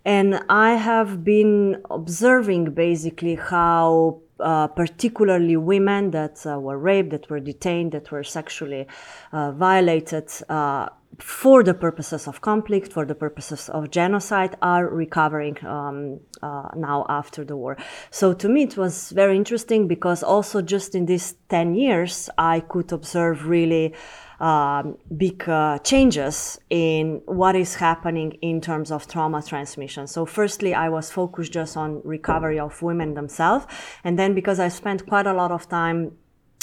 and 0.04 0.40
I 0.48 0.76
have 0.76 1.22
been 1.22 1.82
observing 1.90 2.72
basically 2.72 3.34
how 3.34 4.22
uh, 4.41 4.68
particularly 4.68 5.57
women 5.57 6.11
that 6.11 6.45
uh, 6.47 6.59
were 6.59 6.78
raped, 6.78 7.11
that 7.11 7.30
were 7.30 7.41
detained, 7.41 7.93
that 7.93 8.11
were 8.11 8.24
sexually 8.24 8.87
uh, 9.32 9.53
violated 9.53 10.30
uh, 10.49 10.89
for 11.18 11.62
the 11.62 11.72
purposes 11.72 12.28
of 12.28 12.41
conflict, 12.41 12.93
for 12.93 13.07
the 13.07 13.14
purposes 13.14 13.68
of 13.70 13.91
genocide, 13.91 14.57
are 14.61 14.89
recovering 14.89 15.57
um, 15.64 16.20
uh, 16.43 16.68
now 16.76 17.07
after 17.09 17.45
the 17.45 17.57
war. 17.57 17.76
So 18.11 18.34
to 18.34 18.49
me, 18.49 18.64
it 18.64 18.76
was 18.76 19.11
very 19.11 19.37
interesting 19.37 19.89
because 19.89 20.22
also 20.22 20.61
just 20.61 20.95
in 20.95 21.07
these 21.07 21.34
10 21.49 21.74
years, 21.74 22.28
I 22.37 22.61
could 22.61 22.93
observe 22.93 23.47
really 23.47 23.95
um, 24.41 24.99
big 25.16 25.49
uh, 25.49 25.78
changes 25.78 26.59
in 26.70 27.22
what 27.26 27.57
is 27.57 27.76
happening 27.76 28.32
in 28.43 28.61
terms 28.61 28.91
of 28.91 29.09
trauma 29.09 29.43
transmission. 29.43 30.07
So, 30.07 30.26
firstly, 30.26 30.74
I 30.74 30.89
was 30.89 31.11
focused 31.11 31.53
just 31.53 31.76
on 31.76 32.03
recovery 32.05 32.59
of 32.59 32.82
women 32.82 33.14
themselves, 33.14 33.66
and 34.05 34.18
then 34.18 34.34
because 34.34 34.61
I 34.61 34.68
spent 34.68 35.07
quite 35.07 35.26
a 35.26 35.32
lot 35.32 35.53
of 35.53 35.68
time 35.68 36.12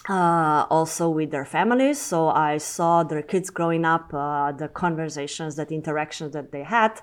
uh, 0.10 0.66
also 0.70 1.10
with 1.10 1.32
their 1.32 1.46
families. 1.46 2.00
So 2.00 2.30
I 2.30 2.58
saw 2.58 3.04
their 3.04 3.22
kids 3.22 3.50
growing 3.50 3.86
up, 3.86 4.14
uh, 4.14 4.52
the 4.52 4.68
conversations, 4.68 5.56
that 5.56 5.72
interactions 5.72 6.34
that 6.34 6.52
they 6.52 6.64
had. 6.64 7.00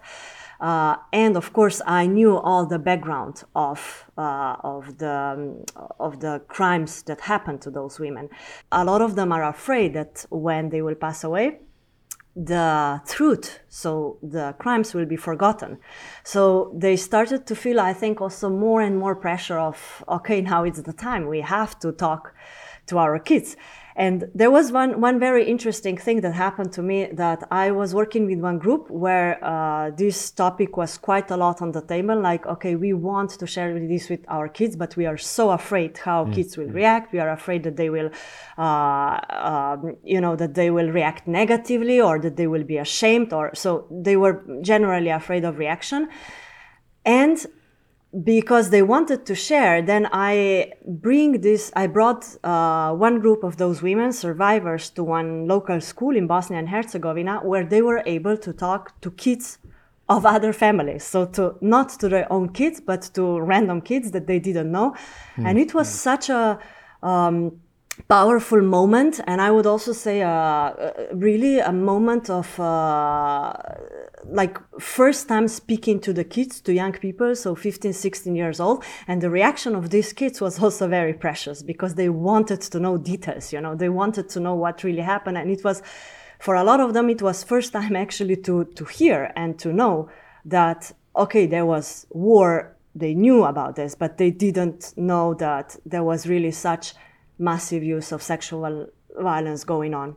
Uh, 0.61 0.97
and 1.13 1.37
of 1.37 1.53
course, 1.53 1.81
I 1.87 2.07
knew 2.07 2.37
all 2.37 2.67
the 2.67 2.79
background 2.79 3.45
of 3.55 4.05
uh, 4.19 4.57
of 4.63 4.99
the 4.99 5.11
um, 5.11 5.65
of 5.99 6.21
the 6.21 6.43
crimes 6.49 7.03
that 7.05 7.23
happened 7.23 7.63
to 7.63 7.71
those 7.71 7.99
women. 7.99 8.29
A 8.71 8.85
lot 8.85 9.01
of 9.01 9.15
them 9.15 9.33
are 9.33 9.45
afraid 9.49 9.95
that 9.95 10.27
when 10.29 10.69
they 10.69 10.83
will 10.83 10.97
pass 10.97 11.25
away, 11.25 11.61
the 12.37 13.01
truth, 13.07 13.61
so 13.69 14.19
the 14.23 14.55
crimes 14.59 14.95
will 14.95 15.07
be 15.07 15.17
forgotten. 15.17 15.79
So 16.25 16.75
they 16.77 16.97
started 16.97 17.47
to 17.47 17.57
feel, 17.57 17.81
I 17.81 17.93
think, 17.93 18.21
also 18.21 18.51
more 18.51 18.83
and 18.83 18.99
more 18.99 19.17
pressure 19.17 19.59
of 19.59 20.05
okay, 20.09 20.43
now 20.43 20.65
it's 20.65 20.83
the 20.83 20.93
time 20.93 21.27
we 21.27 21.41
have 21.41 21.79
to 21.81 21.93
talk 21.93 22.35
to 22.87 22.99
our 22.99 23.19
kids. 23.19 23.57
And 23.97 24.31
there 24.35 24.51
was 24.51 24.71
one, 24.73 25.01
one 25.01 25.19
very 25.19 25.45
interesting 25.45 25.97
thing 25.97 26.21
that 26.21 26.33
happened 26.33 26.73
to 26.75 26.83
me 26.83 27.07
that 27.13 27.47
I 27.51 27.71
was 27.71 27.95
working 27.95 28.27
with 28.27 28.39
one 28.39 28.59
group 28.59 28.89
where 28.91 29.43
uh, 29.45 29.91
this 29.91 30.31
topic 30.31 30.77
was 30.77 30.97
quite 30.97 31.31
a 31.31 31.37
lot 31.37 31.61
on 31.61 31.73
the 31.73 31.83
table. 31.83 32.21
Like, 32.21 32.47
okay, 32.47 32.77
we 32.77 32.93
want 32.93 33.31
to 33.31 33.47
share 33.47 33.79
this 33.79 34.09
with 34.09 34.25
our 34.29 34.49
kids, 34.49 34.77
but 34.77 34.97
we 34.97 35.07
are 35.07 35.19
so 35.19 35.51
afraid 35.51 35.99
how 35.99 36.25
mm. 36.25 36.35
kids 36.35 36.57
will 36.57 36.69
react. 36.69 37.13
We 37.13 37.19
are 37.19 37.31
afraid 37.31 37.65
that 37.65 37.77
they 37.77 37.91
will, 37.91 38.11
uh, 38.57 39.19
um, 39.31 39.97
you 40.05 40.21
know, 40.21 40.37
that 40.37 40.55
they 40.55 40.71
will 40.71 40.91
react 40.91 41.27
negatively 41.27 42.01
or 42.01 42.19
that 42.21 42.37
they 42.37 42.47
will 42.47 42.65
be 42.65 42.79
ashamed 42.79 43.33
or 43.33 43.55
so 43.55 43.87
they 43.91 44.17
were 44.17 44.45
generally 44.63 45.11
afraid 45.11 45.45
of 45.45 45.59
reaction. 45.59 46.09
And 47.05 47.45
because 48.25 48.71
they 48.71 48.83
wanted 48.83 49.25
to 49.27 49.35
share, 49.35 49.83
then 49.83 50.09
I 50.13 50.73
bring 50.85 51.41
this. 51.43 51.71
I 51.77 51.87
brought 51.87 52.27
uh, 52.43 52.93
one 52.93 53.21
group 53.21 53.45
of 53.45 53.57
those 53.57 53.83
women 53.83 54.13
survivors 54.13 54.91
to 54.91 55.05
one 55.05 55.47
local 55.47 55.81
school 55.81 56.17
in 56.17 56.27
Bosnia 56.27 56.59
and 56.59 56.69
Herzegovina, 56.69 57.41
where 57.45 57.65
they 57.65 57.83
were 57.83 58.03
able 58.07 58.37
to 58.39 58.53
talk 58.53 59.01
to 59.03 59.11
kids 59.13 59.59
of 60.09 60.27
other 60.27 60.53
families. 60.53 61.05
So 61.05 61.25
to 61.27 61.55
not 61.61 61.91
to 62.01 62.09
their 62.09 62.31
own 62.33 62.49
kids, 62.49 62.81
but 62.81 63.03
to 63.15 63.41
random 63.41 63.81
kids 63.81 64.11
that 64.11 64.27
they 64.27 64.41
didn't 64.41 64.73
know, 64.73 64.95
mm. 65.37 65.47
and 65.47 65.57
it 65.59 65.73
was 65.73 65.89
mm. 65.89 65.93
such 65.93 66.31
a 66.31 66.59
um, 67.03 67.61
powerful 68.09 68.61
moment 68.61 69.21
and 69.27 69.41
i 69.41 69.51
would 69.51 69.67
also 69.67 69.93
say 69.93 70.23
uh, 70.23 70.73
really 71.13 71.59
a 71.59 71.73
moment 71.73 72.31
of 72.31 72.59
uh, 72.61 73.53
like 74.27 74.59
first 74.81 75.29
time 75.29 75.49
speaking 75.49 76.01
to 76.01 76.13
the 76.13 76.25
kids 76.25 76.61
to 76.61 76.73
young 76.73 76.93
people 76.93 77.35
so 77.35 77.55
15 77.55 77.93
16 77.93 78.35
years 78.37 78.61
old 78.61 78.85
and 79.09 79.21
the 79.21 79.31
reaction 79.31 79.75
of 79.75 79.91
these 79.91 80.13
kids 80.13 80.41
was 80.41 80.63
also 80.63 80.89
very 80.89 81.13
precious 81.13 81.63
because 81.63 81.95
they 81.95 82.09
wanted 82.09 82.61
to 82.61 82.79
know 82.79 82.97
details 82.97 83.53
you 83.53 83.61
know? 83.61 83.75
They 83.75 83.89
wanted 83.89 84.29
to 84.31 84.41
know 84.41 84.55
what 84.55 84.85
really 84.85 85.03
happened 85.03 85.39
and 85.39 85.51
it 85.51 85.65
was 85.65 85.83
for 86.39 86.55
a 86.55 86.65
lot 86.65 86.81
of 86.81 86.95
them 86.95 87.11
it 87.11 87.23
was 87.23 87.43
first 87.43 87.73
time 87.73 87.97
actually 87.97 88.37
to 88.37 88.65
to 88.65 88.85
hear 88.85 89.33
and 89.37 89.59
to 89.59 89.73
know 89.73 90.09
that 90.45 90.93
okay 91.17 91.47
there 91.47 91.67
was 91.67 92.07
war 92.11 92.77
they 92.95 93.15
knew 93.15 93.45
about 93.45 93.77
this 93.77 93.95
but 93.95 94.19
they 94.19 94.31
didn't 94.31 94.93
know 94.97 95.35
that 95.35 95.77
there 95.87 96.05
was 96.05 96.27
really 96.27 96.51
such 96.51 96.95
massive 97.41 97.83
use 97.83 98.13
of 98.13 98.23
sexual 98.23 98.89
violence 99.19 99.65
going 99.65 99.95
on. 99.95 100.17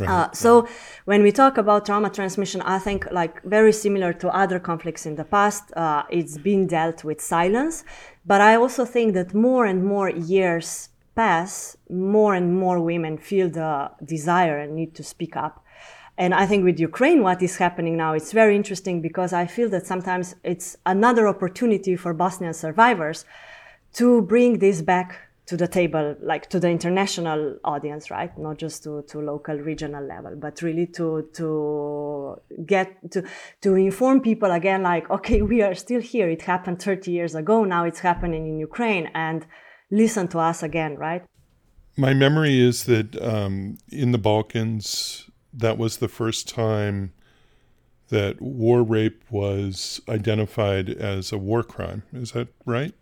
Right, 0.00 0.08
uh, 0.08 0.32
so 0.32 0.66
when 1.04 1.22
we 1.22 1.30
talk 1.30 1.58
about 1.58 1.86
trauma 1.86 2.10
transmission, 2.10 2.62
I 2.62 2.78
think 2.78 3.06
like 3.12 3.42
very 3.42 3.72
similar 3.72 4.12
to 4.14 4.34
other 4.34 4.58
conflicts 4.58 5.04
in 5.06 5.16
the 5.16 5.24
past, 5.24 5.72
uh, 5.76 6.04
it's 6.10 6.38
been 6.38 6.66
dealt 6.66 7.04
with 7.04 7.20
silence. 7.20 7.84
But 8.24 8.40
I 8.40 8.56
also 8.56 8.84
think 8.84 9.14
that 9.14 9.34
more 9.34 9.66
and 9.66 9.84
more 9.84 10.08
years 10.08 10.88
pass, 11.14 11.76
more 11.90 12.34
and 12.34 12.58
more 12.58 12.80
women 12.80 13.18
feel 13.18 13.50
the 13.50 13.90
desire 14.02 14.58
and 14.58 14.74
need 14.74 14.94
to 14.94 15.02
speak 15.02 15.36
up. 15.36 15.62
And 16.16 16.34
I 16.34 16.46
think 16.46 16.64
with 16.64 16.78
Ukraine, 16.78 17.22
what 17.22 17.42
is 17.42 17.56
happening 17.56 17.96
now, 17.96 18.12
it's 18.12 18.32
very 18.32 18.54
interesting 18.54 19.00
because 19.00 19.32
I 19.32 19.46
feel 19.46 19.68
that 19.70 19.86
sometimes 19.86 20.34
it's 20.44 20.76
another 20.86 21.26
opportunity 21.26 21.96
for 21.96 22.12
Bosnian 22.14 22.54
survivors 22.54 23.24
to 23.94 24.22
bring 24.22 24.58
this 24.58 24.82
back 24.82 25.18
to 25.52 25.56
the 25.58 25.68
table, 25.68 26.16
like 26.22 26.48
to 26.48 26.58
the 26.58 26.70
international 26.70 27.58
audience, 27.62 28.10
right? 28.10 28.32
Not 28.38 28.56
just 28.56 28.82
to, 28.84 29.02
to 29.08 29.20
local, 29.20 29.54
regional 29.58 30.02
level, 30.02 30.34
but 30.34 30.62
really 30.62 30.86
to 30.98 31.28
to 31.34 32.40
get 32.64 32.88
to 33.10 33.22
to 33.60 33.74
inform 33.74 34.22
people 34.22 34.50
again, 34.50 34.82
like, 34.82 35.10
okay, 35.10 35.42
we 35.42 35.60
are 35.60 35.74
still 35.74 36.00
here. 36.00 36.30
It 36.30 36.40
happened 36.40 36.80
30 36.80 37.10
years 37.10 37.34
ago. 37.34 37.64
Now 37.64 37.84
it's 37.84 38.00
happening 38.00 38.46
in 38.46 38.58
Ukraine, 38.58 39.10
and 39.12 39.44
listen 39.90 40.26
to 40.28 40.38
us 40.38 40.62
again, 40.62 40.96
right? 40.96 41.22
My 41.98 42.14
memory 42.14 42.58
is 42.58 42.84
that 42.84 43.20
um, 43.20 43.76
in 43.90 44.12
the 44.12 44.22
Balkans, 44.30 45.28
that 45.52 45.76
was 45.76 45.98
the 45.98 46.08
first 46.08 46.48
time 46.48 47.12
that 48.08 48.40
war 48.40 48.82
rape 48.82 49.22
was 49.28 50.00
identified 50.08 50.88
as 50.88 51.30
a 51.30 51.36
war 51.36 51.62
crime. 51.62 52.04
Is 52.14 52.32
that 52.32 52.48
right? 52.64 52.94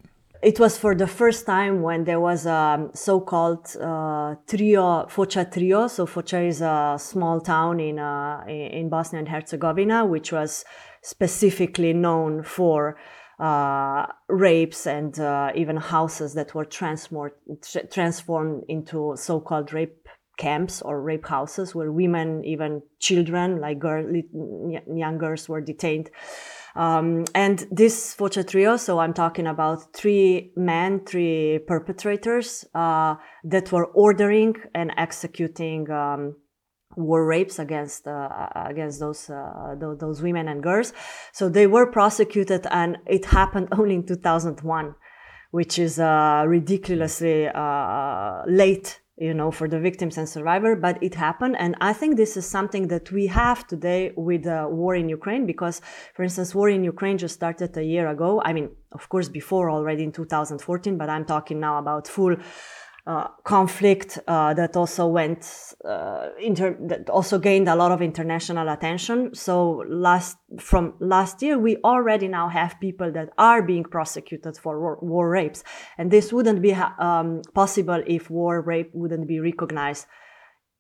It 0.42 0.58
was 0.58 0.78
for 0.78 0.94
the 0.94 1.06
first 1.06 1.44
time 1.44 1.82
when 1.82 2.04
there 2.04 2.20
was 2.20 2.46
a 2.46 2.88
so-called 2.94 3.76
uh, 3.76 4.34
trio, 4.46 5.06
Foča 5.06 5.50
trio. 5.52 5.86
So 5.88 6.06
Foča 6.06 6.46
is 6.46 6.60
a 6.62 6.96
small 6.98 7.40
town 7.40 7.80
in 7.80 7.98
uh, 7.98 8.44
in 8.46 8.88
Bosnia 8.88 9.20
and 9.20 9.28
Herzegovina, 9.28 10.06
which 10.06 10.32
was 10.32 10.64
specifically 11.02 11.92
known 11.92 12.42
for 12.42 12.96
uh, 13.38 14.06
rapes 14.28 14.86
and 14.86 15.18
uh, 15.18 15.52
even 15.54 15.76
houses 15.76 16.34
that 16.34 16.54
were 16.54 16.64
transformed 16.64 17.32
transformed 17.92 18.64
into 18.68 19.14
so-called 19.16 19.72
rape 19.72 20.08
camps 20.38 20.80
or 20.80 21.02
rape 21.02 21.26
houses, 21.26 21.74
where 21.74 21.92
women, 21.92 22.42
even 22.46 22.82
children, 22.98 23.60
like 23.60 23.78
girl, 23.78 24.06
young 24.94 25.18
girls, 25.18 25.48
were 25.50 25.60
detained. 25.60 26.10
Um, 26.76 27.24
and 27.34 27.66
this 27.70 28.14
Foča 28.14 28.46
trio, 28.46 28.76
so 28.76 28.98
I'm 28.98 29.14
talking 29.14 29.46
about 29.46 29.92
three 29.94 30.52
men, 30.56 31.04
three 31.04 31.60
perpetrators 31.66 32.64
uh, 32.74 33.16
that 33.44 33.72
were 33.72 33.86
ordering 33.86 34.54
and 34.74 34.92
executing 34.96 35.90
um, 35.90 36.36
war 36.96 37.26
rapes 37.26 37.58
against 37.58 38.06
uh, 38.06 38.48
against 38.54 39.00
those 39.00 39.30
uh, 39.30 39.74
those 39.78 40.22
women 40.22 40.48
and 40.48 40.62
girls. 40.62 40.92
So 41.32 41.48
they 41.48 41.66
were 41.66 41.90
prosecuted, 41.90 42.66
and 42.70 42.98
it 43.06 43.26
happened 43.26 43.68
only 43.72 43.96
in 43.96 44.06
2001, 44.06 44.94
which 45.50 45.78
is 45.78 45.98
uh, 45.98 46.44
ridiculously 46.46 47.48
uh, 47.48 48.42
late 48.46 49.00
you 49.20 49.34
know, 49.34 49.50
for 49.50 49.68
the 49.68 49.78
victims 49.78 50.16
and 50.16 50.26
survivor, 50.26 50.74
but 50.74 50.96
it 51.02 51.14
happened. 51.14 51.54
And 51.58 51.76
I 51.80 51.92
think 51.92 52.16
this 52.16 52.38
is 52.38 52.46
something 52.46 52.88
that 52.88 53.12
we 53.12 53.26
have 53.26 53.66
today 53.66 54.12
with 54.16 54.44
the 54.44 54.66
war 54.68 54.94
in 54.94 55.10
Ukraine, 55.10 55.44
because, 55.44 55.82
for 56.14 56.22
instance, 56.22 56.54
war 56.54 56.70
in 56.70 56.82
Ukraine 56.84 57.18
just 57.18 57.34
started 57.34 57.76
a 57.76 57.84
year 57.84 58.08
ago. 58.08 58.40
I 58.44 58.54
mean, 58.54 58.70
of 58.92 59.08
course, 59.10 59.28
before 59.28 59.70
already 59.70 60.04
in 60.04 60.12
2014, 60.12 60.96
but 60.96 61.10
I'm 61.10 61.26
talking 61.26 61.60
now 61.60 61.78
about 61.78 62.08
full 62.08 62.36
uh, 63.06 63.28
conflict 63.44 64.18
uh, 64.26 64.52
that 64.54 64.76
also 64.76 65.06
went 65.06 65.74
uh, 65.84 66.28
inter- 66.40 66.76
that 66.80 67.08
also 67.08 67.38
gained 67.38 67.68
a 67.68 67.74
lot 67.74 67.92
of 67.92 68.02
international 68.02 68.68
attention. 68.68 69.34
So 69.34 69.84
last 69.88 70.36
from 70.58 70.94
last 71.00 71.42
year, 71.42 71.58
we 71.58 71.78
already 71.78 72.28
now 72.28 72.48
have 72.48 72.78
people 72.80 73.10
that 73.12 73.30
are 73.38 73.62
being 73.62 73.84
prosecuted 73.84 74.56
for 74.58 74.80
war, 74.80 74.98
war 75.00 75.30
rapes, 75.30 75.64
and 75.96 76.10
this 76.10 76.32
wouldn't 76.32 76.60
be 76.60 76.72
um, 76.74 77.42
possible 77.54 78.02
if 78.06 78.28
war 78.30 78.60
rape 78.60 78.90
wouldn't 78.92 79.26
be 79.26 79.40
recognized 79.40 80.06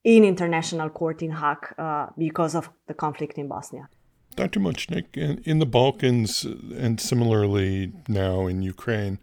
in 0.04 0.24
international 0.24 0.90
court 0.90 1.22
in 1.22 1.30
Hague 1.30 1.74
uh, 1.78 2.06
because 2.16 2.54
of 2.54 2.70
the 2.86 2.94
conflict 2.94 3.38
in 3.38 3.48
Bosnia. 3.48 3.88
Dr. 4.36 4.60
Močnik, 4.60 5.16
in, 5.16 5.38
in 5.44 5.58
the 5.58 5.66
Balkans 5.66 6.44
and 6.44 7.00
similarly 7.00 7.92
now 8.08 8.46
in 8.46 8.62
Ukraine, 8.62 9.18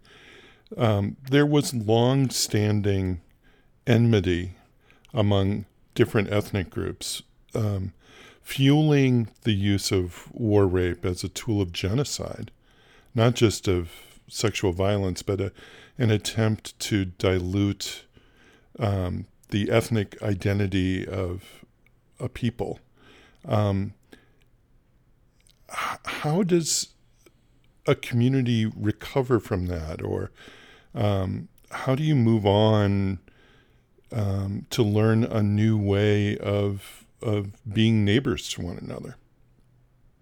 um, 0.76 1.16
there 1.30 1.46
was 1.46 1.74
long 1.74 2.30
standing 2.30 3.20
enmity 3.86 4.54
among 5.14 5.64
different 5.94 6.30
ethnic 6.30 6.70
groups, 6.70 7.22
um, 7.54 7.92
fueling 8.42 9.28
the 9.42 9.52
use 9.52 9.90
of 9.90 10.28
war 10.32 10.66
rape 10.66 11.04
as 11.04 11.24
a 11.24 11.28
tool 11.28 11.60
of 11.60 11.72
genocide, 11.72 12.50
not 13.14 13.34
just 13.34 13.66
of 13.66 13.90
sexual 14.28 14.72
violence, 14.72 15.22
but 15.22 15.40
a, 15.40 15.52
an 15.96 16.10
attempt 16.10 16.78
to 16.78 17.06
dilute 17.06 18.04
um, 18.78 19.26
the 19.48 19.70
ethnic 19.70 20.20
identity 20.22 21.06
of 21.06 21.64
a 22.20 22.28
people. 22.28 22.78
Um, 23.46 23.94
how 25.68 26.42
does 26.42 26.88
a 27.86 27.94
community 27.94 28.66
recover 28.66 29.40
from 29.40 29.66
that 29.66 30.02
or 30.02 30.30
um, 30.94 31.48
how 31.70 31.94
do 31.94 32.02
you 32.02 32.14
move 32.14 32.46
on 32.46 33.18
um, 34.12 34.66
to 34.70 34.82
learn 34.82 35.24
a 35.24 35.42
new 35.42 35.76
way 35.76 36.36
of 36.38 37.04
of 37.20 37.50
being 37.72 38.04
neighbors 38.04 38.48
to 38.50 38.62
one 38.62 38.78
another? 38.78 39.16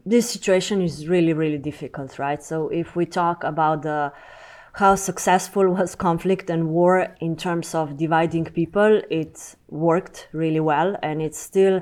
This 0.06 0.30
situation 0.30 0.80
is 0.80 1.06
really, 1.06 1.34
really 1.34 1.58
difficult, 1.58 2.18
right? 2.18 2.42
So 2.42 2.68
if 2.68 2.96
we 2.96 3.04
talk 3.04 3.44
about 3.44 3.82
the 3.82 4.12
how 4.72 4.94
successful 4.94 5.68
was 5.78 5.94
conflict 5.94 6.50
and 6.50 6.68
war 6.68 7.14
in 7.20 7.36
terms 7.36 7.74
of 7.74 7.96
dividing 7.96 8.44
people, 8.44 9.02
it 9.10 9.56
worked 9.68 10.28
really 10.32 10.60
well, 10.60 10.96
and 11.02 11.22
it's 11.22 11.38
still. 11.38 11.80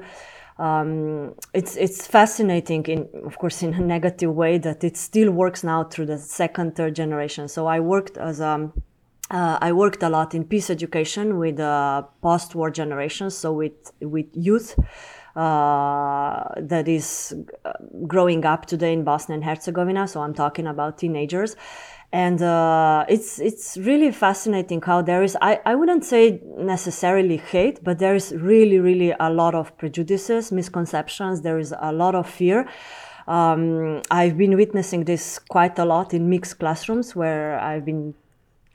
Um, 0.56 1.34
it's 1.52 1.74
it's 1.76 2.06
fascinating 2.06 2.84
in 2.84 3.08
of 3.26 3.38
course 3.38 3.60
in 3.62 3.74
a 3.74 3.80
negative 3.80 4.32
way 4.32 4.58
that 4.58 4.84
it 4.84 4.96
still 4.96 5.32
works 5.32 5.64
now 5.64 5.82
through 5.82 6.06
the 6.06 6.18
second 6.18 6.76
third 6.76 6.94
generation 6.94 7.48
so 7.48 7.66
i 7.66 7.80
worked 7.80 8.16
as 8.18 8.38
a 8.38 8.70
uh, 9.30 9.58
I 9.60 9.72
worked 9.72 10.02
a 10.02 10.08
lot 10.08 10.34
in 10.34 10.44
peace 10.44 10.68
education 10.68 11.38
with 11.38 11.58
uh, 11.58 12.02
post-war 12.20 12.70
generations, 12.70 13.34
so 13.36 13.52
with 13.52 13.92
with 14.00 14.26
youth 14.34 14.78
uh, 15.34 16.44
that 16.56 16.86
is 16.86 17.34
growing 18.06 18.44
up 18.44 18.66
today 18.66 18.92
in 18.92 19.02
Bosnia 19.02 19.36
and 19.36 19.44
Herzegovina. 19.44 20.06
So 20.08 20.20
I'm 20.20 20.34
talking 20.34 20.66
about 20.66 20.98
teenagers, 20.98 21.56
and 22.14 22.40
uh, 22.42 23.04
it's 23.08 23.40
it's 23.40 23.76
really 23.76 24.12
fascinating 24.12 24.80
how 24.80 25.02
there 25.02 25.24
is 25.24 25.36
I, 25.42 25.60
I 25.66 25.74
wouldn't 25.74 26.04
say 26.04 26.40
necessarily 26.56 27.38
hate, 27.38 27.82
but 27.82 27.98
there 27.98 28.14
is 28.14 28.32
really 28.36 28.78
really 28.78 29.12
a 29.18 29.30
lot 29.30 29.56
of 29.56 29.76
prejudices, 29.78 30.52
misconceptions. 30.52 31.42
There 31.42 31.58
is 31.58 31.74
a 31.76 31.92
lot 31.92 32.14
of 32.14 32.30
fear. 32.30 32.68
Um, 33.26 34.00
I've 34.12 34.38
been 34.38 34.56
witnessing 34.56 35.04
this 35.04 35.40
quite 35.40 35.76
a 35.80 35.84
lot 35.84 36.14
in 36.14 36.30
mixed 36.30 36.60
classrooms 36.60 37.16
where 37.16 37.58
I've 37.58 37.84
been 37.84 38.14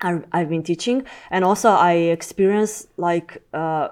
I've 0.02 0.50
been 0.50 0.64
teaching, 0.64 1.06
and 1.32 1.46
also 1.46 1.70
I 1.70 1.94
experience 1.94 2.88
like 2.98 3.42
uh, 3.54 3.88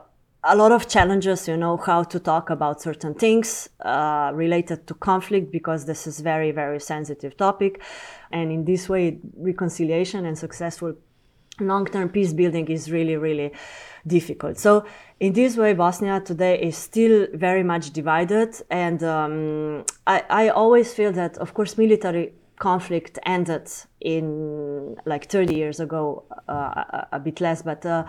a 0.47 0.55
lot 0.55 0.71
of 0.71 0.87
challenges. 0.87 1.47
You 1.47 1.57
know 1.57 1.77
how 1.77 2.03
to 2.03 2.19
talk 2.19 2.49
about 2.49 2.81
certain 2.81 3.13
things 3.13 3.69
uh, 3.81 4.31
related 4.33 4.87
to 4.87 4.93
conflict 4.93 5.51
because 5.51 5.85
this 5.85 6.07
is 6.07 6.19
very 6.21 6.51
very 6.51 6.79
sensitive 6.79 7.35
topic, 7.37 7.81
and 8.31 8.51
in 8.51 8.65
this 8.65 8.89
way, 8.89 9.19
reconciliation 9.37 10.25
and 10.25 10.37
successful 10.37 10.95
long-term 11.59 12.09
peace 12.09 12.33
building 12.33 12.67
is 12.67 12.91
really 12.91 13.17
really 13.17 13.51
difficult. 14.05 14.57
So 14.57 14.85
in 15.19 15.33
this 15.33 15.57
way, 15.57 15.73
Bosnia 15.73 16.21
today 16.21 16.61
is 16.61 16.77
still 16.77 17.27
very 17.33 17.63
much 17.63 17.91
divided, 17.91 18.55
and 18.69 19.03
um, 19.03 19.83
I, 20.05 20.23
I 20.29 20.49
always 20.49 20.93
feel 20.93 21.11
that 21.13 21.37
of 21.37 21.53
course 21.53 21.77
military 21.77 22.33
conflict 22.59 23.19
ended 23.23 23.69
in 24.01 24.97
like 25.05 25.29
30 25.29 25.55
years 25.55 25.79
ago, 25.79 26.23
uh, 26.49 26.51
a, 26.51 27.07
a, 27.13 27.19
bit 27.19 27.39
less, 27.39 27.61
but 27.61 27.85
uh, 27.85 28.03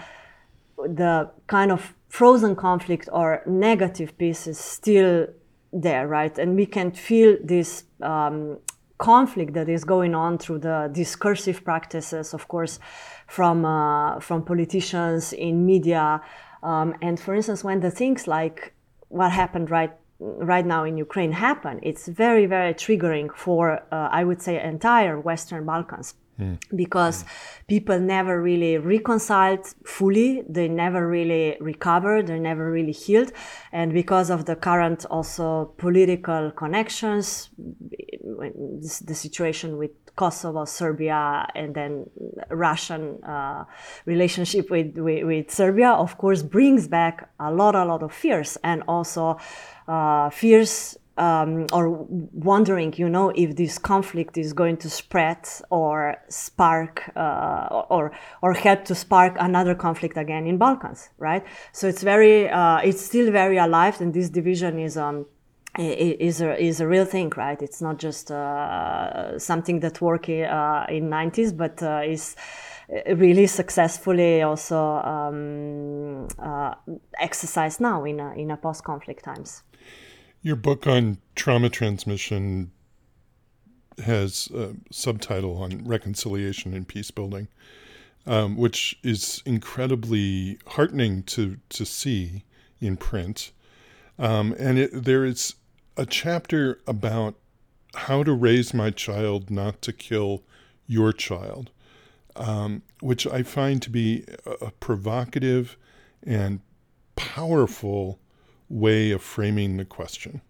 the 0.87 1.31
kind 1.47 1.72
of 1.72 1.95
frozen 2.09 2.57
conflict 2.57 3.09
or 3.12 3.43
negative 3.47 4.16
peace 4.18 4.47
is 4.47 4.59
still 4.59 5.26
there, 5.72 6.09
right? 6.09 6.39
And 6.39 6.57
we 6.57 6.66
can 6.66 6.93
feel 6.93 7.37
this 7.43 7.85
um, 8.01 8.59
conflict 8.99 9.55
that 9.55 9.68
is 9.68 9.85
going 9.85 10.14
on 10.14 10.39
through 10.39 10.61
the 10.61 10.91
discursive 10.93 11.64
practices, 11.64 12.35
of 12.35 12.49
course, 12.49 12.79
from 13.26 13.64
uh, 13.64 14.20
from 14.20 14.45
politicians 14.45 15.33
in 15.33 15.66
media. 15.66 16.20
Um, 16.62 16.95
and 17.03 17.20
for 17.20 17.35
instance, 17.35 17.62
when 17.62 17.81
the 17.81 17.91
things 17.91 18.26
like 18.26 18.74
what 19.09 19.31
happened 19.33 19.70
right 19.70 19.93
right 20.18 20.66
now 20.66 20.85
in 20.85 20.97
Ukraine 20.97 21.33
happen, 21.33 21.79
it's 21.83 22.09
very, 22.09 22.47
very 22.47 22.74
triggering 22.74 23.33
for, 23.35 23.81
uh, 23.93 24.09
I 24.11 24.24
would 24.24 24.43
say, 24.43 24.61
entire 24.61 25.18
Western 25.20 25.64
Balkans. 25.64 26.14
Because 26.74 27.24
mm. 27.24 27.26
people 27.66 27.99
never 27.99 28.41
really 28.41 28.78
reconciled 28.78 29.66
fully, 29.84 30.43
they 30.49 30.68
never 30.68 31.09
really 31.09 31.57
recovered, 31.61 32.28
they 32.28 32.39
never 32.39 32.70
really 32.70 32.93
healed. 32.93 33.32
And 33.72 33.93
because 33.93 34.30
of 34.30 34.45
the 34.45 34.57
current 34.57 35.05
also 35.07 35.74
political 35.78 36.51
connections, 36.53 37.51
the 37.59 39.14
situation 39.14 39.78
with 39.78 39.91
Kosovo, 40.16 40.64
Serbia, 40.64 41.47
and 41.55 41.74
then 41.74 42.11
Russian 42.51 43.22
uh, 43.22 43.64
relationship 44.05 44.68
with, 44.68 44.97
with, 44.97 45.24
with 45.24 45.51
Serbia, 45.51 45.91
of 45.91 46.18
course, 46.18 46.43
brings 46.43 46.89
back 46.89 47.30
a 47.39 47.53
lot, 47.53 47.74
a 47.74 47.84
lot 47.84 48.03
of 48.03 48.12
fears 48.12 48.59
and 48.64 48.82
also 48.89 49.39
uh, 49.86 50.28
fears 50.30 50.99
um, 51.19 51.66
or 51.73 52.07
wondering, 52.33 52.95
you 52.97 53.09
know, 53.09 53.31
if 53.35 53.57
this 53.57 53.79
conflict 53.79 54.39
is 54.39 54.53
going 54.53 54.77
to 54.79 54.89
spread 54.89 55.49
or 55.71 56.16
spark 56.29 57.11
uh, 57.16 57.85
or 57.91 58.12
or 58.43 58.55
help 58.55 58.85
to 58.87 58.95
spark 58.95 59.37
another 59.39 59.75
conflict 59.75 60.16
again 60.16 60.47
in 60.47 60.59
Balkans, 60.59 61.11
right? 61.19 61.45
So 61.73 61.89
it's 61.89 62.03
very, 62.03 62.49
uh, 62.49 62.79
it's 62.79 63.05
still 63.05 63.31
very 63.33 63.59
alive, 63.59 64.01
and 64.01 64.14
this 64.14 64.31
division 64.31 64.79
is. 64.79 64.97
Um, 64.97 65.27
is 65.79 66.41
a, 66.41 66.61
is 66.61 66.81
a 66.81 66.89
real 66.89 67.05
thing, 67.05 67.31
right? 67.37 67.62
It's 67.62 67.81
not 67.81 67.99
just 67.99 68.33
uh, 68.33 69.39
something 69.39 69.79
that 69.81 70.01
worked 70.01 70.29
uh, 70.29 70.87
in 70.89 71.09
90s, 71.09 71.57
but 71.57 71.81
uh, 71.81 72.03
is 72.05 72.35
really 73.07 73.47
successfully 73.47 74.43
also 74.43 74.77
um, 74.77 76.27
uh, 76.39 76.75
exercised 77.21 77.81
now 77.81 78.05
in 78.05 78.19
a, 78.19 78.33
in 78.33 78.51
a 78.51 78.57
post-conflict 78.57 79.23
times. 79.23 79.62
Your 80.49 80.57
book 80.57 80.86
on 80.86 81.18
trauma 81.34 81.68
transmission 81.68 82.70
has 84.03 84.49
a 84.55 84.76
subtitle 84.90 85.59
on 85.59 85.86
reconciliation 85.86 86.72
and 86.72 86.88
peace 86.88 87.11
building, 87.11 87.49
um, 88.26 88.57
which 88.57 88.99
is 89.03 89.42
incredibly 89.44 90.59
heartening 90.68 91.22
to 91.24 91.59
to 91.68 91.84
see 91.84 92.44
in 92.80 92.96
print. 92.96 93.53
Um, 94.18 94.57
and 94.59 94.78
it, 94.78 95.05
there 95.05 95.26
is 95.26 95.55
a 95.99 96.07
chapter 96.07 96.80
about 96.86 97.34
how 97.94 98.22
to 98.22 98.32
raise 98.32 98.72
my 98.72 98.88
child 98.88 99.51
not 99.51 99.82
to 99.82 99.92
kill 99.92 100.44
your 100.86 101.12
child, 101.12 101.70
um, 102.36 102.80
which 103.01 103.26
I 103.26 103.42
find 103.42 103.82
to 103.82 103.90
be 103.90 104.24
a, 104.46 104.68
a 104.68 104.70
provocative 104.70 105.76
and 106.22 106.61
powerful 107.16 108.18
way 108.69 109.11
of 109.11 109.23
framing 109.23 109.77
the 109.77 109.85
question 109.85 110.41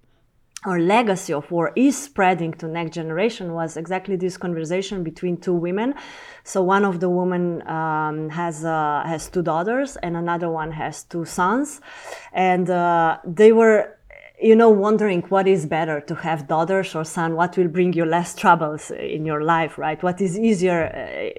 our 0.65 0.81
legacy 0.81 1.33
of 1.33 1.51
war 1.51 1.73
is 1.77 1.97
spreading 1.97 2.53
to 2.53 2.67
next 2.67 2.95
generation 2.95 3.55
was 3.55 3.77
exactly 3.77 4.17
this 4.17 4.37
conversation 4.37 5.05
between 5.05 5.37
two 5.37 5.55
women. 5.55 5.95
So 6.43 6.63
one 6.63 6.85
of 6.85 6.99
the 6.99 7.09
women 7.09 7.67
um, 7.69 8.29
has 8.31 8.65
uh, 8.65 9.03
has 9.07 9.29
two 9.29 9.43
daughters, 9.43 9.97
and 10.03 10.17
another 10.17 10.51
one 10.51 10.73
has 10.73 11.05
two 11.05 11.25
sons, 11.25 11.81
and 12.33 12.69
uh, 12.69 13.19
they 13.25 13.53
were 13.53 13.98
you 14.41 14.55
know, 14.55 14.71
wondering 14.71 15.23
what 15.23 15.49
is 15.49 15.67
better 15.67 16.01
to 16.01 16.15
have 16.15 16.47
daughters 16.47 16.95
or 16.95 17.05
son, 17.05 17.35
what 17.35 17.57
will 17.57 17.67
bring 17.67 17.93
you 17.93 18.05
less 18.05 18.37
troubles 18.37 18.93
in 18.93 19.27
your 19.27 19.43
life, 19.43 19.77
right? 19.79 20.01
What 20.01 20.21
is 20.21 20.39
easier 20.39 20.85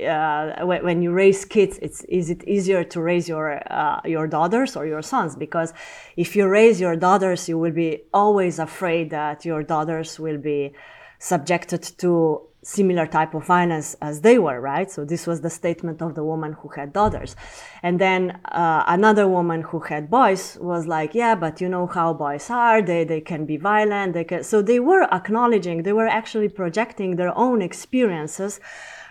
uh, 0.05 0.65
when 0.65 1.01
you 1.01 1.11
raise 1.11 1.45
kids? 1.45 1.79
It's, 1.81 2.03
is 2.05 2.29
it 2.29 2.43
easier 2.43 2.83
to 2.83 3.01
raise 3.01 3.29
your, 3.29 3.61
uh, 3.71 4.01
your 4.03 4.27
daughters 4.27 4.75
or 4.75 4.85
your 4.85 5.01
sons? 5.01 5.37
Because 5.37 5.73
if 6.17 6.35
you 6.35 6.47
raise 6.47 6.81
your 6.81 6.97
daughters, 6.97 7.47
you 7.47 7.57
will 7.57 7.71
be 7.71 8.03
always 8.13 8.59
afraid 8.59 9.11
that 9.11 9.45
your 9.45 9.63
daughters 9.63 10.19
will 10.19 10.37
be 10.37 10.73
subjected 11.19 11.83
to 11.99 12.48
similar 12.77 13.07
type 13.07 13.33
of 13.33 13.43
violence 13.45 13.95
as 14.09 14.21
they 14.21 14.37
were, 14.37 14.59
right? 14.61 14.89
So 14.91 15.03
this 15.03 15.25
was 15.25 15.41
the 15.41 15.49
statement 15.49 16.01
of 16.01 16.13
the 16.13 16.23
woman 16.23 16.51
who 16.59 16.69
had 16.69 16.93
daughters. 16.93 17.35
And 17.81 17.99
then 17.99 18.39
uh, 18.45 18.83
another 18.87 19.27
woman 19.27 19.61
who 19.69 19.79
had 19.79 20.03
boys 20.09 20.57
was 20.61 20.85
like, 20.85 21.11
yeah, 21.15 21.33
but 21.43 21.61
you 21.61 21.67
know 21.67 21.87
how 21.87 22.13
boys 22.13 22.49
are, 22.49 22.81
they, 22.81 23.03
they 23.03 23.21
can 23.21 23.45
be 23.45 23.57
violent. 23.57 24.13
They 24.13 24.23
can... 24.23 24.43
So 24.43 24.61
they 24.61 24.79
were 24.79 25.05
acknowledging, 25.19 25.83
they 25.83 25.93
were 25.93 26.07
actually 26.07 26.49
projecting 26.49 27.15
their 27.15 27.35
own 27.35 27.61
experiences 27.61 28.59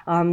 um, 0.06 0.28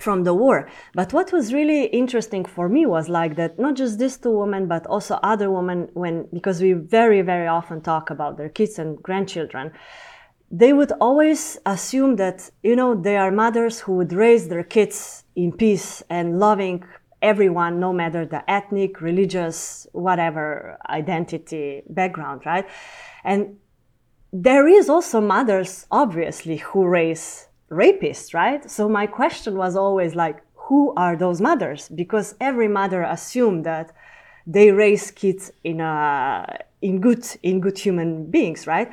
from 0.00 0.24
the 0.24 0.34
war. 0.34 0.68
But 0.94 1.12
what 1.12 1.32
was 1.32 1.52
really 1.52 1.84
interesting 1.86 2.44
for 2.46 2.66
me 2.68 2.86
was 2.86 3.08
like 3.08 3.36
that 3.36 3.58
not 3.58 3.74
just 3.76 3.98
these 3.98 4.16
two 4.16 4.36
women, 4.42 4.68
but 4.68 4.86
also 4.86 5.14
other 5.22 5.50
women 5.50 5.88
when, 5.92 6.28
because 6.32 6.62
we 6.62 6.72
very, 6.72 7.20
very 7.22 7.46
often 7.46 7.82
talk 7.82 8.10
about 8.10 8.36
their 8.38 8.48
kids 8.48 8.78
and 8.78 9.00
grandchildren, 9.02 9.72
they 10.56 10.72
would 10.72 10.92
always 11.00 11.58
assume 11.66 12.14
that, 12.14 12.48
you 12.62 12.76
know, 12.76 12.94
they 12.94 13.16
are 13.16 13.32
mothers 13.32 13.80
who 13.80 13.94
would 13.96 14.12
raise 14.12 14.46
their 14.48 14.62
kids 14.62 15.24
in 15.34 15.50
peace 15.50 16.00
and 16.08 16.38
loving 16.38 16.84
everyone, 17.20 17.80
no 17.80 17.92
matter 17.92 18.24
the 18.24 18.48
ethnic, 18.48 19.00
religious, 19.00 19.88
whatever 19.90 20.78
identity 20.88 21.82
background, 21.88 22.42
right? 22.46 22.66
And 23.24 23.56
there 24.32 24.68
is 24.68 24.88
also 24.88 25.20
mothers, 25.20 25.86
obviously, 25.90 26.58
who 26.58 26.86
raise 26.86 27.48
rapists, 27.68 28.32
right? 28.32 28.70
So 28.70 28.88
my 28.88 29.08
question 29.08 29.56
was 29.56 29.74
always 29.74 30.14
like, 30.14 30.40
who 30.54 30.94
are 30.96 31.16
those 31.16 31.40
mothers? 31.40 31.88
Because 31.88 32.36
every 32.40 32.68
mother 32.68 33.02
assumed 33.02 33.66
that 33.66 33.90
they 34.46 34.70
raise 34.70 35.10
kids 35.10 35.50
in 35.64 35.80
a 35.80 36.58
in 36.80 37.00
good 37.00 37.26
in 37.42 37.60
good 37.60 37.78
human 37.78 38.30
beings, 38.30 38.66
right? 38.68 38.92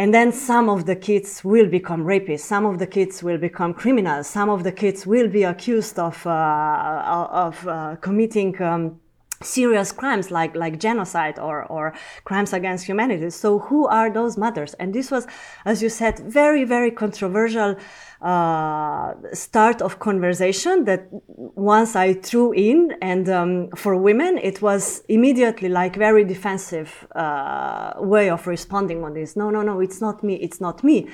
And 0.00 0.14
then 0.14 0.32
some 0.32 0.70
of 0.70 0.86
the 0.86 0.96
kids 0.96 1.44
will 1.44 1.66
become 1.68 2.04
rapists, 2.04 2.46
some 2.46 2.64
of 2.64 2.78
the 2.78 2.86
kids 2.86 3.22
will 3.22 3.36
become 3.36 3.74
criminals, 3.74 4.26
some 4.28 4.48
of 4.48 4.64
the 4.64 4.72
kids 4.72 5.06
will 5.06 5.28
be 5.28 5.42
accused 5.42 5.98
of, 5.98 6.26
uh, 6.26 7.26
of 7.30 7.68
uh, 7.68 7.96
committing 7.96 8.62
um, 8.62 8.98
serious 9.42 9.92
crimes 9.92 10.30
like, 10.30 10.56
like 10.56 10.80
genocide 10.80 11.38
or, 11.38 11.64
or 11.66 11.92
crimes 12.24 12.54
against 12.54 12.86
humanity. 12.86 13.28
So 13.28 13.58
who 13.58 13.86
are 13.88 14.10
those 14.10 14.38
mothers? 14.38 14.72
And 14.80 14.94
this 14.94 15.10
was, 15.10 15.26
as 15.66 15.82
you 15.82 15.90
said, 15.90 16.18
very, 16.20 16.64
very 16.64 16.90
controversial 16.90 17.76
uh, 18.22 19.14
start 19.32 19.80
of 19.80 19.98
conversation 19.98 20.84
that 20.84 21.08
once 21.10 21.96
I 21.96 22.14
threw 22.14 22.52
in, 22.52 22.94
and 23.00 23.28
um, 23.28 23.70
for 23.70 23.96
women, 23.96 24.38
it 24.38 24.60
was 24.60 25.02
immediately 25.08 25.68
like 25.68 25.96
very 25.96 26.24
defensive 26.24 27.06
uh, 27.14 27.94
way 27.96 28.28
of 28.28 28.46
responding 28.46 29.04
on 29.04 29.14
this. 29.14 29.36
No, 29.36 29.48
no, 29.48 29.62
no, 29.62 29.80
it's 29.80 30.00
not 30.00 30.22
me, 30.22 30.34
it's 30.34 30.60
not 30.60 30.84
me. 30.84 31.08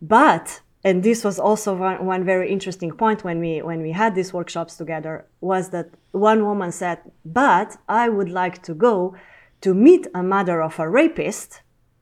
But 0.00 0.60
and 0.82 1.02
this 1.02 1.24
was 1.24 1.38
also 1.38 1.74
one, 1.74 2.06
one 2.06 2.24
very 2.24 2.50
interesting 2.50 2.92
point 2.92 3.24
when 3.24 3.40
we 3.40 3.60
when 3.60 3.82
we 3.82 3.92
had 3.92 4.14
these 4.14 4.32
workshops 4.32 4.76
together 4.76 5.26
was 5.40 5.70
that 5.70 5.90
one 6.12 6.46
woman 6.46 6.72
said, 6.72 7.00
"But 7.24 7.76
I 7.88 8.08
would 8.08 8.30
like 8.30 8.62
to 8.62 8.72
go 8.72 9.14
to 9.62 9.74
meet 9.74 10.06
a 10.14 10.22
mother 10.22 10.62
of 10.62 10.78
a 10.78 10.88
rapist, 10.88 11.60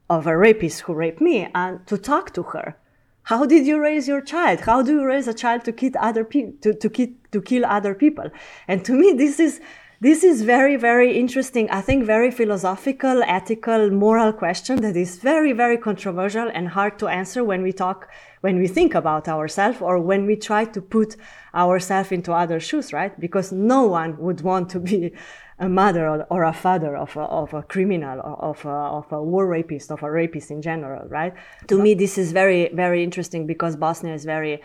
of 0.09 0.27
a 0.27 0.37
rapist 0.37 0.81
who 0.81 0.93
raped 0.93 1.19
me, 1.19 1.49
and 1.53 1.85
to 1.87 1.97
talk 1.97 2.33
to 2.35 2.43
her." 2.43 2.77
How 3.25 3.43
did 3.45 3.65
you 3.65 3.79
raise 3.79 4.07
your 4.07 4.21
child? 4.21 4.61
How 4.61 4.83
do 4.83 4.93
you 4.93 5.05
raise 5.05 5.27
a 5.27 5.33
child 5.33 5.63
to 5.65 5.71
kill 5.71 5.93
other 5.99 6.23
people 6.23 6.53
to, 6.61 6.73
to, 6.75 7.07
to 7.31 7.41
kill 7.41 7.65
other 7.65 7.95
people? 7.95 8.29
And 8.67 8.85
to 8.85 8.93
me, 8.93 9.13
this 9.13 9.39
is 9.39 9.61
this 10.01 10.23
is 10.23 10.43
very, 10.43 10.75
very 10.75 11.17
interesting. 11.17 11.67
I 11.71 11.81
think 11.81 12.05
very 12.05 12.29
philosophical, 12.29 13.23
ethical, 13.23 13.89
moral 13.89 14.33
question 14.33 14.81
that 14.81 14.95
is 14.95 15.17
very, 15.17 15.53
very 15.53 15.77
controversial 15.77 16.51
and 16.53 16.67
hard 16.67 16.99
to 16.99 17.07
answer 17.07 17.43
when 17.43 17.63
we 17.63 17.71
talk, 17.71 18.09
when 18.41 18.59
we 18.59 18.67
think 18.67 18.93
about 18.93 19.27
ourselves 19.27 19.81
or 19.81 19.99
when 19.99 20.27
we 20.27 20.35
try 20.35 20.65
to 20.65 20.81
put 20.81 21.15
ourselves 21.55 22.11
into 22.11 22.33
other 22.33 22.59
shoes, 22.59 22.93
right? 22.93 23.19
Because 23.19 23.51
no 23.51 23.85
one 23.85 24.17
would 24.17 24.41
want 24.41 24.69
to 24.71 24.79
be 24.79 25.13
a 25.57 25.69
mother 25.69 26.07
or, 26.07 26.27
or 26.29 26.43
a 26.43 26.53
father 26.53 26.97
of 26.97 27.15
a, 27.15 27.21
of 27.21 27.53
a 27.53 27.63
criminal 27.63 28.19
or 28.19 28.37
of 28.43 28.65
a, 28.65 28.69
of 28.69 29.11
a 29.11 29.23
war 29.23 29.47
rapist, 29.47 29.91
of 29.91 30.03
a 30.03 30.11
rapist 30.11 30.51
in 30.51 30.61
general, 30.61 31.07
right? 31.07 31.33
To 31.67 31.81
me, 31.81 31.93
this 31.93 32.17
is 32.17 32.31
very, 32.31 32.69
very 32.73 33.03
interesting 33.03 33.47
because 33.47 33.75
Bosnia 33.75 34.13
is 34.13 34.25
very 34.25 34.61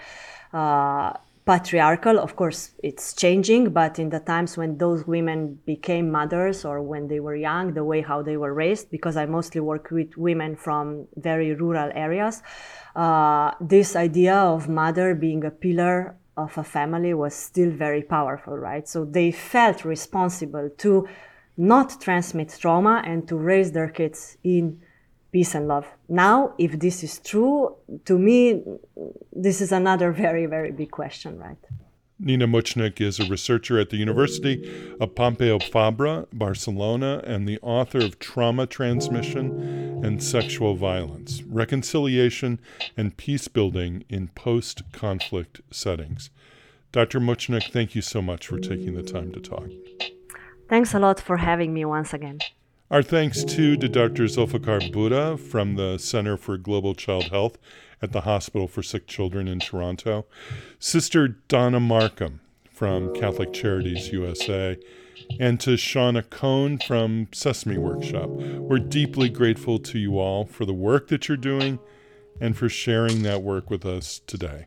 uh, 0.52 1.12
patriarchal. 1.46 2.18
Of 2.18 2.34
course, 2.34 2.72
it's 2.82 3.14
changing, 3.14 3.70
but 3.70 3.98
in 3.98 4.10
the 4.10 4.20
times 4.20 4.56
when 4.56 4.78
those 4.78 5.06
women 5.06 5.60
became 5.64 6.10
mothers 6.10 6.64
or 6.64 6.82
when 6.82 7.06
they 7.06 7.20
were 7.20 7.36
young, 7.36 7.74
the 7.74 7.84
way 7.84 8.00
how 8.00 8.22
they 8.22 8.36
were 8.36 8.52
raised, 8.52 8.90
because 8.90 9.16
I 9.16 9.26
mostly 9.26 9.60
work 9.60 9.90
with 9.90 10.16
women 10.16 10.56
from 10.56 11.06
very 11.16 11.54
rural 11.54 11.90
areas, 11.94 12.42
uh, 12.96 13.52
this 13.60 13.94
idea 13.94 14.34
of 14.34 14.68
mother 14.68 15.14
being 15.14 15.44
a 15.44 15.50
pillar 15.50 16.16
of 16.40 16.58
a 16.58 16.64
family 16.64 17.14
was 17.14 17.34
still 17.34 17.70
very 17.70 18.02
powerful, 18.02 18.56
right? 18.56 18.88
So 18.88 19.04
they 19.04 19.30
felt 19.30 19.84
responsible 19.84 20.70
to 20.78 21.08
not 21.56 22.00
transmit 22.00 22.56
trauma 22.58 23.02
and 23.04 23.28
to 23.28 23.36
raise 23.36 23.72
their 23.72 23.88
kids 23.88 24.38
in 24.42 24.80
peace 25.32 25.54
and 25.54 25.68
love. 25.68 25.86
Now, 26.08 26.54
if 26.58 26.78
this 26.78 27.04
is 27.04 27.18
true, 27.18 27.76
to 28.04 28.18
me, 28.18 28.62
this 29.32 29.60
is 29.60 29.72
another 29.72 30.12
very, 30.24 30.46
very 30.46 30.72
big 30.72 30.90
question, 30.90 31.38
right? 31.38 31.58
Nena 32.22 32.46
Močnik 32.46 33.00
is 33.00 33.18
a 33.18 33.24
researcher 33.24 33.78
at 33.78 33.88
the 33.88 33.96
University 33.96 34.94
of 35.00 35.14
Pompeu 35.14 35.58
Fabra, 35.58 36.26
Barcelona, 36.34 37.22
and 37.24 37.48
the 37.48 37.58
author 37.62 37.98
of 37.98 38.18
Trauma 38.18 38.66
Transmission 38.66 40.04
and 40.04 40.22
Sexual 40.22 40.74
Violence 40.74 41.42
Reconciliation 41.44 42.60
and 42.94 43.16
Peace 43.16 43.48
Building 43.48 44.04
in 44.10 44.28
Post 44.28 44.82
Conflict 44.92 45.62
Settings. 45.70 46.28
Dr. 46.92 47.20
Močnik, 47.20 47.72
thank 47.72 47.94
you 47.94 48.02
so 48.02 48.20
much 48.20 48.46
for 48.46 48.58
taking 48.58 48.94
the 48.94 49.02
time 49.02 49.32
to 49.32 49.40
talk. 49.40 49.70
Thanks 50.68 50.92
a 50.92 50.98
lot 50.98 51.20
for 51.20 51.38
having 51.38 51.72
me 51.72 51.86
once 51.86 52.12
again. 52.12 52.40
Our 52.90 53.04
thanks 53.04 53.44
to 53.44 53.76
Dr. 53.76 54.24
Zulfiqar 54.24 54.92
Bhutta 54.92 55.38
from 55.38 55.76
the 55.76 55.96
Center 55.96 56.36
for 56.36 56.58
Global 56.58 56.96
Child 56.96 57.30
Health 57.30 57.56
at 58.02 58.10
the 58.10 58.22
Hospital 58.22 58.66
for 58.66 58.82
Sick 58.82 59.06
Children 59.06 59.46
in 59.46 59.60
Toronto, 59.60 60.26
Sister 60.80 61.28
Donna 61.28 61.78
Markham 61.78 62.40
from 62.68 63.14
Catholic 63.14 63.52
Charities 63.52 64.10
USA, 64.10 64.76
and 65.38 65.60
to 65.60 65.76
Shauna 65.76 66.28
Cohn 66.30 66.78
from 66.78 67.28
Sesame 67.30 67.78
Workshop. 67.78 68.28
We're 68.28 68.80
deeply 68.80 69.28
grateful 69.28 69.78
to 69.78 69.96
you 69.96 70.18
all 70.18 70.44
for 70.44 70.64
the 70.64 70.74
work 70.74 71.06
that 71.08 71.28
you're 71.28 71.36
doing 71.36 71.78
and 72.40 72.56
for 72.56 72.68
sharing 72.68 73.22
that 73.22 73.42
work 73.42 73.70
with 73.70 73.86
us 73.86 74.20
today. 74.26 74.64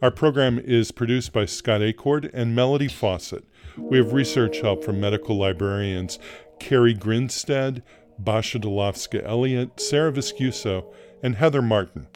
Our 0.00 0.10
program 0.12 0.60
is 0.60 0.92
produced 0.92 1.32
by 1.32 1.46
Scott 1.46 1.80
Acord 1.80 2.30
and 2.32 2.54
Melody 2.54 2.86
Fawcett. 2.86 3.44
We 3.76 3.98
have 3.98 4.12
research 4.12 4.60
help 4.60 4.84
from 4.84 5.00
medical 5.00 5.36
librarians 5.36 6.20
Carrie 6.60 6.94
Grinstead, 6.94 7.82
Basia 8.22 8.60
Delawska-Elliott, 8.60 9.80
Sarah 9.80 10.12
Viscuso, 10.12 10.94
and 11.24 11.34
Heather 11.34 11.62
Martin. 11.62 12.06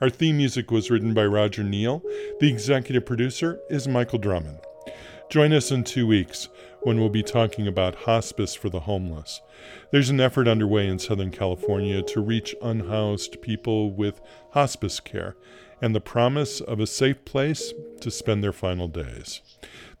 Our 0.00 0.10
theme 0.10 0.36
music 0.36 0.70
was 0.70 0.92
written 0.92 1.12
by 1.12 1.26
Roger 1.26 1.64
Neal. 1.64 2.04
The 2.38 2.48
executive 2.48 3.04
producer 3.04 3.58
is 3.68 3.88
Michael 3.88 4.20
Drummond. 4.20 4.60
Join 5.32 5.52
us 5.54 5.70
in 5.70 5.84
two 5.84 6.06
weeks 6.06 6.50
when 6.82 7.00
we'll 7.00 7.08
be 7.08 7.22
talking 7.22 7.66
about 7.66 7.94
hospice 7.94 8.54
for 8.54 8.68
the 8.68 8.80
homeless. 8.80 9.40
There's 9.90 10.10
an 10.10 10.20
effort 10.20 10.46
underway 10.46 10.86
in 10.86 10.98
Southern 10.98 11.30
California 11.30 12.02
to 12.02 12.20
reach 12.20 12.54
unhoused 12.60 13.40
people 13.40 13.92
with 13.92 14.20
hospice 14.50 15.00
care 15.00 15.34
and 15.80 15.94
the 15.94 16.02
promise 16.02 16.60
of 16.60 16.80
a 16.80 16.86
safe 16.86 17.24
place 17.24 17.72
to 18.02 18.10
spend 18.10 18.44
their 18.44 18.52
final 18.52 18.88
days. 18.88 19.40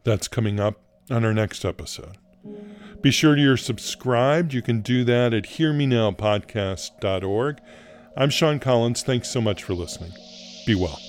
That's 0.04 0.28
coming 0.28 0.60
up 0.60 0.78
on 1.10 1.24
our 1.24 1.32
next 1.32 1.64
episode. 1.64 2.18
Be 3.00 3.10
sure 3.10 3.34
you're 3.34 3.56
subscribed. 3.56 4.52
You 4.52 4.60
can 4.60 4.82
do 4.82 5.02
that 5.04 5.32
at 5.32 5.44
hearmenowpodcast.org. 5.44 7.58
I'm 8.18 8.28
Sean 8.28 8.60
Collins. 8.60 9.02
Thanks 9.02 9.30
so 9.30 9.40
much 9.40 9.64
for 9.64 9.72
listening. 9.72 10.12
Be 10.66 10.74
well. 10.74 11.00